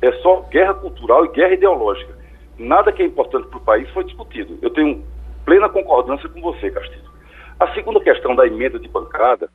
É 0.00 0.12
só 0.22 0.40
guerra 0.50 0.74
cultural 0.74 1.24
e 1.24 1.32
guerra 1.32 1.54
ideológica. 1.54 2.16
Nada 2.58 2.92
que 2.92 3.02
é 3.02 3.06
importante 3.06 3.48
para 3.48 3.58
o 3.58 3.64
país 3.64 3.88
foi 3.90 4.04
discutido. 4.04 4.58
Eu 4.62 4.70
tenho 4.70 5.04
plena 5.44 5.68
concordância 5.68 6.28
com 6.28 6.40
você, 6.40 6.70
Castilho. 6.70 7.10
A 7.58 7.72
segunda 7.74 8.00
questão 8.00 8.34
da 8.34 8.46
emenda 8.46 8.78
de 8.78 8.88
bancada, 8.88 9.50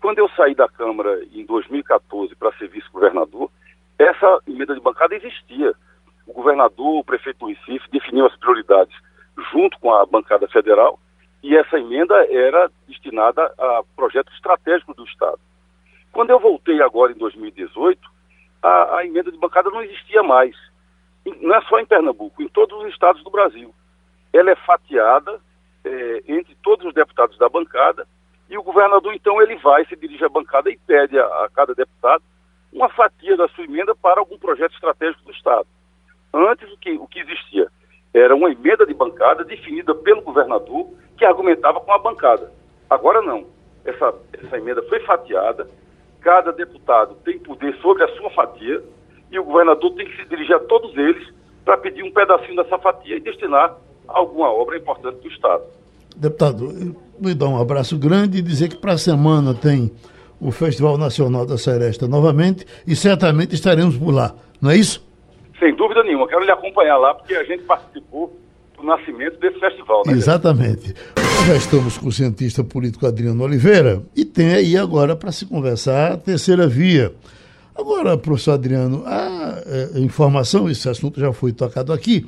quando 0.00 0.18
eu 0.18 0.28
saí 0.30 0.54
da 0.54 0.68
Câmara 0.68 1.22
em 1.32 1.44
2014 1.46 2.34
para 2.34 2.52
ser 2.52 2.68
vice-governador, 2.68 3.50
essa 3.98 4.40
emenda 4.46 4.74
de 4.74 4.80
bancada 4.80 5.14
existia. 5.14 5.72
O 6.26 6.32
governador, 6.32 7.00
o 7.00 7.04
prefeito 7.04 7.38
do 7.40 7.46
Recife, 7.46 7.90
definiu 7.90 8.26
as 8.26 8.36
prioridades 8.36 8.94
junto 9.52 9.78
com 9.78 9.92
a 9.92 10.04
bancada 10.06 10.46
federal 10.48 10.98
e 11.42 11.56
essa 11.56 11.78
emenda 11.78 12.14
era 12.32 12.70
destinada 12.88 13.52
a 13.58 13.82
projetos 13.94 14.32
estratégicos 14.34 14.96
do 14.96 15.04
Estado. 15.04 15.38
Quando 16.12 16.30
eu 16.30 16.40
voltei 16.40 16.80
agora 16.80 17.12
em 17.12 17.16
2018, 17.16 18.00
a, 18.62 18.98
a 18.98 19.04
emenda 19.04 19.30
de 19.30 19.38
bancada 19.38 19.68
não 19.70 19.82
existia 19.82 20.22
mais. 20.22 20.56
Não 21.40 21.54
é 21.54 21.60
só 21.62 21.78
em 21.78 21.86
Pernambuco, 21.86 22.42
em 22.42 22.48
todos 22.48 22.78
os 22.82 22.92
estados 22.92 23.22
do 23.22 23.30
Brasil. 23.30 23.74
Ela 24.32 24.52
é 24.52 24.56
fatiada 24.56 25.40
é, 25.84 26.22
entre 26.28 26.54
todos 26.62 26.86
os 26.86 26.94
deputados 26.94 27.36
da 27.38 27.48
bancada 27.48 28.06
e 28.48 28.56
o 28.58 28.62
governador, 28.62 29.14
então, 29.14 29.40
ele 29.42 29.56
vai, 29.56 29.84
se 29.86 29.96
dirige 29.96 30.24
à 30.24 30.28
bancada 30.28 30.70
e 30.70 30.78
pede 30.86 31.18
a, 31.18 31.24
a 31.24 31.48
cada 31.52 31.74
deputado 31.74 32.22
uma 32.72 32.88
fatia 32.88 33.36
da 33.36 33.48
sua 33.48 33.64
emenda 33.64 33.94
para 33.94 34.20
algum 34.20 34.38
projeto 34.38 34.74
estratégico 34.74 35.24
do 35.24 35.32
Estado. 35.32 35.66
Antes, 36.32 36.70
o 36.72 36.76
que, 36.78 36.92
o 36.92 37.06
que 37.06 37.20
existia 37.20 37.70
era 38.14 38.34
uma 38.34 38.50
emenda 38.50 38.86
de 38.86 38.94
bancada 38.94 39.44
definida 39.44 39.92
pelo 39.92 40.22
governador 40.22 40.86
que 41.16 41.24
argumentava 41.24 41.80
com 41.80 41.92
a 41.92 41.98
bancada. 41.98 42.52
Agora 42.88 43.20
não. 43.20 43.44
Essa, 43.84 44.14
essa 44.32 44.56
emenda 44.56 44.82
foi 44.84 45.00
fatiada, 45.00 45.68
cada 46.20 46.52
deputado 46.52 47.16
tem 47.24 47.38
poder 47.38 47.74
sobre 47.82 48.04
a 48.04 48.08
sua 48.16 48.30
fatia 48.30 48.82
e 49.30 49.38
o 49.38 49.44
governador 49.44 49.94
tem 49.94 50.06
que 50.06 50.16
se 50.16 50.28
dirigir 50.28 50.54
a 50.54 50.60
todos 50.60 50.96
eles 50.96 51.28
para 51.64 51.76
pedir 51.76 52.02
um 52.02 52.12
pedacinho 52.12 52.56
dessa 52.56 52.78
fatia 52.78 53.16
e 53.16 53.20
destinar 53.20 53.76
a 54.08 54.18
alguma 54.18 54.50
obra 54.50 54.78
importante 54.78 55.20
do 55.20 55.28
Estado. 55.28 55.64
Deputado, 56.16 56.96
me 57.18 57.34
dar 57.34 57.48
um 57.48 57.60
abraço 57.60 57.98
grande 57.98 58.38
e 58.38 58.42
dizer 58.42 58.68
que 58.68 58.76
para 58.76 58.92
a 58.92 58.98
semana 58.98 59.52
tem 59.52 59.90
o 60.40 60.50
Festival 60.50 60.96
Nacional 60.96 61.44
da 61.44 61.58
Seresta 61.58 62.06
novamente 62.06 62.64
e 62.86 62.94
certamente 62.94 63.54
estaremos 63.54 63.98
por 63.98 64.14
lá, 64.14 64.34
não 64.62 64.70
é 64.70 64.76
isso? 64.76 65.04
Sem 65.64 65.74
dúvida 65.74 66.02
nenhuma, 66.02 66.28
quero 66.28 66.44
lhe 66.44 66.50
acompanhar 66.50 66.98
lá 66.98 67.14
porque 67.14 67.34
a 67.34 67.42
gente 67.42 67.62
participou 67.62 68.38
nascimento 68.84 69.40
desse 69.40 69.58
festival. 69.58 70.02
Né, 70.06 70.12
Exatamente. 70.12 70.94
Já 71.46 71.56
estamos 71.56 71.96
com 71.96 72.08
o 72.08 72.12
cientista 72.12 72.62
político 72.62 73.06
Adriano 73.06 73.42
Oliveira 73.42 74.02
e 74.14 74.26
tem 74.26 74.52
aí 74.52 74.76
agora 74.76 75.16
para 75.16 75.32
se 75.32 75.46
conversar 75.46 76.12
a 76.12 76.16
terceira 76.18 76.66
via. 76.66 77.12
Agora, 77.74 78.18
professor 78.18 78.52
Adriano, 78.52 79.02
a, 79.06 79.62
a, 79.94 79.98
informação, 79.98 80.68
esse 80.68 80.86
assunto 80.86 81.18
já 81.18 81.32
foi 81.32 81.50
tocado 81.50 81.94
aqui. 81.94 82.26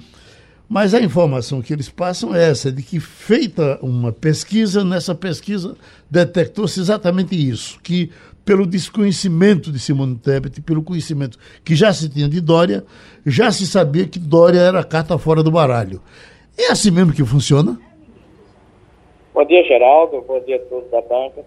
Mas 0.67 0.95
a 0.95 1.01
informação 1.01 1.63
que 1.63 1.73
eles 1.73 1.89
passam 1.89 2.35
é 2.35 2.51
essa, 2.51 2.73
de 2.73 2.83
que 2.83 2.99
feita 2.99 3.79
uma 3.83 4.11
pesquisa, 4.13 4.83
nessa 4.83 5.15
pesquisa 5.15 5.77
detectou-se 6.11 6.81
exatamente 6.81 7.37
isso, 7.37 7.79
que 7.83 8.11
pelo 8.47 8.65
desconhecimento 8.65 9.73
de 9.73 9.81
Simone 9.81 10.17
Tebet, 10.17 10.63
pelo 10.63 10.81
conhecimento 10.81 11.37
que 11.65 11.75
já 11.75 11.93
se 11.93 12.09
tinha 12.09 12.29
de 12.29 12.41
Dória, 12.41 12.85
já 13.27 13.51
se 13.51 13.67
sabia 13.67 14.07
que 14.07 14.21
Dória 14.21 14.61
era 14.61 14.79
a 14.79 14.85
carta 14.85 15.19
fora 15.19 15.43
do 15.43 15.51
baralho. 15.51 16.01
É 16.57 16.71
assim 16.71 16.93
mesmo 16.93 17.13
que 17.13 17.25
funciona? 17.25 17.77
Bom 19.35 19.45
dia, 19.45 19.65
Geraldo. 19.65 20.23
Bom 20.23 20.41
dia 20.41 20.57
a 20.57 20.61
todos 20.61 20.89
da 20.93 21.03
banca. 21.03 21.45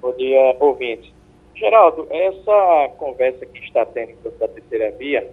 Bom 0.00 0.12
dia, 0.16 0.56
ouvintes. 0.58 1.12
Geraldo, 1.54 2.06
essa 2.10 2.88
conversa 2.96 3.44
que 3.44 3.58
está 3.60 3.84
tendo 3.84 4.14
da 4.38 4.48
terceira 4.48 4.90
via, 4.92 5.30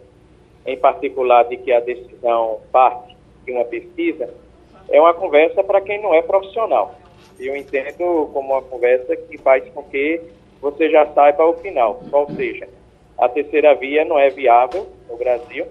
em 0.65 0.75
particular 0.77 1.43
de 1.43 1.55
que 1.55 1.71
a 1.71 1.79
decisão 1.79 2.59
parte 2.69 3.15
de 3.45 3.53
uma 3.53 3.63
pesquisa, 3.63 4.29
é 4.89 4.99
uma 4.99 5.13
conversa 5.13 5.63
para 5.63 5.79
quem 5.79 6.01
não 6.01 6.13
é 6.13 6.21
profissional. 6.21 6.99
Eu 7.39 7.55
entendo 7.55 8.29
como 8.33 8.51
uma 8.53 8.61
conversa 8.61 9.15
que 9.15 9.37
faz 9.37 9.63
com 9.73 9.83
que 9.83 10.21
você 10.61 10.89
já 10.89 11.05
saiba 11.13 11.45
o 11.45 11.53
final. 11.57 12.01
Ou 12.11 12.29
seja, 12.31 12.67
a 13.17 13.27
terceira 13.29 13.73
via 13.75 14.05
não 14.05 14.19
é 14.19 14.29
viável 14.29 14.87
no 15.09 15.17
Brasil 15.17 15.65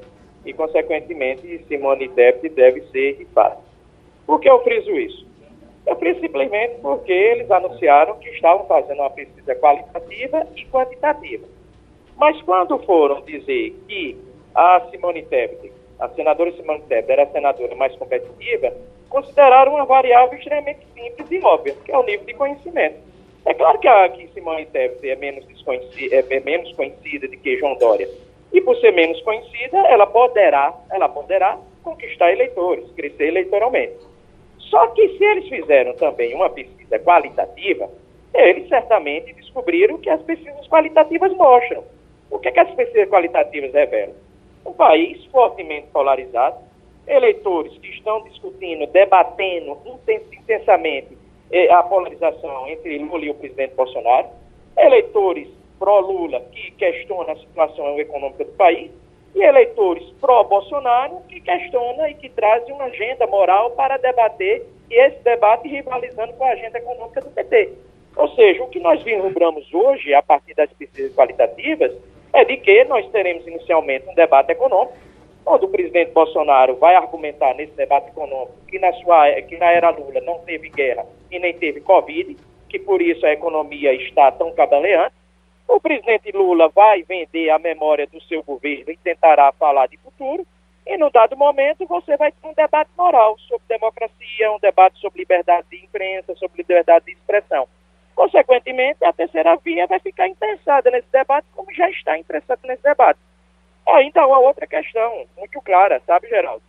e, 0.45 0.53
consequentemente, 0.53 1.65
Simone 1.69 2.09
Tebet 2.09 2.49
deve 2.51 2.83
ser 2.93 3.17
rifada. 3.19 3.59
Por 4.27 4.41
que 4.41 4.49
eu 4.49 4.63
friso 4.63 4.91
isso? 4.93 5.27
Friso 5.99 6.21
simplesmente 6.21 6.77
porque 6.83 7.13
eles 7.13 7.51
anunciaram 7.51 8.19
que 8.19 8.29
estavam 8.31 8.67
fazendo 8.67 9.01
uma 9.01 9.11
pesquisa 9.11 9.55
qualitativa 9.55 10.47
e 10.57 10.65
quantitativa. 10.67 11.47
Mas 12.17 12.41
quando 12.43 12.79
foram 12.81 13.23
dizer 13.23 13.77
que 13.87 14.17
a 14.55 14.81
Simone 14.91 15.23
Tebet, 15.23 15.73
a 15.99 16.09
senadora 16.09 16.53
Simone 16.53 16.83
Tebet 16.89 17.13
era 17.13 17.23
a 17.25 17.31
senadora 17.31 17.75
mais 17.75 17.95
competitiva, 17.97 18.73
consideraram 19.09 19.75
uma 19.75 19.85
variável 19.85 20.37
extremamente 20.37 20.81
simples 20.95 21.31
e 21.31 21.39
óbvia, 21.39 21.75
que 21.85 21.93
é 21.93 21.99
o 21.99 22.03
nível 22.03 22.27
de 22.27 22.35
conhecimento. 22.35 22.97
É 23.47 23.55
claro 23.55 23.79
que 23.79 23.87
a 23.87 24.09
que 24.09 24.27
Simone 24.35 24.67
Tebet 24.67 25.09
é 25.09 25.15
menos, 25.15 25.47
é, 26.11 26.37
é 26.37 26.41
menos 26.41 26.73
conhecida 26.73 27.29
do 27.29 27.37
que 27.37 27.57
João 27.59 27.79
Dória. 27.79 28.09
E 28.53 28.61
por 28.61 28.77
ser 28.79 28.93
menos 28.93 29.21
conhecida, 29.23 29.79
ela 29.87 30.05
poderá, 30.05 30.75
ela 30.91 31.09
poderá 31.09 31.57
conquistar 31.85 32.33
eleitores, 32.33 32.91
crescer 32.97 33.29
eleitoralmente. 33.29 33.95
Só 34.59 34.89
que 34.89 35.17
se 35.17 35.25
eles 35.25 35.49
fizeram 35.49 35.95
também 35.95 36.35
uma 36.35 36.51
pesquisa 36.51 36.99
qualitativa, 36.99 37.89
eles 38.35 38.69
certamente 38.69 39.33
descobriram 39.35 39.99
que 39.99 40.11
as 40.11 40.21
pesquisas 40.23 40.67
qualitativas 40.67 41.33
mostram. 41.35 41.85
O 42.29 42.41
que, 42.41 42.49
é 42.49 42.51
que 42.51 42.61
as 42.61 42.75
pesquisas 42.75 43.09
qualitativas 43.09 43.73
revelam? 43.73 44.15
Um 44.67 44.73
país 44.73 45.25
fortemente 45.27 45.87
polarizado, 45.93 46.57
eleitores 47.07 47.79
que 47.79 47.91
estão 47.91 48.25
discutindo, 48.25 48.89
debatendo 48.89 49.79
intensamente 50.33 51.17
a 51.71 51.83
polarização 51.83 52.69
entre 52.69 52.99
Lula 52.99 53.25
e 53.25 53.31
o 53.31 53.35
presidente 53.35 53.75
Bolsonaro, 53.75 54.29
eleitores 54.77 55.49
pró-Lula 55.79 56.41
que 56.53 56.71
questionam 56.73 57.31
a 57.31 57.37
situação 57.37 57.99
econômica 57.99 58.45
do 58.45 58.53
país 58.53 58.91
e 59.35 59.43
eleitores 59.43 60.05
pró-Bolsonaro 60.21 61.21
que 61.29 61.41
questionam 61.41 62.09
e 62.09 62.15
que 62.15 62.29
trazem 62.31 62.75
uma 62.75 62.85
agenda 62.85 63.27
moral 63.27 63.71
para 63.73 63.97
debater 63.99 64.67
e 64.91 64.95
esse 64.95 65.23
debate 65.23 65.69
rivalizando 65.69 66.33
com 66.35 66.45
a 66.45 66.51
agenda 66.51 66.79
econômica 66.79 67.21
do 67.21 67.31
PT. 67.31 67.73
Ou 68.17 68.29
seja, 68.31 68.63
o 68.63 68.69
que 68.69 68.81
nós 68.81 69.03
vislumbramos 69.03 69.73
hoje, 69.75 70.15
a 70.15 70.23
partir 70.23 70.55
das 70.55 70.73
pesquisas 70.73 71.15
qualitativas, 71.15 71.93
é 72.33 72.45
de 72.45 72.57
que 72.57 72.85
nós 72.85 73.07
teremos 73.11 73.47
inicialmente 73.47 74.09
um 74.09 74.15
debate 74.15 74.53
econômico, 74.53 74.97
onde 75.45 75.65
o 75.65 75.69
presidente 75.69 76.13
Bolsonaro 76.13 76.77
vai 76.77 76.95
argumentar 76.95 77.55
nesse 77.55 77.73
debate 77.73 78.09
econômico 78.09 78.55
que 78.69 78.79
na, 78.79 78.93
sua, 78.95 79.31
que 79.43 79.57
na 79.59 79.71
era 79.71 79.91
Lula 79.91 80.21
não 80.23 80.39
teve 80.41 80.71
guerra 80.71 81.05
e 81.31 81.39
nem 81.39 81.55
teve 81.55 81.81
Covid, 81.81 82.37
que 82.69 82.79
por 82.79 83.01
isso 83.01 83.25
a 83.27 83.33
economia 83.33 83.93
está 83.95 84.31
tão 84.33 84.53
cabaleante. 84.53 85.15
O 85.69 85.81
presidente 85.81 86.31
Lula 86.33 86.69
vai 86.69 87.03
vender 87.03 87.51
a 87.51 87.59
memória 87.59 88.07
do 88.07 88.21
seu 88.23 88.43
governo 88.43 88.91
e 88.91 88.97
tentará 88.97 89.53
falar 89.53 89.87
de 89.89 89.97
futuro. 89.97 90.47
E, 90.87 90.97
no 90.97 91.11
dado 91.11 91.37
momento, 91.37 91.85
você 91.87 92.17
vai 92.17 92.31
ter 92.31 92.47
um 92.47 92.55
debate 92.55 92.91
moral 92.97 93.37
sobre 93.41 93.65
democracia, 93.69 94.53
um 94.53 94.59
debate 94.61 94.99
sobre 95.01 95.21
liberdade 95.21 95.67
de 95.69 95.85
imprensa, 95.85 96.37
sobre 96.37 96.59
liberdade 96.59 97.07
de 97.07 97.13
expressão. 97.13 97.67
Consequentemente, 98.15 99.05
a 99.05 99.13
terceira 99.13 99.57
via 99.57 99.87
vai 99.87 99.99
ficar 99.99 100.29
interessada 100.29 100.91
nesse 100.91 101.11
debate, 101.11 101.47
como 101.55 101.75
já 101.75 101.91
está 101.91 102.17
interessada 102.17 102.61
nesse 102.65 102.83
debate. 102.83 103.19
Ainda 103.89 104.23
há 104.23 104.39
outra 104.39 104.67
questão 104.67 105.27
muito 105.37 105.61
clara, 105.61 106.01
sabe, 106.07 106.29
Geraldo? 106.29 106.63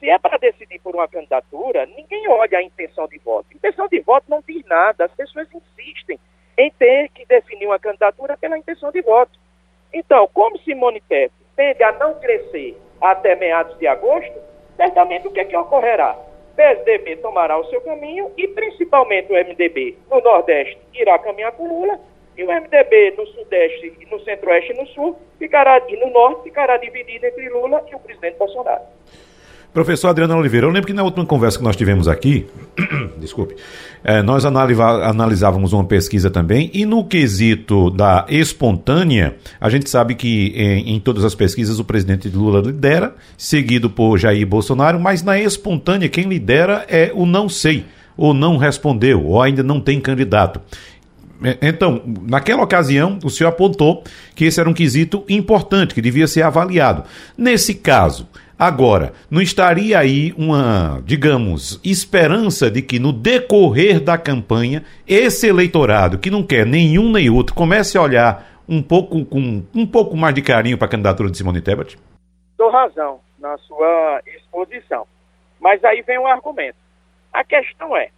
Se 0.00 0.08
é 0.08 0.18
para 0.18 0.38
decidir 0.38 0.80
por 0.80 0.94
uma 0.94 1.06
candidatura, 1.06 1.84
ninguém 1.84 2.26
olha 2.26 2.58
a 2.58 2.62
intenção 2.62 3.06
de 3.06 3.18
voto. 3.18 3.54
Intenção 3.54 3.86
de 3.86 4.00
voto 4.00 4.24
não 4.28 4.42
diz 4.48 4.64
nada. 4.64 5.04
As 5.04 5.12
pessoas 5.12 5.46
insistem 5.52 6.18
em 6.56 6.70
ter 6.72 7.10
que 7.10 7.26
definir 7.26 7.66
uma 7.66 7.78
candidatura 7.78 8.36
pela 8.38 8.56
intenção 8.56 8.90
de 8.90 9.02
voto. 9.02 9.38
Então, 9.92 10.26
como 10.32 10.58
Simone 10.60 11.02
Tebet 11.02 11.32
tende 11.54 11.82
a 11.82 11.92
não 11.92 12.18
crescer 12.18 12.80
até 12.98 13.34
meados 13.34 13.76
de 13.78 13.86
agosto, 13.86 14.32
certamente 14.76 15.28
o 15.28 15.30
que, 15.30 15.40
é 15.40 15.44
que 15.44 15.56
ocorrerá? 15.56 16.16
PSDB 16.56 17.16
tomará 17.16 17.58
o 17.58 17.64
seu 17.66 17.80
caminho 17.82 18.32
e 18.36 18.48
principalmente 18.48 19.30
o 19.30 19.34
MDB 19.34 19.98
no 20.10 20.20
Nordeste 20.20 20.78
irá 20.94 21.18
caminhar 21.18 21.52
com 21.52 21.68
Lula 21.68 22.00
e 22.36 22.44
o 22.44 22.46
MDB 22.46 23.14
no 23.18 23.26
Sudeste, 23.26 24.06
no 24.10 24.18
Centro-Oeste 24.20 24.72
e 24.72 24.76
no 24.76 24.86
Sul, 24.88 25.18
ficará, 25.38 25.82
e 25.88 25.96
no 25.96 26.10
Norte, 26.10 26.44
ficará 26.44 26.78
dividido 26.78 27.26
entre 27.26 27.48
Lula 27.50 27.84
e 27.90 27.94
o 27.94 28.00
presidente 28.00 28.38
Bolsonaro. 28.38 28.82
Professor 29.72 30.08
Adriano 30.08 30.36
Oliveira, 30.36 30.66
eu 30.66 30.70
lembro 30.70 30.88
que 30.88 30.92
na 30.92 31.04
última 31.04 31.24
conversa 31.24 31.56
que 31.56 31.62
nós 31.62 31.76
tivemos 31.76 32.08
aqui, 32.08 32.46
desculpe, 33.20 33.54
é, 34.02 34.20
nós 34.20 34.44
analisávamos 34.44 35.72
uma 35.72 35.84
pesquisa 35.84 36.28
também, 36.28 36.70
e 36.74 36.84
no 36.84 37.04
quesito 37.04 37.88
da 37.88 38.26
espontânea, 38.28 39.36
a 39.60 39.70
gente 39.70 39.88
sabe 39.88 40.16
que 40.16 40.52
em, 40.56 40.96
em 40.96 41.00
todas 41.00 41.24
as 41.24 41.36
pesquisas 41.36 41.78
o 41.78 41.84
presidente 41.84 42.28
Lula 42.28 42.60
lidera, 42.60 43.14
seguido 43.38 43.88
por 43.88 44.18
Jair 44.18 44.44
Bolsonaro, 44.44 44.98
mas 44.98 45.22
na 45.22 45.38
espontânea 45.38 46.08
quem 46.08 46.24
lidera 46.24 46.84
é 46.88 47.12
o 47.14 47.24
não 47.24 47.48
sei, 47.48 47.84
ou 48.16 48.34
não 48.34 48.56
respondeu, 48.56 49.24
ou 49.24 49.40
ainda 49.40 49.62
não 49.62 49.80
tem 49.80 50.00
candidato. 50.00 50.60
É, 51.42 51.56
então, 51.62 52.02
naquela 52.28 52.62
ocasião, 52.62 53.18
o 53.22 53.30
senhor 53.30 53.50
apontou 53.50 54.02
que 54.34 54.44
esse 54.44 54.58
era 54.58 54.68
um 54.68 54.74
quesito 54.74 55.24
importante, 55.28 55.94
que 55.94 56.02
devia 56.02 56.26
ser 56.26 56.42
avaliado. 56.42 57.04
Nesse 57.38 57.74
caso, 57.74 58.28
agora, 58.60 59.12
não 59.30 59.40
estaria 59.40 59.98
aí 59.98 60.34
uma, 60.36 61.00
digamos, 61.04 61.80
esperança 61.82 62.70
de 62.70 62.82
que 62.82 62.98
no 62.98 63.12
decorrer 63.12 63.98
da 63.98 64.18
campanha, 64.18 64.84
esse 65.08 65.48
eleitorado 65.48 66.18
que 66.18 66.30
não 66.30 66.42
quer 66.42 66.66
nenhum 66.66 67.10
nem 67.10 67.30
outro 67.30 67.54
comece 67.54 67.96
a 67.96 68.02
olhar 68.02 68.62
um 68.68 68.82
pouco 68.82 69.24
com 69.24 69.64
um 69.74 69.86
pouco 69.86 70.16
mais 70.16 70.34
de 70.34 70.42
carinho 70.42 70.78
para 70.78 70.86
a 70.86 70.90
candidatura 70.90 71.30
de 71.30 71.36
Simone 71.36 71.60
Tebet? 71.60 71.98
Dou 72.56 72.70
razão 72.70 73.20
na 73.38 73.56
sua 73.58 74.22
exposição. 74.26 75.06
Mas 75.58 75.82
aí 75.82 76.02
vem 76.02 76.18
um 76.18 76.26
argumento. 76.26 76.76
A 77.32 77.42
questão 77.42 77.96
é, 77.96 78.10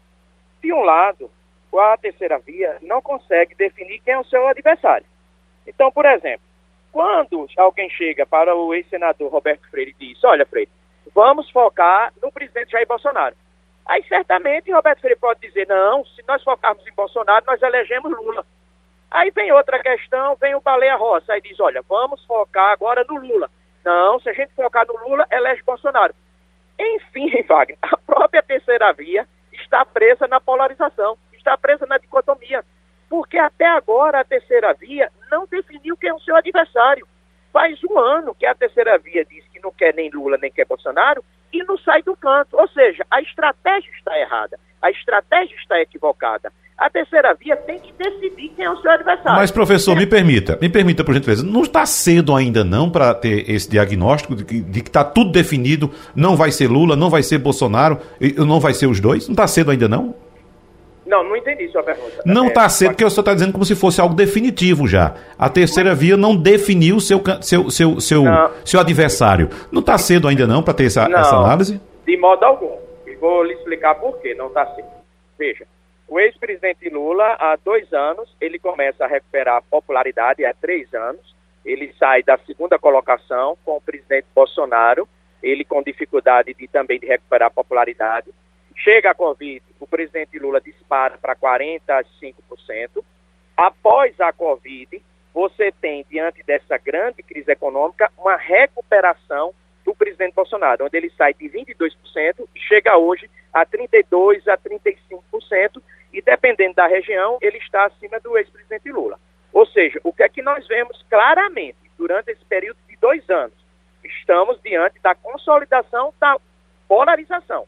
de 0.62 0.72
um 0.72 0.82
lado, 0.82 1.30
a 1.74 1.96
terceira 1.96 2.38
via 2.38 2.76
não 2.82 3.00
consegue 3.00 3.54
definir 3.54 4.00
quem 4.00 4.14
é 4.14 4.18
o 4.18 4.24
seu 4.24 4.46
adversário. 4.46 5.06
Então, 5.66 5.90
por 5.90 6.04
exemplo, 6.04 6.42
quando 6.92 7.48
alguém 7.56 7.90
chega 7.90 8.24
para 8.26 8.54
o 8.54 8.74
ex-senador 8.74 9.32
Roberto 9.32 9.68
Freire 9.70 9.96
e 9.98 10.06
diz: 10.06 10.22
Olha, 10.22 10.46
Freire, 10.46 10.70
vamos 11.14 11.50
focar 11.50 12.12
no 12.22 12.30
presidente 12.30 12.70
Jair 12.70 12.86
Bolsonaro. 12.86 13.34
Aí 13.86 14.04
certamente 14.04 14.70
Roberto 14.70 15.00
Freire 15.00 15.18
pode 15.18 15.40
dizer: 15.40 15.66
Não, 15.66 16.04
se 16.04 16.22
nós 16.28 16.42
focarmos 16.44 16.86
em 16.86 16.94
Bolsonaro, 16.94 17.44
nós 17.46 17.60
elegemos 17.62 18.12
Lula. 18.12 18.44
Aí 19.10 19.30
vem 19.30 19.50
outra 19.52 19.82
questão, 19.82 20.36
vem 20.36 20.54
o 20.54 20.60
Baleia 20.60 20.96
Roça, 20.96 21.32
aí 21.32 21.40
diz: 21.40 21.58
Olha, 21.58 21.82
vamos 21.88 22.24
focar 22.26 22.70
agora 22.70 23.04
no 23.08 23.16
Lula. 23.16 23.50
Não, 23.84 24.20
se 24.20 24.28
a 24.28 24.32
gente 24.32 24.54
focar 24.54 24.86
no 24.86 25.08
Lula, 25.08 25.26
elege 25.30 25.62
Bolsonaro. 25.64 26.14
Enfim, 26.78 27.42
Wagner, 27.48 27.78
a 27.82 27.96
própria 27.96 28.42
terceira 28.42 28.92
via 28.92 29.26
está 29.52 29.84
presa 29.84 30.28
na 30.28 30.40
polarização 30.40 31.16
está 31.42 31.58
presa 31.58 31.84
na 31.86 31.98
dicotomia. 31.98 32.64
Porque 33.10 33.36
até 33.36 33.66
agora 33.66 34.20
a 34.20 34.24
terceira 34.24 34.72
via 34.72 35.10
não 35.32 35.46
definiu 35.50 35.96
quem 35.96 36.10
é 36.10 36.14
o 36.14 36.20
seu 36.20 36.36
adversário. 36.36 37.08
Faz 37.50 37.78
um 37.84 37.98
ano 37.98 38.34
que 38.34 38.44
a 38.44 38.54
terceira 38.54 38.98
via 38.98 39.24
diz 39.24 39.44
que 39.52 39.60
não 39.60 39.72
quer 39.72 39.94
nem 39.94 40.10
Lula 40.10 40.38
nem 40.40 40.52
quer 40.52 40.66
Bolsonaro 40.66 41.24
e 41.52 41.64
não 41.64 41.78
sai 41.78 42.02
do 42.02 42.14
canto. 42.14 42.56
Ou 42.56 42.68
seja, 42.68 43.04
a 43.10 43.20
estratégia 43.20 43.90
está 43.96 44.18
errada, 44.18 44.58
a 44.80 44.90
estratégia 44.90 45.56
está 45.56 45.80
equivocada. 45.80 46.52
A 46.76 46.90
terceira 46.90 47.32
via 47.34 47.56
tem 47.56 47.78
que 47.78 47.92
decidir 47.92 48.48
quem 48.56 48.64
é 48.64 48.70
o 48.70 48.76
seu 48.80 48.90
adversário. 48.90 49.38
Mas, 49.38 49.50
professor, 49.50 49.94
me 49.94 50.06
permita, 50.06 50.58
me 50.60 50.68
permita, 50.68 51.04
por 51.04 51.14
gentileza, 51.14 51.44
não 51.44 51.62
está 51.62 51.86
cedo 51.86 52.34
ainda 52.34 52.64
não 52.64 52.90
para 52.90 53.14
ter 53.14 53.48
esse 53.48 53.70
diagnóstico 53.70 54.34
de 54.34 54.44
que, 54.44 54.60
de 54.60 54.82
que 54.82 54.88
está 54.88 55.04
tudo 55.04 55.30
definido, 55.30 55.90
não 56.14 56.34
vai 56.34 56.50
ser 56.50 56.68
Lula, 56.68 56.96
não 56.96 57.08
vai 57.08 57.22
ser 57.22 57.38
Bolsonaro, 57.38 58.00
não 58.38 58.58
vai 58.58 58.74
ser 58.74 58.86
os 58.86 58.98
dois? 58.98 59.28
Não 59.28 59.34
está 59.34 59.46
cedo 59.46 59.70
ainda 59.70 59.88
não? 59.88 60.14
Não, 61.12 61.22
não 61.22 61.36
entendi 61.36 61.68
sua 61.68 61.82
pergunta. 61.82 62.22
Não 62.24 62.46
está 62.46 62.64
é, 62.64 62.68
cedo, 62.70 62.88
porque 62.92 63.04
o 63.04 63.10
senhor 63.10 63.20
está 63.20 63.34
dizendo 63.34 63.52
como 63.52 63.66
se 63.66 63.76
fosse 63.76 64.00
algo 64.00 64.14
definitivo 64.14 64.88
já. 64.88 65.14
A 65.38 65.50
terceira 65.50 65.94
via 65.94 66.16
não 66.16 66.34
definiu 66.34 66.98
seu, 67.00 67.22
seu, 67.42 67.70
seu, 67.70 68.00
seu, 68.00 68.24
seu 68.64 68.80
adversário. 68.80 69.50
Não 69.70 69.80
está 69.80 69.98
cedo 69.98 70.26
ainda 70.26 70.46
não 70.46 70.62
para 70.62 70.72
ter 70.72 70.86
essa, 70.86 71.02
essa 71.02 71.36
análise? 71.36 71.78
De 72.06 72.16
modo 72.16 72.42
algum. 72.44 72.78
E 73.06 73.14
vou 73.16 73.44
lhe 73.44 73.52
explicar 73.52 73.94
por 73.96 74.22
que 74.22 74.34
não 74.34 74.46
está 74.46 74.64
certo. 74.74 74.90
Veja, 75.38 75.66
o 76.08 76.18
ex-presidente 76.18 76.88
Lula, 76.88 77.36
há 77.38 77.56
dois 77.62 77.92
anos, 77.92 78.34
ele 78.40 78.58
começa 78.58 79.04
a 79.04 79.08
recuperar 79.08 79.62
popularidade, 79.70 80.46
há 80.46 80.54
três 80.54 80.92
anos. 80.94 81.34
Ele 81.62 81.92
sai 81.98 82.22
da 82.22 82.38
segunda 82.46 82.78
colocação 82.78 83.56
com 83.66 83.76
o 83.76 83.80
presidente 83.82 84.26
Bolsonaro, 84.34 85.06
ele 85.42 85.62
com 85.62 85.82
dificuldade 85.82 86.54
de, 86.54 86.66
também 86.68 86.98
de 86.98 87.06
recuperar 87.06 87.50
popularidade. 87.50 88.30
Chega 88.76 89.10
a 89.10 89.14
Covid, 89.14 89.62
o 89.80 89.86
presidente 89.86 90.38
Lula 90.38 90.60
dispara 90.60 91.18
para 91.18 91.36
45%. 91.36 92.34
Após 93.56 94.18
a 94.20 94.32
Covid, 94.32 95.02
você 95.32 95.72
tem, 95.80 96.04
diante 96.10 96.42
dessa 96.42 96.76
grande 96.78 97.22
crise 97.22 97.50
econômica, 97.50 98.10
uma 98.18 98.36
recuperação 98.36 99.54
do 99.84 99.94
presidente 99.94 100.34
Bolsonaro, 100.34 100.84
onde 100.84 100.96
ele 100.96 101.10
sai 101.10 101.34
de 101.34 101.48
22% 101.48 101.94
e 102.54 102.60
chega 102.60 102.96
hoje 102.96 103.28
a 103.52 103.66
32% 103.66 104.48
a 104.48 104.58
35%, 104.58 105.82
e 106.12 106.20
dependendo 106.20 106.74
da 106.74 106.86
região, 106.86 107.38
ele 107.40 107.58
está 107.58 107.86
acima 107.86 108.20
do 108.20 108.36
ex-presidente 108.36 108.90
Lula. 108.90 109.18
Ou 109.52 109.66
seja, 109.66 110.00
o 110.04 110.12
que 110.12 110.22
é 110.22 110.28
que 110.28 110.42
nós 110.42 110.66
vemos 110.66 111.04
claramente 111.08 111.78
durante 111.98 112.30
esse 112.30 112.44
período 112.44 112.78
de 112.88 112.96
dois 112.96 113.28
anos? 113.28 113.54
Estamos 114.04 114.60
diante 114.62 114.98
da 115.00 115.14
consolidação 115.14 116.12
da 116.20 116.38
polarização. 116.88 117.66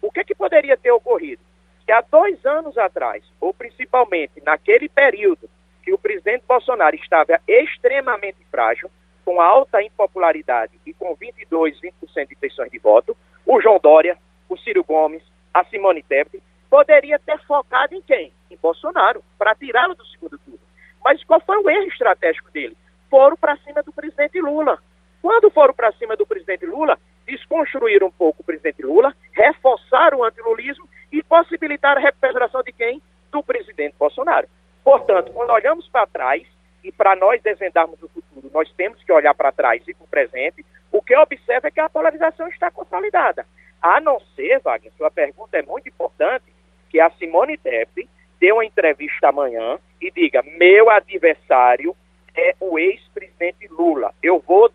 O 0.00 0.10
que 0.10 0.20
é 0.20 0.24
que 0.24 0.34
poderia 0.34 0.76
ter 0.76 0.90
ocorrido? 0.90 1.42
Que 1.84 1.92
há 1.92 2.00
dois 2.00 2.44
anos 2.44 2.76
atrás, 2.76 3.22
ou 3.40 3.54
principalmente 3.54 4.42
naquele 4.44 4.88
período 4.88 5.48
que 5.82 5.92
o 5.92 5.98
presidente 5.98 6.44
Bolsonaro 6.46 6.96
estava 6.96 7.40
extremamente 7.46 8.38
frágil, 8.50 8.90
com 9.24 9.40
alta 9.40 9.82
impopularidade 9.82 10.72
e 10.84 10.92
com 10.92 11.14
22, 11.14 11.80
20% 11.80 12.28
de 12.28 12.34
intenções 12.34 12.70
de 12.70 12.78
voto, 12.78 13.16
o 13.44 13.60
João 13.60 13.78
Dória, 13.80 14.16
o 14.48 14.56
Ciro 14.56 14.84
Gomes, 14.84 15.22
a 15.52 15.64
Simone 15.64 16.02
Tebet, 16.02 16.42
poderia 16.68 17.18
ter 17.18 17.38
focado 17.44 17.94
em 17.94 18.02
quem? 18.02 18.32
Em 18.50 18.56
Bolsonaro, 18.56 19.22
para 19.38 19.54
tirá-lo 19.54 19.94
do 19.94 20.04
segundo 20.06 20.38
turno. 20.38 20.60
Mas 21.04 21.22
qual 21.24 21.40
foi 21.40 21.56
o 21.58 21.70
erro 21.70 21.88
estratégico 21.88 22.50
dele? 22.50 22.76
Foram 23.08 23.36
para 23.36 23.56
cima 23.58 23.82
do 23.82 23.92
presidente 23.92 24.40
Lula. 24.40 24.78
Quando 25.22 25.50
foram 25.50 25.74
para 25.74 25.92
cima 25.92 26.16
do 26.16 26.26
presidente 26.26 26.66
Lula, 26.66 26.98
desconstruíram 27.26 28.08
um 28.08 28.10
pouco 28.12 28.42
o 28.42 28.44
presidente 28.44 28.82
Lula, 28.82 29.14
reforçaram 29.32 30.18
o 30.18 30.24
antilulismo 30.24 30.88
e 31.12 31.22
possibilitaram 31.22 32.00
a 32.00 32.04
recuperação 32.04 32.62
de 32.62 32.72
quem? 32.72 33.02
Do 33.30 33.42
presidente 33.42 33.94
Bolsonaro. 33.98 34.48
Portanto, 34.84 35.32
quando 35.32 35.50
olhamos 35.50 35.88
para 35.88 36.06
trás, 36.06 36.46
e 36.86 36.92
para 36.92 37.16
nós 37.16 37.42
desvendarmos 37.42 38.00
o 38.00 38.08
futuro, 38.08 38.48
nós 38.54 38.72
temos 38.74 39.02
que 39.02 39.12
olhar 39.12 39.34
para 39.34 39.50
trás 39.50 39.82
e 39.88 39.92
para 39.92 40.04
o 40.04 40.08
presente, 40.08 40.64
o 40.92 41.02
que 41.02 41.14
eu 41.14 41.20
observo 41.20 41.66
é 41.66 41.70
que 41.70 41.80
a 41.80 41.88
polarização 41.88 42.46
está 42.48 42.70
consolidada. 42.70 43.44
A 43.82 44.00
não 44.00 44.20
ser, 44.36 44.60
Wagner, 44.60 44.92
sua 44.96 45.10
pergunta 45.10 45.58
é 45.58 45.62
muito 45.62 45.88
importante, 45.88 46.44
que 46.88 47.00
a 47.00 47.10
Simone 47.10 47.58
Tebet 47.58 48.08
dê 48.40 48.52
uma 48.52 48.64
entrevista 48.64 49.28
amanhã 49.28 49.78
e 50.00 50.12
diga: 50.12 50.44
meu 50.56 50.88
adversário 50.88 51.96
é 52.36 52.54
o 52.60 52.78
ex-presidente 52.78 53.66
Lula. 53.68 54.14
Eu 54.22 54.38
vou 54.38 54.70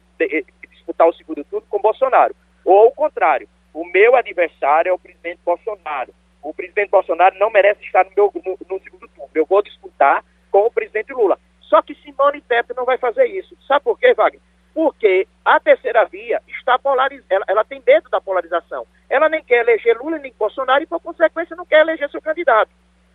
disputar 0.92 1.08
o 1.08 1.14
segundo 1.14 1.44
turno 1.46 1.66
com 1.70 1.80
Bolsonaro. 1.80 2.36
Ou 2.64 2.88
o 2.88 2.92
contrário, 2.92 3.48
o 3.74 3.86
meu 3.86 4.16
adversário 4.16 4.90
é 4.90 4.94
o 4.94 5.00
presidente 5.00 5.40
Bolsonaro. 5.44 6.14
O 6.44 6.54
presidente 6.54 6.90
Bolsonaro 6.90 7.38
não 7.40 7.50
merece 7.50 7.84
estar 7.86 8.06
no, 8.06 8.12
meu, 8.16 8.32
no, 8.46 8.58
no 8.70 8.84
segundo 8.84 9.08
turno. 9.08 9.30
Eu 9.34 9.46
vou 9.46 9.62
disputar 9.62 10.24
com 10.52 10.66
o 10.66 10.72
presidente 10.72 11.14
Lula. 11.14 11.40
Só 11.62 11.82
que 11.82 11.96
Simone 11.96 12.42
Tebet 12.42 12.76
não 12.76 12.86
vai 12.86 12.98
fazer 12.98 13.26
isso. 13.26 13.56
Sabe 13.68 13.84
por 13.84 13.98
quê, 13.98 14.14
Wagner? 14.14 14.42
Porque 14.74 15.28
a 15.46 15.60
terceira 15.60 16.06
via 16.06 16.42
está 16.48 16.78
polarizada, 16.80 17.26
ela, 17.30 17.46
ela, 17.48 17.64
tem 17.64 17.82
medo 17.86 18.10
da 18.10 18.22
polarização. 18.22 18.86
Ela 19.10 19.30
nem 19.30 19.44
quer 19.44 19.62
eleger 19.62 19.98
Lula 19.98 20.18
nem 20.18 20.34
Bolsonaro 20.38 20.84
e, 20.84 20.88
por 20.88 21.02
consequência, 21.02 21.56
não 21.56 21.66
quer 21.66 21.82
eleger 21.82 22.10
seu 22.10 22.22
candidato. 22.22 22.72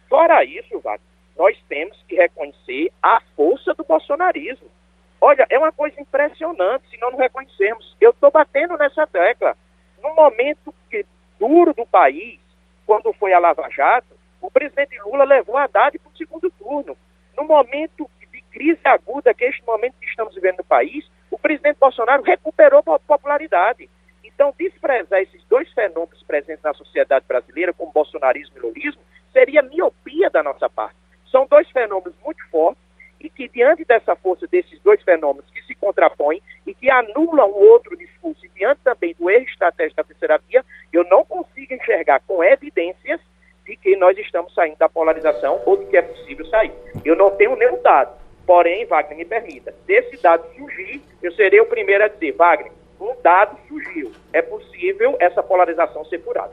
Fora 0.08 0.44
isso, 0.44 0.78
Wagner, 0.80 1.00
nós 1.36 1.58
temos 1.68 1.96
que 2.08 2.14
reconhecer 2.14 2.92
a 3.02 3.20
força 3.34 3.74
do 3.74 3.84
bolsonarismo. 3.84 4.68
Olha, 5.20 5.46
é 5.48 5.58
uma 5.58 5.72
coisa 5.72 6.00
impressionante 6.00 6.88
se 6.90 6.98
não 6.98 7.10
nos 7.10 7.20
reconhecermos. 7.20 7.96
Eu 8.00 8.10
estou 8.10 8.30
batendo 8.30 8.76
nessa 8.76 9.06
tecla. 9.06 9.56
No 10.02 10.14
momento 10.14 10.74
que, 10.90 11.04
duro 11.38 11.72
do 11.74 11.86
país, 11.86 12.38
quando 12.86 13.12
foi 13.14 13.32
a 13.32 13.38
Lava 13.38 13.68
Jato, 13.70 14.14
o 14.40 14.50
presidente 14.50 14.98
Lula 15.00 15.24
levou 15.24 15.56
a 15.56 15.64
Haddad 15.64 15.98
para 15.98 16.10
o 16.10 16.16
segundo 16.16 16.50
turno. 16.50 16.96
No 17.36 17.44
momento 17.44 18.08
de 18.32 18.40
crise 18.42 18.80
aguda, 18.84 19.34
que 19.34 19.44
é 19.44 19.48
este 19.48 19.64
momento 19.66 19.94
que 20.00 20.06
estamos 20.06 20.34
vivendo 20.34 20.58
no 20.58 20.64
país, 20.64 21.04
o 21.30 21.38
presidente 21.38 21.78
Bolsonaro 21.78 22.22
recuperou 22.22 22.82
popularidade. 22.82 23.90
Então, 24.22 24.54
desprezar 24.58 25.20
esses 25.20 25.42
dois 25.44 25.70
fenômenos 25.72 26.22
presentes 26.22 26.62
na 26.62 26.74
sociedade 26.74 27.24
brasileira, 27.26 27.72
como 27.72 27.92
bolsonarismo 27.92 28.56
e 28.58 28.60
lulismo, 28.60 29.00
seria 29.32 29.62
miopia 29.62 30.30
da 30.30 30.42
nossa 30.42 30.68
parte. 30.68 30.96
São 31.30 31.46
dois 31.46 31.68
fenômenos 31.70 32.14
que, 33.36 33.48
diante 33.48 33.84
dessa 33.84 34.16
força 34.16 34.46
desses 34.46 34.80
dois 34.80 35.00
fenômenos 35.02 35.48
que 35.52 35.62
se 35.64 35.74
contrapõem 35.74 36.42
e 36.66 36.74
que 36.74 36.90
anulam 36.90 37.50
o 37.50 37.70
outro 37.70 37.96
discurso, 37.96 38.44
e 38.46 38.48
diante 38.58 38.80
também 38.82 39.14
do 39.18 39.28
erro 39.28 39.44
estratégico 39.44 39.96
da 39.96 40.04
terceira 40.04 40.40
via, 40.48 40.64
eu 40.92 41.04
não 41.10 41.24
consigo 41.24 41.74
enxergar 41.74 42.20
com 42.26 42.42
evidências 42.42 43.20
de 43.66 43.76
que 43.76 43.94
nós 43.96 44.16
estamos 44.16 44.54
saindo 44.54 44.78
da 44.78 44.88
polarização 44.88 45.60
ou 45.66 45.76
de 45.76 45.84
que 45.86 45.96
é 45.96 46.02
possível 46.02 46.46
sair. 46.46 46.72
Eu 47.04 47.14
não 47.14 47.30
tenho 47.30 47.54
nenhum 47.56 47.82
dado. 47.82 48.16
Porém, 48.46 48.86
Wagner, 48.86 49.18
me 49.18 49.24
permita, 49.24 49.74
se 49.84 49.92
esse 49.92 50.22
dado 50.22 50.46
surgir, 50.54 51.02
eu 51.20 51.32
serei 51.32 51.60
o 51.60 51.66
primeiro 51.66 52.04
a 52.04 52.08
dizer, 52.08 52.32
Wagner, 52.32 52.72
um 53.00 53.14
dado 53.22 53.58
surgiu. 53.68 54.12
É 54.32 54.40
possível 54.40 55.16
essa 55.18 55.42
polarização 55.42 56.04
ser 56.04 56.18
curada. 56.18 56.52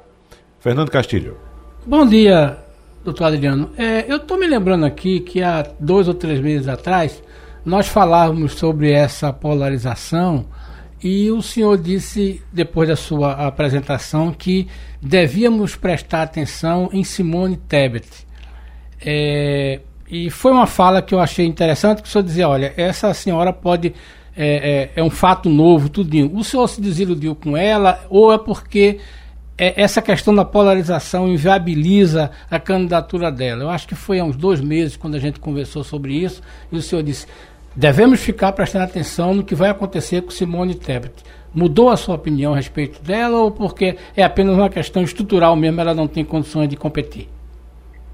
Fernando 0.59 0.91
Castilho. 0.91 1.37
Bom 1.85 2.05
dia, 2.05 2.57
doutor 3.03 3.25
Adriano. 3.25 3.71
É, 3.77 4.05
eu 4.07 4.17
estou 4.17 4.37
me 4.37 4.47
lembrando 4.47 4.85
aqui 4.85 5.19
que 5.19 5.41
há 5.41 5.65
dois 5.79 6.07
ou 6.07 6.13
três 6.13 6.39
meses 6.39 6.67
atrás 6.67 7.21
nós 7.65 7.87
falávamos 7.87 8.53
sobre 8.53 8.91
essa 8.91 9.31
polarização 9.31 10.45
e 11.03 11.29
o 11.31 11.41
senhor 11.41 11.77
disse, 11.77 12.41
depois 12.51 12.87
da 12.87 12.95
sua 12.95 13.33
apresentação, 13.45 14.31
que 14.31 14.67
devíamos 15.01 15.75
prestar 15.75 16.23
atenção 16.23 16.89
em 16.93 17.03
Simone 17.03 17.57
Tebet. 17.57 18.07
É, 19.05 19.81
e 20.09 20.29
foi 20.29 20.53
uma 20.53 20.65
fala 20.65 21.01
que 21.01 21.13
eu 21.13 21.19
achei 21.19 21.45
interessante, 21.45 22.01
que 22.01 22.07
o 22.07 22.11
senhor 22.11 22.23
dizia, 22.23 22.47
olha, 22.47 22.73
essa 22.77 23.13
senhora 23.13 23.51
pode. 23.51 23.93
É, 24.35 24.89
é, 24.95 25.01
é 25.01 25.03
um 25.03 25.11
fato 25.11 25.47
novo, 25.47 25.89
tudinho. 25.89 26.31
O 26.35 26.43
senhor 26.43 26.67
se 26.67 26.81
desiludiu 26.81 27.35
com 27.35 27.55
ela, 27.55 28.03
ou 28.09 28.33
é 28.33 28.37
porque 28.37 28.99
é, 29.57 29.81
essa 29.81 30.01
questão 30.01 30.33
da 30.33 30.43
polarização 30.43 31.27
inviabiliza 31.27 32.31
a 32.49 32.59
candidatura 32.59 33.31
dela. 33.31 33.63
Eu 33.63 33.69
acho 33.69 33.87
que 33.87 33.95
foi 33.95 34.19
há 34.19 34.23
uns 34.23 34.35
dois 34.35 34.59
meses 34.59 34.97
quando 34.97 35.15
a 35.15 35.19
gente 35.19 35.39
conversou 35.39 35.83
sobre 35.83 36.13
isso 36.13 36.41
e 36.71 36.77
o 36.77 36.81
senhor 36.81 37.03
disse: 37.03 37.27
devemos 37.75 38.19
ficar 38.23 38.51
prestando 38.53 38.85
atenção 38.85 39.33
no 39.33 39.43
que 39.43 39.55
vai 39.55 39.69
acontecer 39.69 40.21
com 40.21 40.31
Simone 40.31 40.75
Tebet. 40.75 41.23
Mudou 41.53 41.89
a 41.89 41.97
sua 41.97 42.15
opinião 42.15 42.53
a 42.53 42.55
respeito 42.55 43.01
dela 43.03 43.37
ou 43.37 43.51
porque 43.51 43.95
é 44.17 44.23
apenas 44.23 44.55
uma 44.55 44.69
questão 44.69 45.03
estrutural 45.03 45.55
mesmo, 45.55 45.79
ela 45.79 45.93
não 45.93 46.07
tem 46.07 46.25
condições 46.25 46.67
de 46.67 46.75
competir? 46.75 47.29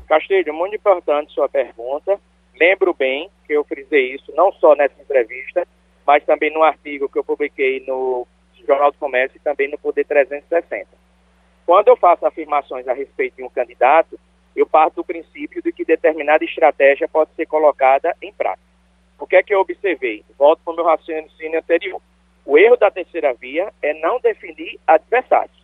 Castilho, 0.10 0.54
muito 0.54 0.76
importante 0.76 1.32
sua 1.32 1.48
pergunta. 1.48 2.20
Lembro 2.60 2.94
bem 2.94 3.30
que 3.48 3.54
eu 3.54 3.64
frisei 3.64 4.16
isso 4.16 4.34
não 4.36 4.52
só 4.54 4.76
nessa 4.76 5.02
entrevista, 5.02 5.66
mas 6.06 6.22
também 6.26 6.52
no 6.54 6.64
artigo 6.64 7.08
que 7.08 7.18
eu 7.18 7.24
publiquei 7.24 7.82
no 7.88 8.28
Jornal 8.68 8.92
do 8.92 8.98
Comércio 8.98 9.38
e 9.38 9.40
também 9.40 9.70
no 9.70 9.78
Poder 9.78 10.04
360. 10.06 10.99
Quando 11.70 11.90
eu 11.90 11.96
faço 11.96 12.26
afirmações 12.26 12.88
a 12.88 12.94
respeito 12.94 13.36
de 13.36 13.44
um 13.44 13.50
candidato, 13.50 14.20
eu 14.56 14.66
parto 14.66 14.96
do 14.96 15.04
princípio 15.04 15.62
de 15.62 15.72
que 15.72 15.86
determinada 15.86 16.44
estratégia 16.44 17.08
pode 17.08 17.30
ser 17.36 17.46
colocada 17.46 18.18
em 18.24 18.34
prática. 18.34 18.66
O 19.20 19.28
que 19.28 19.36
é 19.36 19.44
que 19.44 19.54
eu 19.54 19.60
observei? 19.60 20.26
Volto 20.36 20.62
para 20.66 20.74
o 20.74 20.76
meu 20.76 20.84
raciocínio 20.84 21.60
anterior. 21.60 22.02
O 22.44 22.58
erro 22.58 22.76
da 22.76 22.90
terceira 22.90 23.36
via 23.36 23.72
é 23.84 23.94
não 23.94 24.20
definir 24.20 24.80
adversários. 24.88 25.64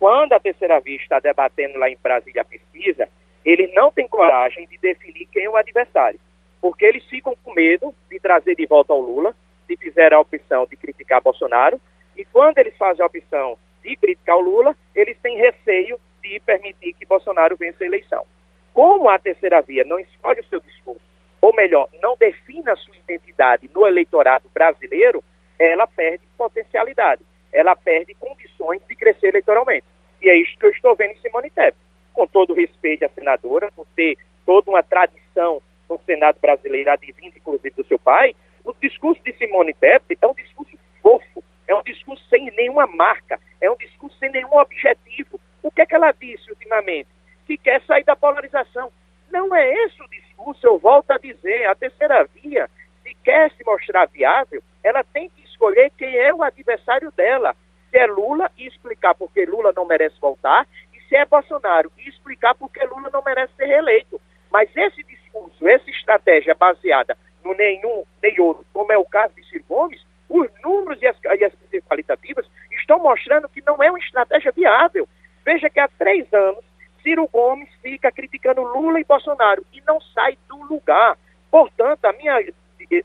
Quando 0.00 0.32
a 0.32 0.40
terceira 0.40 0.80
via 0.80 0.96
está 0.96 1.20
debatendo 1.20 1.78
lá 1.78 1.88
em 1.88 1.96
Brasília 2.02 2.42
a 2.42 2.44
pesquisa, 2.44 3.08
eles 3.44 3.72
não 3.72 3.92
têm 3.92 4.08
coragem 4.08 4.66
de 4.66 4.76
definir 4.78 5.26
quem 5.26 5.44
é 5.44 5.48
o 5.48 5.54
adversário, 5.54 6.18
porque 6.60 6.84
eles 6.84 7.04
ficam 7.04 7.36
com 7.44 7.54
medo 7.54 7.94
de 8.10 8.18
trazer 8.18 8.56
de 8.56 8.66
volta 8.66 8.92
ao 8.92 9.00
Lula, 9.00 9.32
se 9.68 9.76
fizer 9.76 10.12
a 10.12 10.18
opção 10.18 10.66
de 10.66 10.76
criticar 10.76 11.22
Bolsonaro, 11.22 11.80
e 12.16 12.24
quando 12.24 12.58
eles 12.58 12.76
fazem 12.76 13.00
a 13.00 13.06
opção 13.06 13.56
de 13.86 13.96
criticar 13.96 14.36
o 14.36 14.40
Lula, 14.40 14.76
eles 14.94 15.16
têm 15.22 15.38
receio 15.38 15.98
de 16.22 16.40
permitir 16.40 16.92
que 16.94 17.06
Bolsonaro 17.06 17.56
vença 17.56 17.84
a 17.84 17.86
eleição. 17.86 18.26
Como 18.74 19.08
a 19.08 19.18
terceira 19.18 19.62
via 19.62 19.84
não 19.84 19.98
escolhe 19.98 20.40
o 20.40 20.44
seu 20.46 20.60
discurso, 20.60 21.00
ou 21.40 21.54
melhor, 21.54 21.88
não 22.02 22.16
define 22.16 22.68
a 22.68 22.76
sua 22.76 22.96
identidade 22.96 23.70
no 23.72 23.86
eleitorado 23.86 24.50
brasileiro, 24.52 25.22
ela 25.58 25.86
perde 25.86 26.24
potencialidade, 26.36 27.22
ela 27.52 27.76
perde 27.76 28.14
condições 28.14 28.82
de 28.88 28.96
crescer 28.96 29.28
eleitoralmente. 29.28 29.86
E 30.20 30.28
é 30.28 30.36
isso 30.36 30.58
que 30.58 30.66
eu 30.66 30.70
estou 30.70 30.96
vendo 30.96 31.12
em 31.12 31.20
Simone 31.20 31.50
Tebet. 31.50 31.76
Com 32.12 32.26
todo 32.26 32.54
respeito 32.54 33.04
à 33.04 33.08
senadora, 33.10 33.70
por 33.76 33.86
ter 33.94 34.18
toda 34.44 34.70
uma 34.70 34.82
tradição 34.82 35.62
no 35.88 36.00
Senado 36.04 36.38
brasileiro, 36.40 36.90
advindo 36.90 37.36
inclusive 37.36 37.74
do 37.76 37.86
seu 37.86 37.98
pai, 37.98 38.34
o 38.64 38.74
discurso 38.82 39.22
de 39.22 39.32
Simone 39.34 39.72
Tebet 39.74 40.18
é 40.20 40.26
um 40.26 40.34
discurso 40.34 40.76
fofo, 41.00 41.44
é 41.66 41.74
um 41.74 41.82
discurso 41.82 42.24
sem 42.28 42.50
nenhuma 42.56 42.86
marca, 42.86 43.40
é 43.60 43.70
um 43.70 43.76
discurso 43.76 44.16
sem 44.18 44.30
nenhum 44.30 44.56
objetivo. 44.56 45.40
O 45.62 45.70
que 45.70 45.82
é 45.82 45.86
que 45.86 45.94
ela 45.94 46.12
disse 46.12 46.48
ultimamente? 46.50 47.08
Que 47.46 47.56
quer 47.56 47.82
sair 47.82 48.04
da 48.04 48.14
polarização. 48.14 48.92
Não 49.30 49.54
é 49.54 49.72
esse 49.84 50.00
o 50.00 50.08
discurso, 50.08 50.66
eu 50.66 50.78
volto 50.78 51.10
a 51.10 51.18
dizer, 51.18 51.66
a 51.66 51.74
terceira 51.74 52.24
via, 52.24 52.70
se 53.02 53.14
quer 53.24 53.50
se 53.52 53.64
mostrar 53.64 54.06
viável, 54.06 54.62
ela 54.82 55.02
tem 55.02 55.28
que 55.30 55.42
escolher 55.44 55.90
quem 55.98 56.16
é 56.16 56.32
o 56.32 56.42
adversário 56.42 57.10
dela. 57.12 57.54
Se 57.90 57.98
é 57.98 58.06
Lula, 58.06 58.50
e 58.56 58.66
explicar 58.66 59.14
por 59.14 59.32
que 59.32 59.44
Lula 59.44 59.72
não 59.74 59.84
merece 59.84 60.18
voltar, 60.20 60.66
e 60.94 61.00
se 61.08 61.16
é 61.16 61.24
Bolsonaro, 61.24 61.90
e 61.98 62.08
explicar 62.08 62.54
por 62.54 62.70
que 62.70 62.84
Lula 62.84 63.10
não 63.12 63.22
merece 63.22 63.52
ser 63.54 63.66
reeleito. 63.66 64.20
Mas 64.50 64.70
esse 64.76 65.02
discurso, 65.02 65.66
essa 65.66 65.90
estratégia 65.90 66.54
baseada 66.54 67.16
no 67.44 67.54
nenhum 67.54 68.04
nem 68.22 68.40
outro, 68.40 68.64
como 68.72 68.92
é 68.92 68.98
o 68.98 69.04
caso 69.04 69.34
de 69.34 69.44
Ciro 69.48 69.64
Gomes, 69.68 70.05
os 70.28 70.48
números 70.62 71.00
e 71.02 71.06
as, 71.06 71.16
e 71.38 71.44
as 71.44 71.52
qualitativas 71.84 72.46
estão 72.72 72.98
mostrando 72.98 73.48
que 73.48 73.62
não 73.64 73.82
é 73.82 73.90
uma 73.90 73.98
estratégia 73.98 74.52
viável. 74.52 75.08
Veja 75.44 75.70
que 75.70 75.80
há 75.80 75.88
três 75.88 76.32
anos, 76.32 76.64
Ciro 77.02 77.28
Gomes 77.28 77.68
fica 77.80 78.10
criticando 78.10 78.62
Lula 78.62 79.00
e 79.00 79.04
Bolsonaro 79.04 79.64
e 79.72 79.80
não 79.86 80.00
sai 80.00 80.36
do 80.48 80.56
lugar. 80.64 81.16
Portanto, 81.50 82.04
a 82.04 82.12
minha, 82.12 82.36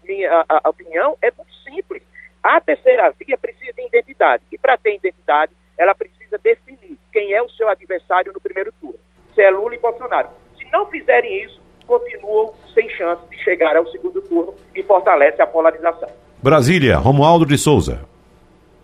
minha 0.04 0.46
a, 0.50 0.62
a 0.64 0.70
opinião 0.70 1.18
é 1.22 1.32
muito 1.38 1.54
simples. 1.64 2.02
A 2.42 2.60
terceira 2.60 3.14
via 3.20 3.38
precisa 3.38 3.74
de 3.74 3.86
identidade. 3.86 4.44
E 4.52 4.58
para 4.58 4.78
ter 4.78 4.96
identidade, 4.96 5.52
ela 5.78 5.94
precisa 5.94 6.40
definir 6.40 6.98
quem 7.12 7.34
é 7.34 7.42
o 7.42 7.50
seu 7.50 7.70
adversário 7.70 8.34
no 8.34 8.42
primeiro 8.42 8.72
turno. 8.82 9.00
Se 9.36 9.42
é 9.42 9.52
Lula 9.52 9.76
e 9.76 9.80
Bolsonaro. 9.80 10.30
Se 10.58 10.66
não 10.72 10.88
fizerem 10.88 11.44
isso, 11.44 11.62
continuam 11.86 12.54
sem 12.74 12.90
chance 12.90 13.28
de 13.30 13.38
chegar 13.44 13.76
ao 13.76 13.86
segundo 13.88 14.22
turno 14.22 14.56
e 14.74 14.82
fortalece 14.82 15.42
a 15.42 15.48
polarização. 15.48 16.10
Brasília, 16.44 16.98
Romualdo 16.98 17.46
de 17.46 17.56
Souza. 17.56 18.02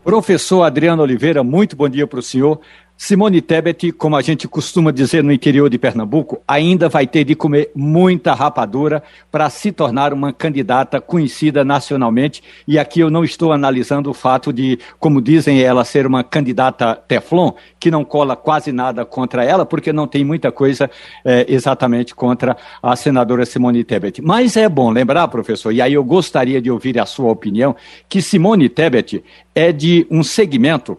Professor 0.04 0.62
Adriano 0.62 1.02
Oliveira, 1.02 1.44
muito 1.44 1.76
bom 1.76 1.90
dia 1.90 2.06
para 2.06 2.20
o 2.20 2.22
senhor. 2.22 2.62
Simone 3.00 3.42
Tebet, 3.44 3.92
como 3.92 4.16
a 4.16 4.24
gente 4.24 4.48
costuma 4.48 4.92
dizer 4.92 5.24
no 5.24 5.32
interior 5.32 5.70
de 5.70 5.78
Pernambuco, 5.78 6.42
ainda 6.48 6.90
vai 6.90 7.06
ter 7.06 7.24
de 7.24 7.36
comer 7.36 7.70
muita 7.76 8.34
rapadura 8.34 9.04
para 9.32 9.48
se 9.52 9.72
tornar 9.72 10.12
uma 10.12 10.34
candidata 10.34 11.00
conhecida 11.00 11.64
nacionalmente. 11.64 12.42
E 12.68 12.80
aqui 12.80 13.00
eu 13.00 13.12
não 13.12 13.24
estou 13.24 13.54
analisando 13.54 14.10
o 14.10 14.16
fato 14.16 14.52
de, 14.52 14.80
como 15.00 15.22
dizem 15.22 15.62
ela, 15.62 15.86
ser 15.86 16.08
uma 16.08 16.24
candidata 16.24 16.96
Teflon, 16.96 17.52
que 17.80 17.92
não 17.92 18.04
cola 18.04 18.36
quase 18.36 18.72
nada 18.72 19.06
contra 19.06 19.46
ela, 19.46 19.64
porque 19.64 19.94
não 19.94 20.08
tem 20.08 20.26
muita 20.26 20.52
coisa 20.52 20.90
é, 21.24 21.46
exatamente 21.48 22.16
contra 22.16 22.58
a 22.82 22.96
senadora 22.96 23.46
Simone 23.46 23.84
Tebet. 23.84 24.24
Mas 24.24 24.58
é 24.58 24.68
bom 24.68 24.90
lembrar, 24.90 25.28
professor, 25.28 25.72
e 25.72 25.84
aí 25.84 25.94
eu 25.94 26.04
gostaria 26.04 26.60
de 26.60 26.72
ouvir 26.72 27.00
a 27.00 27.06
sua 27.06 27.32
opinião, 27.32 27.76
que 28.10 28.24
Simone 28.24 28.68
Tebet 28.68 29.24
é 29.54 29.72
de 29.72 30.08
um 30.10 30.24
segmento 30.24 30.98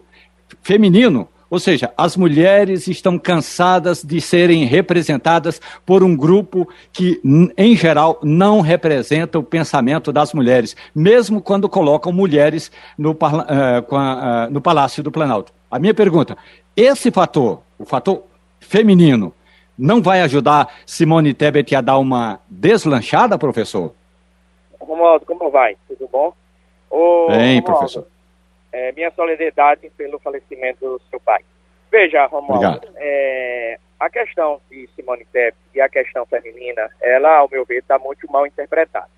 feminino 0.61 1.27
ou 1.49 1.59
seja, 1.59 1.91
as 1.97 2.15
mulheres 2.15 2.87
estão 2.87 3.17
cansadas 3.17 4.03
de 4.03 4.21
serem 4.21 4.65
representadas 4.65 5.59
por 5.85 6.03
um 6.03 6.15
grupo 6.15 6.69
que, 6.93 7.19
em 7.57 7.75
geral, 7.75 8.19
não 8.21 8.61
representa 8.61 9.39
o 9.39 9.43
pensamento 9.43 10.13
das 10.13 10.33
mulheres, 10.33 10.75
mesmo 10.93 11.41
quando 11.41 11.67
colocam 11.67 12.11
mulheres 12.13 12.71
no, 12.97 13.11
uh, 13.11 13.15
uh, 13.15 14.51
no 14.51 14.61
Palácio 14.61 15.01
do 15.01 15.11
Planalto. 15.11 15.51
A 15.71 15.79
minha 15.79 15.93
pergunta: 15.93 16.37
esse 16.75 17.09
fator, 17.09 17.61
o 17.79 17.85
fator 17.85 18.23
feminino, 18.59 19.33
não 19.77 20.01
vai 20.01 20.21
ajudar 20.21 20.71
Simone 20.85 21.33
Tebet 21.33 21.75
a 21.75 21.81
dar 21.81 21.97
uma 21.97 22.39
deslanchada, 22.47 23.39
professor? 23.39 23.93
Romualdo, 24.79 25.25
como 25.25 25.49
vai? 25.49 25.75
Tudo 25.87 26.07
bom? 26.11 26.33
Ô, 26.91 27.27
Bem, 27.27 27.59
Romualdo, 27.59 27.63
professor 27.63 28.18
é, 28.71 28.91
minha 28.91 29.11
solidariedade 29.11 29.89
pelo 29.97 30.19
falecimento 30.19 30.79
do 30.79 31.01
seu 31.09 31.19
pai. 31.19 31.43
Veja, 31.91 32.25
Romualdo, 32.27 32.87
é, 32.97 33.79
a 33.99 34.09
questão 34.09 34.61
de 34.69 34.87
Simone 34.95 35.25
Tebet 35.25 35.57
e 35.73 35.81
a 35.81 35.89
questão 35.89 36.25
feminina, 36.25 36.89
ela, 37.01 37.37
ao 37.37 37.49
meu 37.49 37.65
ver, 37.65 37.79
está 37.79 37.97
muito 37.97 38.31
mal 38.31 38.45
interpretada. 38.45 39.09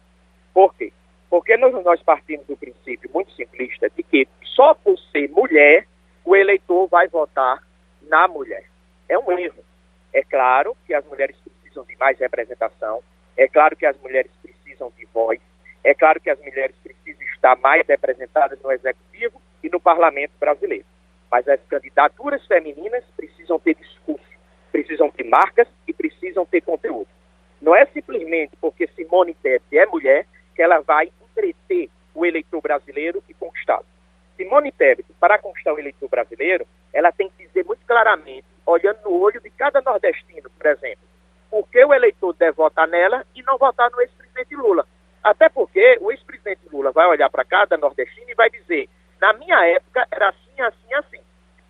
Por 0.54 0.74
quê? 0.76 0.92
Porque 1.30 1.56
nós, 1.58 1.74
nós 1.84 2.02
partimos 2.02 2.46
do 2.48 2.58
princípio 2.58 3.10
muito 3.14 3.32
simplista 3.34 3.90
de 3.90 4.04
que 4.04 4.28
só 4.44 4.74
por 4.74 4.98
ser 5.12 5.30
mulher, 5.30 5.86
o 6.26 6.36
eleitor 6.36 6.88
vai 6.88 7.08
votar 7.08 7.60
na 8.04 8.28
mulher. 8.28 8.64
É 9.08 9.18
um 9.18 9.32
erro. 9.38 9.64
É 10.14 10.24
claro 10.24 10.76
que 10.86 10.94
as 10.94 11.06
mulheres 11.06 11.36
precisam 11.38 11.84
de 11.86 11.96
mais 11.98 12.20
representação, 12.20 13.02
é 13.38 13.48
claro 13.48 13.76
que 13.76 13.86
as 13.86 13.98
mulheres 14.02 14.32
precisam 14.42 14.92
de 14.98 15.06
voz, 15.14 15.40
é 15.84 15.94
claro 15.94 16.20
que 16.20 16.30
as 16.30 16.40
mulheres 16.40 16.76
precisam 16.84 17.21
estar 17.42 17.58
mais 17.58 17.86
representadas 17.88 18.62
no 18.62 18.72
executivo 18.72 19.42
e 19.64 19.70
no 19.70 19.80
parlamento 19.80 20.34
brasileiro. 20.40 20.86
Mas 21.32 21.48
as 21.48 21.60
candidaturas 21.68 22.46
femininas 22.46 23.04
precisam 23.18 23.60
ter 23.60 23.74
discurso, 23.74 24.24
precisam 24.72 25.10
ter 25.10 25.24
marcas 25.24 25.68
e 25.88 25.94
precisam 25.94 26.46
ter 26.46 26.62
conteúdo. 26.62 27.08
Não 27.60 27.76
é 27.76 27.86
simplesmente 27.88 28.56
porque 28.62 28.88
Simone 28.96 29.34
Tebet 29.34 29.78
é 29.78 29.86
mulher 29.88 30.28
que 30.56 30.62
ela 30.62 30.82
vai 30.82 31.12
entreter 31.30 31.90
o 32.14 32.26
eleitor 32.26 32.62
brasileiro 32.62 33.24
e 33.28 33.34
conquistá-lo. 33.34 33.86
Simone 34.38 34.72
Tebet, 34.72 35.08
para 35.20 35.40
conquistar 35.40 35.74
o 35.74 35.80
eleitor 35.80 36.10
brasileiro, 36.10 36.68
ela 36.94 37.12
tem 37.12 37.30
que 37.30 37.48
dizer 37.48 37.66
muito 37.66 37.86
claramente, 37.88 38.46
olhando 38.66 39.00
no 39.04 39.20
olho 39.20 39.42
de 39.42 39.50
cada 39.50 39.82
nordestino, 39.82 40.50
por 40.50 40.68
exemplo, 40.68 41.04
por 41.50 41.68
que 41.70 41.84
o 41.84 41.94
eleitor 41.94 42.34
deve 42.34 42.54
votar 42.54 42.88
nela 42.88 43.26
e 43.36 43.42
não 43.44 43.58
votar 43.58 43.90
no 43.90 44.02
ex-presidente 44.02 44.56
Lula. 44.56 44.86
Até 45.24 45.50
porque 45.50 45.98
o 46.02 46.12
ex-presidente 46.12 46.62
Lula 46.72 46.92
vai 46.92 47.08
olhar 47.08 47.30
para 47.30 47.46
cada 47.46 47.78
nordestino 47.78 48.30
e 48.30 48.36
vai 48.36 48.50
dizer: 48.50 48.90
na 49.20 49.34
minha 49.34 49.66
época 49.68 50.08
era 50.12 50.30
assim, 50.30 50.62
assim, 50.62 50.94
assim. 50.96 51.22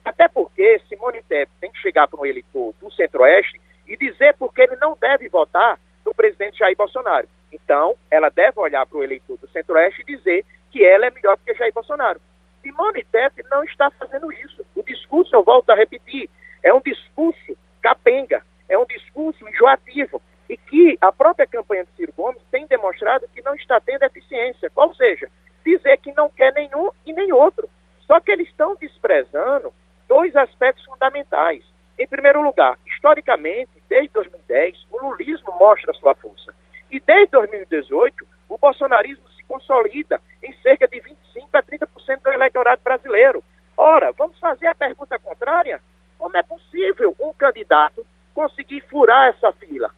Até 0.04 0.28
porque 0.28 0.82
Simone 0.88 1.22
Tebet 1.24 1.52
tem 1.60 1.72
que 1.72 1.80
chegar 1.80 2.08
para 2.08 2.20
um 2.20 2.26
eleitor 2.26 2.74
do 2.80 2.92
Centro-Oeste 2.92 3.60
e 3.88 3.98
dizer 3.98 4.36
por 4.36 4.54
que 4.54 4.62
ele 4.62 4.76
não 4.78 4.98
deve 5.00 5.30
votar 5.30 5.80
no 6.06 6.14
presidente 6.14 6.58
Jair 6.58 6.76
Bolsonaro. 6.76 7.28
Então, 7.52 7.96
ela 8.10 8.30
deve 8.30 8.60
olhar 8.60 8.86
para 8.86 8.98
o 8.98 9.04
eleitor 9.04 9.38
do 9.38 9.50
Centro-Oeste 9.50 10.02
e 10.02 10.16
dizer 10.16 10.46
que 10.72 10.84
ela 10.84 11.06
é 11.06 11.12
melhor 11.12 11.38
do 11.38 11.44
que 11.44 11.54
Jair 11.54 11.74
Bolsonaro. 11.74 12.20
Simone 12.62 13.04
Tebet 13.12 13.48
não 13.50 13.64
está 13.64 13.92
fazendo 13.92 14.32
isso. 14.32 14.66
O 14.76 14.82
discurso, 14.84 15.36
eu 15.36 15.44
volto 15.44 15.70
a 15.70 15.76
repetir, 15.76 16.30
é 16.64 16.74
um 16.74 16.82
discurso 16.82 17.58
capenga, 17.82 18.44
é 18.70 18.78
um 18.78 18.86
discurso 18.86 19.48
enjoativo 19.48 20.22
e 20.52 20.58
que 20.58 20.98
a 21.00 21.14
própria 21.14 21.48
campanha 21.48 21.86
de 21.86 21.92
Ciro 21.96 22.12
Gomes 22.12 22.42
tem 22.52 22.68
demonstrado 22.68 23.26
que 23.34 23.42
não 23.42 23.56
está 23.56 23.80
tendo 23.80 24.04
eficiência. 24.04 24.70
Ou 24.76 24.94
seja, 24.96 25.30
dizer 25.66 25.98
que 26.00 26.12
não 26.12 26.30
quer 26.30 26.52
nenhum 26.54 26.90
e 27.06 27.14
nem 27.14 27.32
outro. 27.32 27.70
Só 28.06 28.20
que 28.20 28.30
eles 28.30 28.50
estão 28.50 28.76
desprezando 28.76 29.74
dois 30.10 30.36
aspectos 30.36 30.84
fundamentais. 30.84 31.64
Em 31.98 32.06
primeiro 32.06 32.42
lugar, 32.42 32.78
historicamente, 32.86 33.72
desde 33.88 34.10
2010, 34.10 34.88
o 34.92 35.08
lulismo 35.08 35.54
mostra 35.58 35.94
sua 35.94 36.14
força. 36.16 36.54
E 36.92 37.00
desde 37.00 37.32
2018, 37.32 38.28
o 38.50 38.58
bolsonarismo 38.58 39.24
se 39.30 39.44
consolida 39.46 40.20
em 40.44 40.52
cerca 40.56 40.86
de 40.86 41.00
25% 41.00 41.16
a 41.54 41.64
30% 41.64 42.22
do 42.24 42.30
eleitorado 42.30 42.82
brasileiro. 42.84 43.42
Ora, 43.78 44.12
vamos 44.12 44.38
fazer 44.38 44.68
a 44.68 44.76
pergunta 44.76 45.18
contrária? 45.18 45.80
Como 46.18 46.36
é 46.36 46.44
possível 46.44 47.16
um 47.22 47.32
candidato 47.32 48.06
conseguir 48.34 48.82
furar 48.90 49.36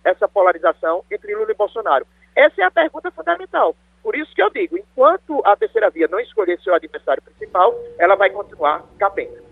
essa 0.03 0.27
polarização 0.27 1.03
entre 1.09 1.35
Lula 1.35 1.51
e 1.51 1.55
Bolsonaro? 1.83 2.05
Essa 2.35 2.61
é 2.61 2.65
a 2.65 2.71
pergunta 2.71 3.11
fundamental. 3.11 3.75
Por 4.01 4.15
isso 4.15 4.33
que 4.33 4.41
eu 4.41 4.49
digo, 4.49 4.77
enquanto 4.77 5.41
a 5.45 5.55
terceira 5.55 5.89
via 5.89 6.07
não 6.09 6.19
escolher 6.19 6.59
seu 6.61 6.73
adversário 6.73 7.21
principal, 7.23 7.73
ela 7.99 8.15
vai 8.15 8.29
continuar 8.29 8.83
capenga. 8.97 9.43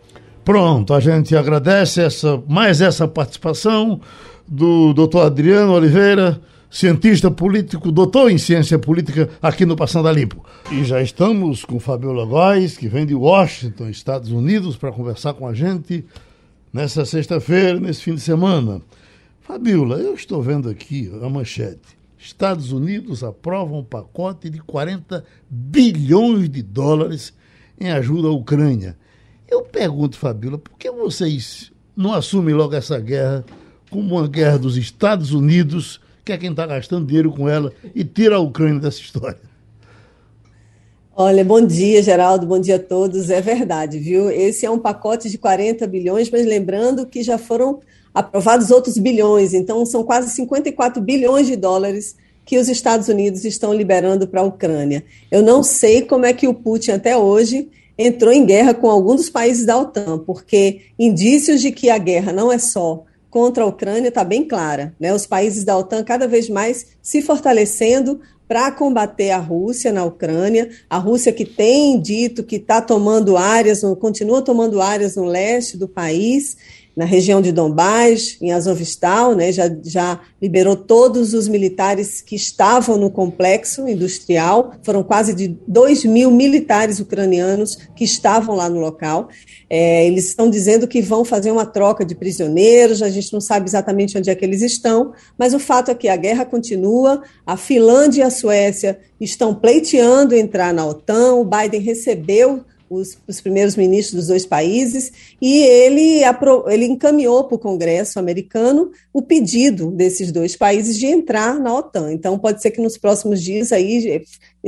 Pronto, 0.43 0.93
a 0.93 0.99
gente 0.99 1.35
agradece 1.35 2.01
essa, 2.01 2.41
mais 2.47 2.81
essa 2.81 3.07
participação 3.07 4.01
do 4.47 4.93
doutor 4.93 5.27
Adriano 5.27 5.73
Oliveira, 5.73 6.41
cientista 6.69 7.29
político, 7.29 7.91
doutor 7.91 8.31
em 8.31 8.37
ciência 8.37 8.79
política 8.79 9.29
aqui 9.41 9.65
no 9.65 9.75
Passando 9.75 10.07
a 10.07 10.11
Limpo. 10.11 10.43
E 10.71 10.83
já 10.83 11.01
estamos 11.01 11.63
com 11.63 11.79
Fabiola 11.79 12.25
Góes, 12.25 12.77
que 12.77 12.87
vem 12.87 13.05
de 13.05 13.13
Washington, 13.13 13.87
Estados 13.87 14.31
Unidos, 14.31 14.75
para 14.75 14.91
conversar 14.91 15.33
com 15.35 15.47
a 15.47 15.53
gente 15.53 16.03
nessa 16.73 17.05
sexta-feira, 17.05 17.79
nesse 17.79 18.01
fim 18.01 18.15
de 18.15 18.21
semana. 18.21 18.81
Fabiola, 19.41 19.97
eu 19.97 20.15
estou 20.15 20.41
vendo 20.41 20.69
aqui 20.69 21.11
a 21.21 21.29
manchete. 21.29 22.00
Estados 22.21 22.71
Unidos 22.71 23.23
aprova 23.23 23.73
um 23.73 23.83
pacote 23.83 24.47
de 24.49 24.59
40 24.59 25.25
bilhões 25.49 26.49
de 26.49 26.61
dólares 26.61 27.33
em 27.79 27.91
ajuda 27.91 28.27
à 28.27 28.31
Ucrânia. 28.31 28.95
Eu 29.49 29.63
pergunto, 29.63 30.17
Fabiola, 30.17 30.59
por 30.59 30.77
que 30.77 30.91
vocês 30.91 31.71
não 31.97 32.13
assumem 32.13 32.53
logo 32.53 32.75
essa 32.75 32.99
guerra 32.99 33.43
como 33.89 34.15
uma 34.15 34.27
guerra 34.27 34.59
dos 34.59 34.77
Estados 34.77 35.33
Unidos, 35.33 35.99
que 36.23 36.31
é 36.31 36.37
quem 36.37 36.51
está 36.51 36.65
gastando 36.67 37.07
dinheiro 37.07 37.31
com 37.31 37.49
ela, 37.49 37.73
e 37.95 38.03
tira 38.03 38.35
a 38.35 38.39
Ucrânia 38.39 38.79
dessa 38.79 38.99
história? 38.99 39.39
Olha, 41.13 41.43
bom 41.43 41.65
dia, 41.65 42.01
Geraldo, 42.03 42.45
bom 42.45 42.59
dia 42.59 42.75
a 42.75 42.79
todos. 42.79 43.29
É 43.31 43.41
verdade, 43.41 43.97
viu? 43.97 44.29
Esse 44.29 44.65
é 44.65 44.69
um 44.69 44.79
pacote 44.79 45.29
de 45.29 45.37
40 45.37 45.85
bilhões, 45.87 46.29
mas 46.29 46.45
lembrando 46.45 47.05
que 47.05 47.23
já 47.23 47.37
foram 47.37 47.81
aprovados 48.13 48.71
outros 48.71 48.97
bilhões, 48.97 49.53
então 49.53 49.85
são 49.85 50.03
quase 50.03 50.29
54 50.31 51.01
bilhões 51.01 51.47
de 51.47 51.55
dólares 51.55 52.15
que 52.45 52.57
os 52.57 52.67
Estados 52.67 53.07
Unidos 53.07 53.45
estão 53.45 53.73
liberando 53.73 54.27
para 54.27 54.41
a 54.41 54.45
Ucrânia. 54.45 55.03
Eu 55.29 55.41
não 55.41 55.63
sei 55.63 56.01
como 56.01 56.25
é 56.25 56.33
que 56.33 56.47
o 56.47 56.53
Putin 56.53 56.91
até 56.91 57.15
hoje 57.15 57.69
entrou 57.97 58.33
em 58.33 58.45
guerra 58.45 58.73
com 58.73 58.89
algum 58.89 59.15
dos 59.15 59.29
países 59.29 59.65
da 59.65 59.77
OTAN, 59.77 60.19
porque 60.19 60.81
indícios 60.97 61.61
de 61.61 61.71
que 61.71 61.89
a 61.89 61.97
guerra 61.97 62.33
não 62.33 62.51
é 62.51 62.57
só 62.57 63.03
contra 63.29 63.63
a 63.63 63.67
Ucrânia 63.67 64.09
está 64.09 64.23
bem 64.23 64.43
clara. 64.43 64.93
Né? 64.99 65.13
Os 65.13 65.25
países 65.25 65.63
da 65.63 65.77
OTAN 65.77 66.03
cada 66.03 66.27
vez 66.27 66.49
mais 66.49 66.87
se 67.01 67.21
fortalecendo 67.21 68.19
para 68.47 68.69
combater 68.69 69.31
a 69.31 69.37
Rússia 69.37 69.93
na 69.93 70.03
Ucrânia, 70.03 70.69
a 70.89 70.97
Rússia 70.97 71.31
que 71.31 71.45
tem 71.45 71.97
dito 72.01 72.43
que 72.43 72.57
está 72.57 72.81
tomando 72.81 73.37
áreas, 73.37 73.79
continua 73.97 74.41
tomando 74.41 74.81
áreas 74.81 75.15
no 75.15 75.23
leste 75.23 75.77
do 75.77 75.87
país, 75.87 76.57
na 76.95 77.05
região 77.05 77.41
de 77.41 77.51
Donbás, 77.51 78.37
em 78.41 78.51
Azovstal, 78.51 79.35
né, 79.35 79.51
já, 79.51 79.69
já 79.83 80.19
liberou 80.41 80.75
todos 80.75 81.33
os 81.33 81.47
militares 81.47 82.21
que 82.21 82.35
estavam 82.35 82.97
no 82.97 83.09
complexo 83.09 83.87
industrial, 83.87 84.73
foram 84.83 85.01
quase 85.03 85.33
de 85.33 85.55
2 85.67 86.05
mil 86.05 86.31
militares 86.31 86.99
ucranianos 86.99 87.77
que 87.95 88.03
estavam 88.03 88.55
lá 88.55 88.69
no 88.69 88.79
local. 88.79 89.29
É, 89.69 90.05
eles 90.05 90.27
estão 90.27 90.49
dizendo 90.49 90.87
que 90.87 91.01
vão 91.01 91.23
fazer 91.23 91.51
uma 91.51 91.65
troca 91.65 92.03
de 92.03 92.13
prisioneiros, 92.13 93.01
a 93.01 93.09
gente 93.09 93.31
não 93.31 93.39
sabe 93.39 93.67
exatamente 93.67 94.17
onde 94.17 94.29
é 94.29 94.35
que 94.35 94.43
eles 94.43 94.61
estão, 94.61 95.13
mas 95.37 95.53
o 95.53 95.59
fato 95.59 95.91
é 95.91 95.95
que 95.95 96.09
a 96.09 96.15
guerra 96.17 96.43
continua, 96.43 97.21
a 97.45 97.55
Finlândia 97.55 98.21
e 98.21 98.23
a 98.23 98.29
Suécia 98.29 98.99
estão 99.19 99.55
pleiteando 99.55 100.35
entrar 100.35 100.73
na 100.73 100.85
OTAN, 100.85 101.35
o 101.35 101.45
Biden 101.45 101.79
recebeu 101.79 102.65
os, 102.91 103.17
os 103.25 103.39
primeiros 103.39 103.77
ministros 103.77 104.15
dos 104.15 104.27
dois 104.27 104.45
países, 104.45 105.11
e 105.41 105.59
ele, 105.59 106.21
ele 106.67 106.85
encaminhou 106.85 107.45
para 107.45 107.55
o 107.55 107.59
Congresso 107.59 108.19
americano 108.19 108.91
o 109.13 109.21
pedido 109.21 109.89
desses 109.89 110.31
dois 110.31 110.55
países 110.57 110.99
de 110.99 111.05
entrar 111.05 111.57
na 111.57 111.73
OTAN. 111.73 112.11
Então, 112.11 112.37
pode 112.37 112.61
ser 112.61 112.71
que 112.71 112.81
nos 112.81 112.97
próximos 112.97 113.41
dias 113.41 113.71
aí 113.71 114.23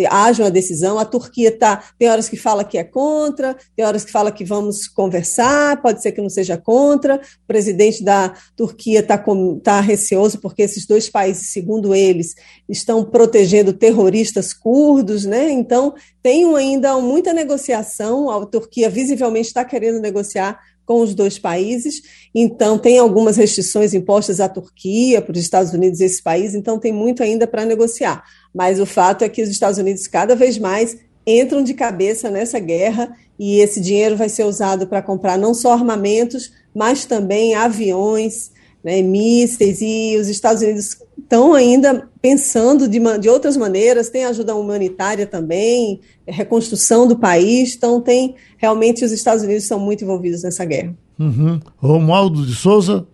haja 0.10 0.44
uma 0.44 0.52
decisão. 0.52 0.98
A 0.98 1.06
Turquia 1.06 1.52
tá, 1.58 1.84
tem 1.98 2.10
horas 2.10 2.28
que 2.30 2.38
fala 2.38 2.64
que 2.64 2.78
é 2.78 2.84
contra, 2.84 3.56
tem 3.76 3.86
horas 3.86 4.04
que 4.04 4.12
fala 4.12 4.32
que 4.32 4.44
vamos 4.44 4.88
conversar, 4.88 5.82
pode 5.82 6.02
ser 6.02 6.12
que 6.12 6.22
não 6.22 6.30
seja 6.30 6.58
contra. 6.58 7.16
O 7.16 7.48
presidente 7.48 8.04
da 8.04 8.34
Turquia 8.56 9.00
está 9.00 9.24
tá 9.64 9.80
receoso 9.80 10.40
porque 10.40 10.64
esses 10.64 10.86
dois 10.86 11.10
países, 11.10 11.52
segundo 11.52 11.94
eles, 11.94 12.36
estão 12.68 13.04
protegendo 13.04 13.74
terroristas 13.74 14.54
curdos, 14.54 15.26
né? 15.26 15.52
Então, 15.52 15.94
tem 16.22 16.56
ainda 16.56 16.98
muita 17.00 17.34
negociação. 17.34 18.30
A 18.30 18.46
Turquia 18.46 18.90
visivelmente 18.90 19.48
está 19.48 19.64
querendo 19.64 20.00
negociar 20.00 20.60
com 20.86 21.02
os 21.02 21.16
dois 21.16 21.40
países, 21.40 22.02
então 22.34 22.78
tem 22.78 23.00
algumas 23.00 23.38
restrições 23.38 23.94
impostas 23.94 24.40
à 24.40 24.50
Turquia, 24.50 25.22
para 25.22 25.32
os 25.32 25.40
Estados 25.40 25.74
Unidos 25.74 26.00
e 26.00 26.06
esse 26.06 26.22
país, 26.22 26.54
então 26.54 26.78
tem 26.80 26.92
muito 26.92 27.24
ainda 27.24 27.48
para 27.48 27.66
negociar. 27.66 28.24
Mas 28.54 28.80
o 28.80 28.86
fato 28.86 29.24
é 29.24 29.30
que 29.30 29.42
os 29.42 29.50
Estados 29.50 29.78
Unidos 29.78 30.08
cada 30.08 30.36
vez 30.36 30.58
mais 30.58 30.98
entram 31.26 31.64
de 31.64 31.74
cabeça 31.74 32.30
nessa 32.30 32.60
guerra 32.60 33.16
e 33.40 33.60
esse 33.60 33.80
dinheiro 33.80 34.16
vai 34.16 34.30
ser 34.30 34.44
usado 34.44 34.88
para 34.88 35.02
comprar 35.02 35.38
não 35.38 35.54
só 35.54 35.74
armamentos, 35.74 36.52
mas 36.76 37.06
também 37.06 37.56
aviões, 37.56 38.52
né, 38.84 39.02
mísseis, 39.02 39.80
e 39.82 40.18
os 40.20 40.28
Estados 40.28 40.62
Unidos 40.62 40.98
estão 41.24 41.54
ainda 41.54 42.08
pensando 42.22 42.88
de, 42.88 43.00
de 43.20 43.30
outras 43.30 43.58
maneiras, 43.58 44.10
tem 44.10 44.26
ajuda 44.26 44.56
humanitária 44.56 45.26
também, 45.26 46.00
reconstrução 46.28 47.08
do 47.08 47.18
país, 47.18 47.76
então 47.76 48.00
tem, 48.00 48.36
realmente 48.58 49.04
os 49.04 49.12
Estados 49.12 49.44
Unidos 49.44 49.64
são 49.64 49.80
muito 49.80 50.04
envolvidos 50.04 50.44
nessa 50.44 50.64
guerra. 50.64 50.96
Uhum. 51.20 51.60
Romualdo 51.78 52.46
de 52.46 52.54
Souza. 52.54 53.08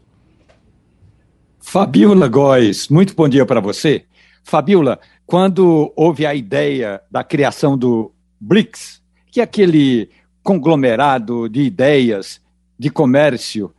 Fabiola 1.59 2.27
Góes, 2.27 2.89
muito 2.89 3.15
bom 3.15 3.29
dia 3.29 3.45
para 3.45 3.59
você. 3.59 4.03
Fabiola, 4.43 4.99
quando 5.25 5.93
houve 5.95 6.25
a 6.25 6.33
ideia 6.33 7.01
da 7.11 7.23
criação 7.23 7.77
do 7.77 8.11
BRICS, 8.39 9.01
que 9.31 9.39
é 9.39 9.43
aquele 9.43 10.09
conglomerado 10.41 11.47
de 11.47 11.61
ideias 11.61 12.41
de 12.77 12.89
comércio 12.89 13.71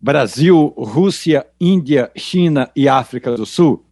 Brasil, 0.00 0.72
Rússia, 0.76 1.46
Índia, 1.60 2.10
China 2.16 2.70
e 2.74 2.88
África 2.88 3.34
do 3.36 3.44
Sul, 3.44 3.84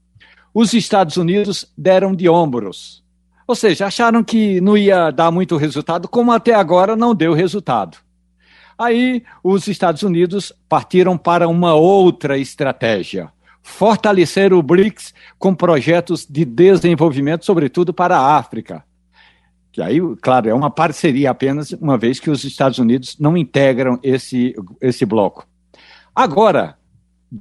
os 0.54 0.72
Estados 0.72 1.16
Unidos 1.16 1.70
deram 1.76 2.14
de 2.14 2.28
ombros. 2.28 3.04
Ou 3.46 3.54
seja, 3.54 3.86
acharam 3.86 4.24
que 4.24 4.60
não 4.60 4.76
ia 4.76 5.10
dar 5.10 5.30
muito 5.30 5.56
resultado, 5.56 6.08
como 6.08 6.32
até 6.32 6.54
agora 6.54 6.96
não 6.96 7.14
deu 7.14 7.32
resultado. 7.32 7.98
Aí 8.78 9.22
os 9.42 9.68
Estados 9.68 10.02
Unidos 10.02 10.52
partiram 10.68 11.16
para 11.16 11.48
uma 11.48 11.74
outra 11.74 12.38
estratégia 12.38 13.30
fortalecer 13.66 14.52
o 14.52 14.62
BRICS 14.62 15.12
com 15.40 15.52
projetos 15.52 16.24
de 16.24 16.44
desenvolvimento, 16.44 17.44
sobretudo 17.44 17.92
para 17.92 18.16
a 18.16 18.36
África. 18.36 18.84
Que 19.72 19.82
aí, 19.82 20.00
claro, 20.22 20.48
é 20.48 20.54
uma 20.54 20.70
parceria 20.70 21.32
apenas, 21.32 21.72
uma 21.72 21.98
vez 21.98 22.20
que 22.20 22.30
os 22.30 22.44
Estados 22.44 22.78
Unidos 22.78 23.16
não 23.18 23.36
integram 23.36 23.98
esse, 24.04 24.54
esse 24.80 25.04
bloco. 25.04 25.46
Agora, 26.16 26.78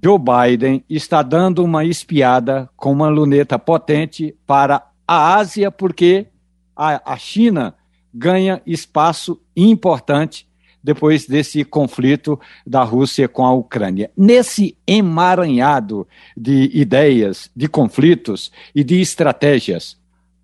Joe 0.03 0.19
Biden 0.19 0.83
está 0.89 1.21
dando 1.23 1.63
uma 1.63 1.85
espiada 1.85 2.69
com 2.75 2.91
uma 2.91 3.07
luneta 3.07 3.57
potente 3.57 4.35
para 4.45 4.85
a 5.07 5.35
Ásia, 5.35 5.71
porque 5.71 6.27
a, 6.75 7.13
a 7.13 7.17
China 7.17 7.73
ganha 8.13 8.61
espaço 8.65 9.39
importante 9.55 10.45
depois 10.83 11.25
desse 11.25 11.63
conflito 11.63 12.37
da 12.67 12.83
Rússia 12.83 13.29
com 13.29 13.45
a 13.45 13.53
Ucrânia. 13.53 14.11
Nesse 14.15 14.77
emaranhado 14.85 16.05
de 16.35 16.69
ideias, 16.73 17.49
de 17.55 17.69
conflitos 17.69 18.51
e 18.75 18.83
de 18.83 18.99
estratégias, 18.99 19.97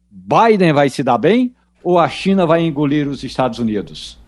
Biden 0.10 0.72
vai 0.72 0.90
se 0.90 1.04
dar 1.04 1.18
bem 1.18 1.54
ou 1.84 2.00
a 2.00 2.08
China 2.08 2.46
vai 2.46 2.62
engolir 2.62 3.10
os 3.10 3.26
Estados 3.26 3.60
Unidos? 3.60 4.20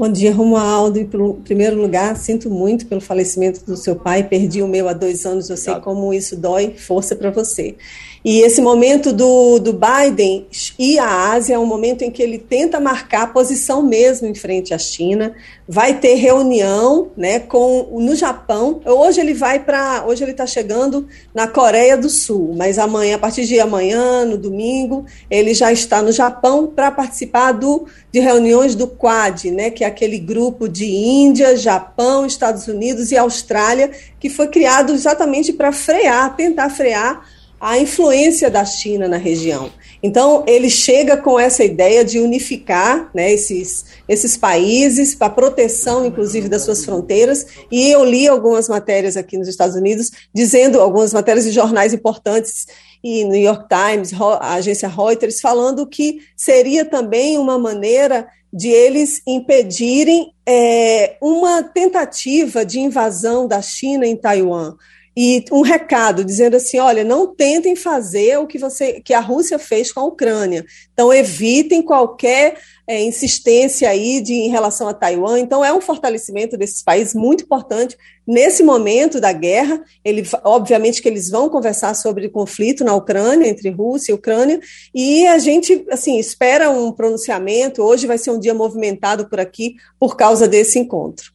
Bom 0.00 0.10
dia, 0.10 0.32
Romualdo. 0.32 0.98
Em 0.98 1.04
primeiro 1.44 1.76
lugar, 1.76 2.16
sinto 2.16 2.48
muito 2.48 2.86
pelo 2.86 3.02
falecimento 3.02 3.62
do 3.66 3.76
seu 3.76 3.94
pai. 3.94 4.26
Perdi 4.26 4.62
o 4.62 4.66
meu 4.66 4.88
há 4.88 4.94
dois 4.94 5.26
anos. 5.26 5.50
Eu 5.50 5.58
sei 5.58 5.74
como 5.74 6.14
isso 6.14 6.38
dói. 6.38 6.72
Força 6.74 7.14
para 7.14 7.30
você. 7.30 7.76
E 8.22 8.40
esse 8.42 8.60
momento 8.60 9.14
do, 9.14 9.58
do 9.58 9.72
Biden 9.72 10.46
e 10.78 10.98
a 10.98 11.32
Ásia 11.32 11.54
é 11.54 11.58
um 11.58 11.64
momento 11.64 12.02
em 12.02 12.10
que 12.10 12.22
ele 12.22 12.36
tenta 12.36 12.78
marcar 12.78 13.32
posição 13.32 13.82
mesmo 13.82 14.28
em 14.28 14.34
frente 14.34 14.74
à 14.74 14.78
China. 14.78 15.34
Vai 15.66 15.98
ter 15.98 16.16
reunião 16.16 17.12
né, 17.16 17.38
com 17.38 17.98
no 17.98 18.14
Japão. 18.14 18.82
Hoje 18.84 19.20
ele 19.20 19.32
vai 19.32 19.60
para. 19.60 20.04
Hoje 20.06 20.22
ele 20.22 20.32
está 20.32 20.46
chegando 20.46 21.08
na 21.34 21.46
Coreia 21.46 21.96
do 21.96 22.10
Sul, 22.10 22.54
mas 22.54 22.78
amanhã, 22.78 23.16
a 23.16 23.18
partir 23.18 23.46
de 23.46 23.58
amanhã, 23.58 24.26
no 24.26 24.36
domingo, 24.36 25.06
ele 25.30 25.54
já 25.54 25.72
está 25.72 26.02
no 26.02 26.12
Japão 26.12 26.66
para 26.66 26.90
participar 26.90 27.52
do, 27.52 27.86
de 28.12 28.20
reuniões 28.20 28.74
do 28.74 28.86
Quad, 28.86 29.46
né, 29.46 29.70
que 29.70 29.82
é 29.82 29.86
aquele 29.86 30.18
grupo 30.18 30.68
de 30.68 30.84
Índia, 30.84 31.56
Japão, 31.56 32.26
Estados 32.26 32.68
Unidos 32.68 33.12
e 33.12 33.16
Austrália, 33.16 33.90
que 34.18 34.28
foi 34.28 34.48
criado 34.48 34.92
exatamente 34.92 35.54
para 35.54 35.72
frear, 35.72 36.36
tentar 36.36 36.68
frear 36.68 37.39
a 37.60 37.78
influência 37.78 38.50
da 38.50 38.64
China 38.64 39.06
na 39.06 39.18
região. 39.18 39.70
Então, 40.02 40.44
ele 40.46 40.70
chega 40.70 41.18
com 41.18 41.38
essa 41.38 41.62
ideia 41.62 42.02
de 42.02 42.18
unificar 42.18 43.10
né, 43.14 43.30
esses, 43.30 43.84
esses 44.08 44.34
países 44.34 45.14
para 45.14 45.28
proteção, 45.28 46.06
inclusive, 46.06 46.48
das 46.48 46.62
suas 46.62 46.82
fronteiras. 46.82 47.46
E 47.70 47.90
eu 47.90 48.02
li 48.02 48.26
algumas 48.26 48.66
matérias 48.66 49.14
aqui 49.14 49.36
nos 49.36 49.46
Estados 49.46 49.76
Unidos, 49.76 50.10
dizendo, 50.32 50.80
algumas 50.80 51.12
matérias 51.12 51.44
de 51.44 51.50
jornais 51.50 51.92
importantes, 51.92 52.66
e 53.02 53.24
New 53.24 53.40
York 53.40 53.66
Times, 53.68 54.12
a 54.40 54.54
agência 54.54 54.88
Reuters, 54.88 55.40
falando 55.40 55.86
que 55.86 56.20
seria 56.36 56.84
também 56.84 57.38
uma 57.38 57.58
maneira 57.58 58.26
de 58.52 58.68
eles 58.68 59.22
impedirem 59.26 60.32
é, 60.46 61.16
uma 61.20 61.62
tentativa 61.62 62.64
de 62.64 62.80
invasão 62.80 63.46
da 63.46 63.62
China 63.62 64.06
em 64.06 64.16
Taiwan 64.16 64.74
e 65.16 65.44
um 65.50 65.62
recado 65.62 66.24
dizendo 66.24 66.56
assim, 66.56 66.78
olha, 66.78 67.02
não 67.02 67.34
tentem 67.34 67.74
fazer 67.74 68.38
o 68.38 68.46
que 68.46 68.58
você 68.58 69.00
que 69.00 69.12
a 69.12 69.20
Rússia 69.20 69.58
fez 69.58 69.92
com 69.92 70.00
a 70.00 70.04
Ucrânia. 70.04 70.64
Então 70.92 71.12
evitem 71.12 71.82
qualquer 71.82 72.56
é, 72.86 73.02
insistência 73.02 73.88
aí 73.88 74.20
de, 74.20 74.32
em 74.32 74.50
relação 74.50 74.86
a 74.86 74.94
Taiwan. 74.94 75.40
Então 75.40 75.64
é 75.64 75.72
um 75.72 75.80
fortalecimento 75.80 76.56
desses 76.56 76.82
países 76.82 77.12
muito 77.12 77.42
importante 77.42 77.96
nesse 78.24 78.62
momento 78.62 79.20
da 79.20 79.32
guerra. 79.32 79.82
Ele, 80.04 80.22
obviamente 80.44 81.02
que 81.02 81.08
eles 81.08 81.28
vão 81.28 81.48
conversar 81.48 81.94
sobre 81.94 82.26
o 82.26 82.30
conflito 82.30 82.84
na 82.84 82.94
Ucrânia 82.94 83.48
entre 83.48 83.68
Rússia 83.68 84.12
e 84.12 84.14
Ucrânia 84.14 84.60
e 84.94 85.26
a 85.26 85.38
gente 85.38 85.84
assim 85.90 86.18
espera 86.18 86.70
um 86.70 86.92
pronunciamento. 86.92 87.82
Hoje 87.82 88.06
vai 88.06 88.16
ser 88.16 88.30
um 88.30 88.38
dia 88.38 88.54
movimentado 88.54 89.28
por 89.28 89.40
aqui 89.40 89.74
por 89.98 90.16
causa 90.16 90.46
desse 90.46 90.78
encontro. 90.78 91.32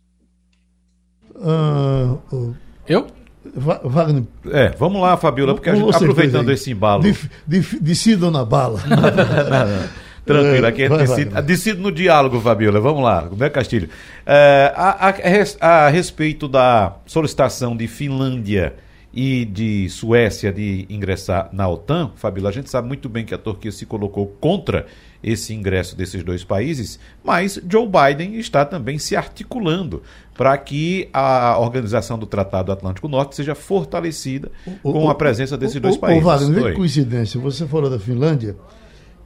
Uh, 1.36 2.18
uh, 2.34 2.56
eu? 2.88 3.25
Wagner. 3.56 4.24
É, 4.52 4.70
vamos 4.78 5.02
lá, 5.02 5.16
Fabiola, 5.16 5.54
porque 5.54 5.70
a 5.70 5.76
gente, 5.76 5.96
aproveitando 5.96 6.52
esse 6.52 6.72
embalo. 6.72 7.04
Decido 7.48 8.30
na 8.30 8.44
bala. 8.44 8.80
Tranquilo, 10.26 10.66
aqui 10.66 10.84
é 10.84 10.90
decide, 10.90 11.42
decide, 11.44 11.80
no 11.80 11.92
diálogo, 11.92 12.42
Fabiola. 12.42 12.80
Vamos 12.80 13.04
lá, 13.04 13.30
é 13.40 13.50
Castilho. 13.50 13.90
É, 14.26 14.74
a, 14.76 15.10
a, 15.10 15.86
a, 15.86 15.90
respeito 15.90 16.48
da 16.48 16.96
solicitação 17.06 17.78
de 17.78 17.88
Finlândia 17.88 18.74
e 19.14 19.46
de 19.46 19.88
Suécia 19.88 20.52
de 20.52 20.88
ingressar 20.90 21.50
na 21.54 21.70
OTAN, 21.70 22.12
Fabiola, 22.16 22.50
a 22.50 22.52
gente 22.52 22.70
sabe 22.70 22.88
muito 22.88 23.08
bem 23.08 23.24
que 23.24 23.36
a 23.36 23.38
Turquia 23.38 23.72
se 23.72 23.86
colocou 23.86 24.26
contra 24.42 24.88
esse 25.26 25.56
ingresso 25.56 25.96
desses 25.96 26.24
dois 26.24 26.44
países, 26.44 27.00
mas 27.24 27.60
Joe 27.68 27.88
Biden 27.88 28.36
está 28.36 28.64
também 28.64 29.00
se 29.00 29.16
articulando 29.16 30.04
para 30.38 30.56
que 30.56 31.10
a 31.12 31.58
organização 31.58 32.20
do 32.20 32.28
Tratado 32.28 32.72
Atlântico 32.72 33.08
Norte 33.08 33.36
seja 33.36 33.56
fortalecida 33.56 34.52
o, 34.84 34.94
com 34.94 35.06
o, 35.06 35.10
a 35.10 35.16
presença 35.16 35.58
desses 35.58 35.78
o, 35.78 35.80
dois 35.80 35.98
países. 35.98 36.22
O 36.22 36.26
Wagner, 36.26 36.66
que 36.66 36.74
coincidência, 36.74 37.40
você 37.40 37.66
falou 37.66 37.90
da 37.90 37.98
Finlândia 37.98 38.56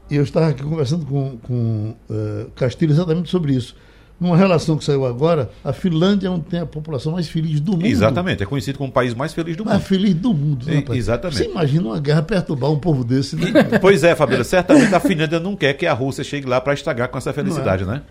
e 0.09 0.15
eu 0.15 0.23
estava 0.23 0.47
aqui 0.47 0.63
conversando 0.63 1.05
com, 1.05 1.37
com 1.39 1.95
uh, 2.09 2.49
Castilho 2.55 2.93
exatamente 2.93 3.29
sobre 3.29 3.51
isso 3.53 3.75
numa 4.19 4.35
relação 4.35 4.77
que 4.77 4.83
saiu 4.83 5.05
agora, 5.05 5.49
a 5.63 5.71
Finlândia 5.71 6.27
é 6.27 6.29
onde 6.29 6.45
tem 6.45 6.59
a 6.59 6.65
população 6.65 7.13
mais 7.13 7.29
feliz 7.29 7.59
do 7.61 7.71
mundo. 7.73 7.85
Exatamente, 7.85 8.43
é 8.43 8.45
conhecido 8.45 8.77
como 8.77 8.89
o 8.89 8.93
país 8.93 9.13
mais 9.13 9.33
feliz 9.33 9.55
do 9.55 9.63
mundo. 9.63 9.73
Mais 9.73 9.87
feliz 9.87 10.13
do 10.13 10.33
mundo, 10.33 10.65
né, 10.65 10.83
Exatamente. 10.91 11.37
Você 11.37 11.45
imagina 11.45 11.87
uma 11.87 11.99
guerra 11.99 12.21
perturbar 12.21 12.69
um 12.69 12.79
povo 12.79 13.03
desse, 13.03 13.35
né? 13.37 13.51
pois 13.79 14.03
é, 14.03 14.15
Fabíola, 14.15 14.43
certamente 14.43 14.93
a 14.93 14.99
Finlândia 14.99 15.39
não 15.39 15.55
quer 15.55 15.73
que 15.73 15.85
a 15.85 15.93
Rússia 15.93 16.23
chegue 16.23 16.47
lá 16.47 16.59
para 16.59 16.73
estragar 16.73 17.07
com 17.07 17.17
essa 17.17 17.31
felicidade, 17.31 17.83
é. 17.83 17.85
né? 17.85 18.01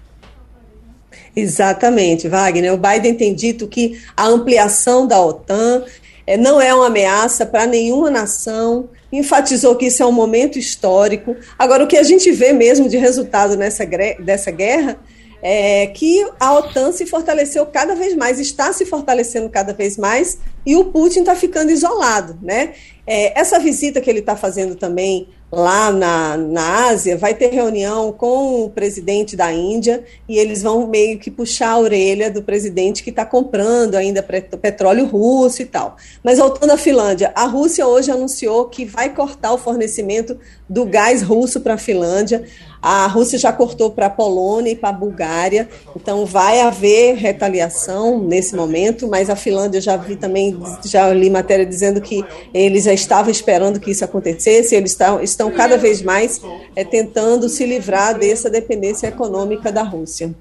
Exatamente, 1.36 2.26
Wagner. 2.26 2.72
O 2.72 2.78
Biden 2.78 3.14
tem 3.14 3.34
dito 3.34 3.68
que 3.68 4.00
a 4.16 4.26
ampliação 4.26 5.06
da 5.06 5.20
OTAN 5.20 5.82
é, 6.26 6.36
não 6.36 6.60
é 6.60 6.74
uma 6.74 6.86
ameaça 6.86 7.44
para 7.44 7.66
nenhuma 7.66 8.10
nação, 8.10 8.88
enfatizou 9.12 9.76
que 9.76 9.86
isso 9.86 10.02
é 10.02 10.06
um 10.06 10.12
momento 10.12 10.58
histórico. 10.58 11.36
Agora, 11.58 11.84
o 11.84 11.86
que 11.86 11.96
a 11.96 12.02
gente 12.02 12.32
vê 12.32 12.52
mesmo 12.52 12.88
de 12.88 12.96
resultado 12.96 13.56
nessa 13.56 13.84
dessa 14.20 14.50
guerra 14.50 14.98
é, 15.42 15.86
que 15.88 16.26
a 16.38 16.54
OTAN 16.54 16.92
se 16.92 17.06
fortaleceu 17.06 17.66
cada 17.66 17.94
vez 17.94 18.14
mais, 18.14 18.38
está 18.38 18.72
se 18.72 18.84
fortalecendo 18.84 19.48
cada 19.48 19.72
vez 19.72 19.96
mais, 19.96 20.38
e 20.66 20.76
o 20.76 20.86
Putin 20.86 21.20
está 21.20 21.34
ficando 21.34 21.70
isolado. 21.70 22.38
Né? 22.42 22.74
É, 23.06 23.38
essa 23.38 23.58
visita 23.58 24.00
que 24.00 24.10
ele 24.10 24.20
está 24.20 24.36
fazendo 24.36 24.74
também 24.74 25.28
lá 25.50 25.90
na, 25.90 26.36
na 26.36 26.88
Ásia, 26.88 27.16
vai 27.16 27.34
ter 27.34 27.48
reunião 27.48 28.12
com 28.12 28.64
o 28.64 28.70
presidente 28.70 29.34
da 29.34 29.50
Índia 29.50 30.04
e 30.28 30.38
eles 30.38 30.62
vão 30.62 30.86
meio 30.86 31.18
que 31.18 31.30
puxar 31.30 31.70
a 31.70 31.78
orelha 31.78 32.30
do 32.30 32.42
presidente 32.42 33.02
que 33.02 33.08
está 33.08 33.24
comprando 33.24 33.94
ainda 33.94 34.22
petróleo 34.22 35.06
russo 35.06 35.62
e 35.62 35.64
tal. 35.64 35.96
Mas 36.22 36.38
voltando 36.38 36.72
à 36.72 36.76
Finlândia, 36.76 37.32
a 37.34 37.46
Rússia 37.46 37.86
hoje 37.86 38.10
anunciou 38.10 38.66
que 38.66 38.84
vai 38.84 39.14
cortar 39.14 39.52
o 39.54 39.58
fornecimento 39.58 40.38
do 40.68 40.84
gás 40.84 41.22
russo 41.22 41.60
para 41.60 41.74
a 41.74 41.78
Finlândia. 41.78 42.44
A 42.80 43.06
Rússia 43.06 43.38
já 43.38 43.52
cortou 43.52 43.90
para 43.90 44.06
a 44.06 44.10
Polônia 44.10 44.70
e 44.70 44.76
para 44.76 44.90
a 44.90 44.92
Bulgária, 44.92 45.68
então 45.96 46.24
vai 46.24 46.60
haver 46.60 47.16
retaliação 47.16 48.22
nesse 48.22 48.54
momento, 48.54 49.08
mas 49.08 49.28
a 49.28 49.36
Finlândia 49.36 49.80
já 49.80 49.96
vi 49.96 50.14
também, 50.16 50.58
já 50.84 51.12
li 51.12 51.28
matéria 51.28 51.66
dizendo 51.66 52.00
que 52.00 52.24
eles 52.54 52.84
já 52.84 52.92
estavam 52.92 53.30
esperando 53.30 53.80
que 53.80 53.90
isso 53.90 54.04
acontecesse, 54.04 54.74
eles 54.74 54.92
estão, 54.92 55.20
estão 55.20 55.50
cada 55.50 55.76
vez 55.76 56.02
mais 56.02 56.40
é, 56.76 56.84
tentando 56.84 57.48
se 57.48 57.66
livrar 57.66 58.18
dessa 58.18 58.48
dependência 58.48 59.08
econômica 59.08 59.72
da 59.72 59.82
Rússia. 59.82 60.34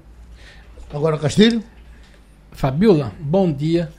Agora, 0.92 1.18
Castilho? 1.18 1.62
Fabiola, 2.52 3.12
bom 3.20 3.52
dia. 3.52 3.92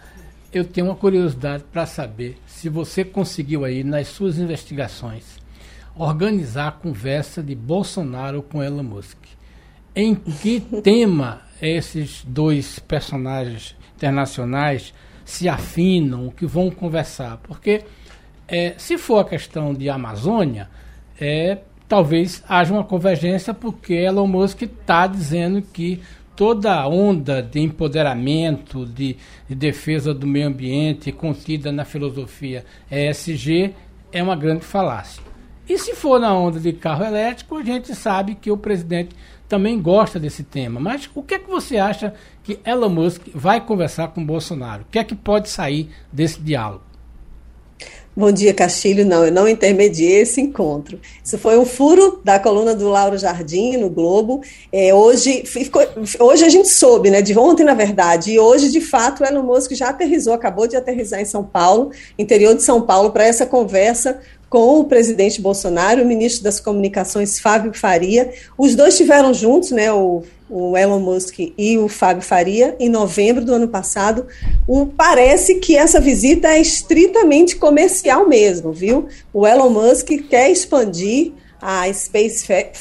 Eu 0.52 0.66
tenho 0.66 0.88
uma 0.88 0.96
curiosidade 0.96 1.64
para 1.72 1.86
saber 1.86 2.38
se 2.48 2.68
você 2.68 3.06
conseguiu 3.06 3.64
aí, 3.64 3.84
nas 3.84 4.08
suas 4.08 4.38
investigações, 4.38 5.39
organizar 6.00 6.70
a 6.70 6.72
conversa 6.72 7.44
de 7.44 7.54
Bolsonaro 7.54 8.42
com 8.42 8.64
Elon 8.64 8.84
Musk. 8.84 9.18
Em 9.94 10.16
que 10.16 10.62
tema 10.82 11.42
esses 11.62 12.24
dois 12.26 12.80
personagens 12.80 13.76
internacionais 13.98 14.94
se 15.26 15.50
afinam, 15.50 16.26
o 16.26 16.32
que 16.32 16.46
vão 16.46 16.72
conversar? 16.72 17.38
Porque 17.44 17.84
é, 18.48 18.76
se 18.78 18.98
for 18.98 19.20
a 19.20 19.26
questão 19.26 19.74
de 19.74 19.90
Amazônia, 19.90 20.70
é, 21.20 21.58
talvez 21.86 22.42
haja 22.48 22.74
uma 22.74 22.86
convergência, 22.86 23.54
porque 23.54 23.94
Elon 23.94 24.26
Musk 24.26 24.62
está 24.62 25.06
dizendo 25.06 25.62
que 25.62 26.02
toda 26.34 26.74
a 26.74 26.88
onda 26.88 27.44
de 27.44 27.60
empoderamento, 27.60 28.86
de, 28.86 29.18
de, 29.50 29.54
defesa 29.54 30.14
do 30.14 30.26
meio 30.26 30.48
ambiente 30.48 31.12
contida 31.12 31.74
na 31.74 31.84
filosofia 31.84 32.64
ESG 32.90 33.76
é 34.14 34.24
uma 34.24 34.38
grande 34.38 34.64
falácia. 34.64 35.29
E 35.70 35.78
se 35.78 35.94
for 35.94 36.20
na 36.20 36.36
onda 36.36 36.60
de 36.60 36.74
carro 36.74 37.06
elétrico, 37.06 37.56
a 37.56 37.64
gente 37.64 37.94
sabe 37.94 38.34
que 38.34 38.50
o 38.50 38.58
presidente 38.58 39.16
também 39.48 39.80
gosta 39.80 40.20
desse 40.20 40.42
tema. 40.42 40.80
Mas 40.80 41.08
o 41.14 41.22
que 41.22 41.36
é 41.36 41.40
que 41.40 41.48
você 41.48 41.78
acha 41.78 42.16
que 42.44 42.60
Elon 42.66 42.90
Musk 42.90 43.28
vai 43.36 43.64
conversar 43.64 44.08
com 44.08 44.26
Bolsonaro? 44.26 44.82
O 44.82 44.86
que 44.92 44.98
é 44.98 45.04
que 45.04 45.14
pode 45.14 45.48
sair 45.48 45.92
desse 46.12 46.42
diálogo? 46.42 46.90
Bom 48.18 48.32
dia, 48.32 48.54
Castilho. 48.54 49.06
Não, 49.06 49.24
eu 49.24 49.32
não 49.32 49.48
intermediei 49.48 50.22
esse 50.22 50.42
encontro. 50.42 51.00
Isso 51.24 51.38
foi 51.38 51.58
um 51.58 51.66
furo 51.66 52.20
da 52.24 52.40
coluna 52.40 52.76
do 52.76 52.90
Lauro 52.90 53.18
Jardim 53.18 53.78
no 53.78 53.90
Globo. 53.90 54.42
É, 54.74 54.94
hoje, 54.94 55.46
ficou, 55.46 55.82
hoje 56.20 56.44
a 56.44 56.50
gente 56.50 56.68
soube, 56.68 57.12
né? 57.12 57.22
De 57.22 57.38
ontem, 57.38 57.64
na 57.64 57.76
verdade, 57.76 58.32
e 58.32 58.40
hoje, 58.40 58.72
de 58.72 58.82
fato, 58.82 59.24
o 59.24 59.26
Elon 59.26 59.44
Musk 59.44 59.72
já 59.74 59.90
aterrizou, 59.90 60.34
acabou 60.34 60.68
de 60.68 60.76
aterrizar 60.76 61.22
em 61.22 61.26
São 61.26 61.44
Paulo, 61.44 61.92
interior 62.18 62.56
de 62.56 62.64
São 62.64 62.82
Paulo, 62.82 63.12
para 63.12 63.24
essa 63.24 63.46
conversa 63.46 64.20
com 64.50 64.80
o 64.80 64.86
presidente 64.86 65.40
Bolsonaro, 65.40 66.02
o 66.02 66.06
ministro 66.06 66.44
das 66.44 66.60
Comunicações, 66.60 67.40
Fábio 67.40 67.74
Faria. 67.74 68.34
Os 68.58 68.76
dois 68.76 68.96
estiveram 68.96 69.34
juntos, 69.34 69.72
né, 69.72 69.92
o, 69.94 70.24
o, 70.50 70.76
Elon 70.76 71.00
Musk 71.00 71.40
e 71.58 71.78
o 71.78 71.88
Fábio 71.88 72.24
Faria, 72.24 72.76
em 72.80 72.90
novembro 72.90 73.46
do 73.46 73.54
ano 73.54 73.68
passado. 73.68 74.26
Um, 74.68 74.86
parece 74.86 75.56
que 75.56 75.76
essa 75.76 76.02
visita 76.02 76.48
é 76.48 76.60
estritamente 76.60 77.58
comercial 77.58 78.28
mesmo, 78.28 78.74
viu? 78.74 79.08
O 79.32 79.46
Elon 79.46 79.70
Musk 79.70 80.10
quer 80.28 80.50
expandir 80.50 81.34
a 81.62 81.92
SpaceX, 81.92 82.80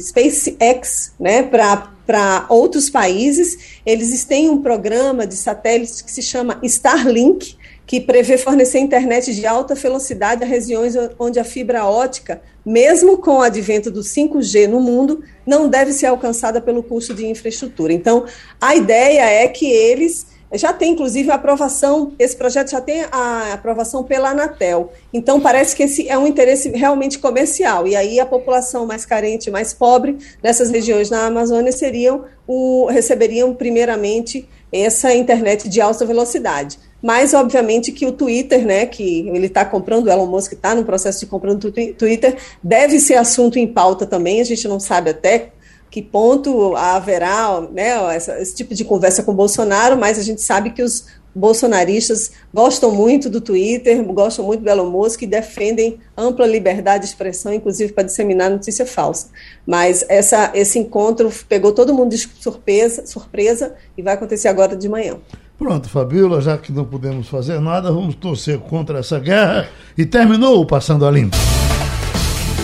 SpaceX 0.00 1.12
né, 1.18 1.42
para 1.42 2.46
outros 2.48 2.90
países. 2.90 3.80
Eles 3.84 4.24
têm 4.24 4.48
um 4.50 4.62
programa 4.62 5.26
de 5.26 5.34
satélites 5.34 6.02
que 6.02 6.12
se 6.12 6.22
chama 6.22 6.60
Starlink, 6.62 7.56
que 7.88 8.02
prevê 8.02 8.36
fornecer 8.36 8.78
internet 8.80 9.34
de 9.34 9.46
alta 9.46 9.74
velocidade 9.74 10.44
a 10.44 10.46
regiões 10.46 10.94
onde 11.18 11.40
a 11.40 11.44
fibra 11.44 11.86
ótica, 11.86 12.42
mesmo 12.64 13.16
com 13.16 13.38
o 13.38 13.40
advento 13.40 13.90
do 13.90 14.00
5G 14.00 14.66
no 14.66 14.78
mundo, 14.78 15.24
não 15.46 15.66
deve 15.66 15.94
ser 15.94 16.04
alcançada 16.04 16.60
pelo 16.60 16.82
custo 16.82 17.14
de 17.14 17.26
infraestrutura. 17.26 17.90
Então, 17.90 18.26
a 18.60 18.76
ideia 18.76 19.24
é 19.24 19.48
que 19.48 19.64
eles 19.64 20.26
já 20.52 20.72
tem 20.72 20.92
inclusive 20.92 21.30
a 21.30 21.34
aprovação, 21.34 22.12
esse 22.18 22.36
projeto 22.36 22.70
já 22.70 22.80
tem 22.80 23.04
a 23.10 23.54
aprovação 23.54 24.04
pela 24.04 24.30
Anatel. 24.30 24.92
Então 25.12 25.40
parece 25.40 25.76
que 25.76 25.82
esse 25.82 26.08
é 26.08 26.16
um 26.16 26.26
interesse 26.26 26.70
realmente 26.70 27.18
comercial. 27.18 27.86
E 27.86 27.94
aí 27.94 28.18
a 28.18 28.24
população 28.24 28.86
mais 28.86 29.04
carente, 29.04 29.50
mais 29.50 29.74
pobre 29.74 30.16
dessas 30.42 30.70
regiões 30.70 31.10
na 31.10 31.26
Amazônia 31.26 31.70
seriam 31.70 32.24
o 32.46 32.86
receberiam 32.86 33.54
primeiramente 33.54 34.48
essa 34.72 35.14
internet 35.14 35.68
de 35.68 35.82
alta 35.82 36.06
velocidade. 36.06 36.78
Mas, 37.02 37.32
obviamente, 37.32 37.92
que 37.92 38.06
o 38.06 38.12
Twitter, 38.12 38.66
né, 38.66 38.86
que 38.86 39.28
ele 39.28 39.46
está 39.46 39.64
comprando, 39.64 40.06
o 40.06 40.10
Elon 40.10 40.26
Musk 40.26 40.52
está 40.52 40.74
no 40.74 40.84
processo 40.84 41.20
de 41.20 41.26
comprando 41.26 41.64
o 41.64 41.72
Twitter, 41.72 42.36
deve 42.62 42.98
ser 42.98 43.14
assunto 43.14 43.58
em 43.58 43.66
pauta 43.66 44.04
também. 44.04 44.40
A 44.40 44.44
gente 44.44 44.66
não 44.66 44.80
sabe 44.80 45.10
até 45.10 45.50
que 45.90 46.02
ponto 46.02 46.76
haverá 46.76 47.60
né, 47.72 48.14
essa, 48.14 48.40
esse 48.40 48.54
tipo 48.54 48.74
de 48.74 48.84
conversa 48.84 49.22
com 49.22 49.32
Bolsonaro, 49.32 49.96
mas 49.96 50.18
a 50.18 50.22
gente 50.22 50.42
sabe 50.42 50.70
que 50.70 50.82
os 50.82 51.06
bolsonaristas 51.34 52.32
gostam 52.52 52.90
muito 52.90 53.30
do 53.30 53.40
Twitter, 53.40 54.02
gostam 54.04 54.44
muito 54.44 54.62
do 54.62 54.68
Elon 54.68 54.90
Musk 54.90 55.22
e 55.22 55.26
defendem 55.26 55.98
ampla 56.16 56.46
liberdade 56.46 57.04
de 57.04 57.10
expressão, 57.10 57.52
inclusive 57.52 57.92
para 57.92 58.04
disseminar 58.04 58.50
notícia 58.50 58.84
falsa. 58.84 59.28
Mas 59.64 60.04
essa, 60.08 60.50
esse 60.54 60.78
encontro 60.78 61.30
pegou 61.48 61.72
todo 61.72 61.94
mundo 61.94 62.10
de 62.10 62.18
surpresa, 62.18 63.06
surpresa 63.06 63.74
e 63.96 64.02
vai 64.02 64.14
acontecer 64.14 64.48
agora 64.48 64.76
de 64.76 64.88
manhã. 64.88 65.18
Pronto, 65.58 65.88
Fabíola, 65.88 66.40
já 66.40 66.56
que 66.56 66.70
não 66.70 66.84
podemos 66.84 67.28
fazer 67.28 67.60
nada, 67.60 67.90
vamos 67.90 68.14
torcer 68.14 68.58
contra 68.58 69.00
essa 69.00 69.18
guerra. 69.18 69.68
E 69.96 70.06
terminou 70.06 70.60
o 70.60 70.66
Passando 70.66 71.04
a 71.04 71.10
Limpo. 71.10 71.36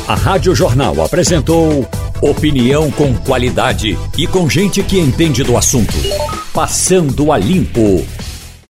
A 0.06 0.14
Rádio 0.14 0.54
Jornal 0.54 1.02
apresentou 1.02 1.88
opinião 2.22 2.92
com 2.92 3.12
qualidade 3.16 3.98
e 4.16 4.28
com 4.28 4.48
gente 4.48 4.80
que 4.82 5.00
entende 5.00 5.42
do 5.42 5.56
assunto. 5.56 5.94
Passando 6.52 7.32
a 7.32 7.38
Limpo. 7.38 8.06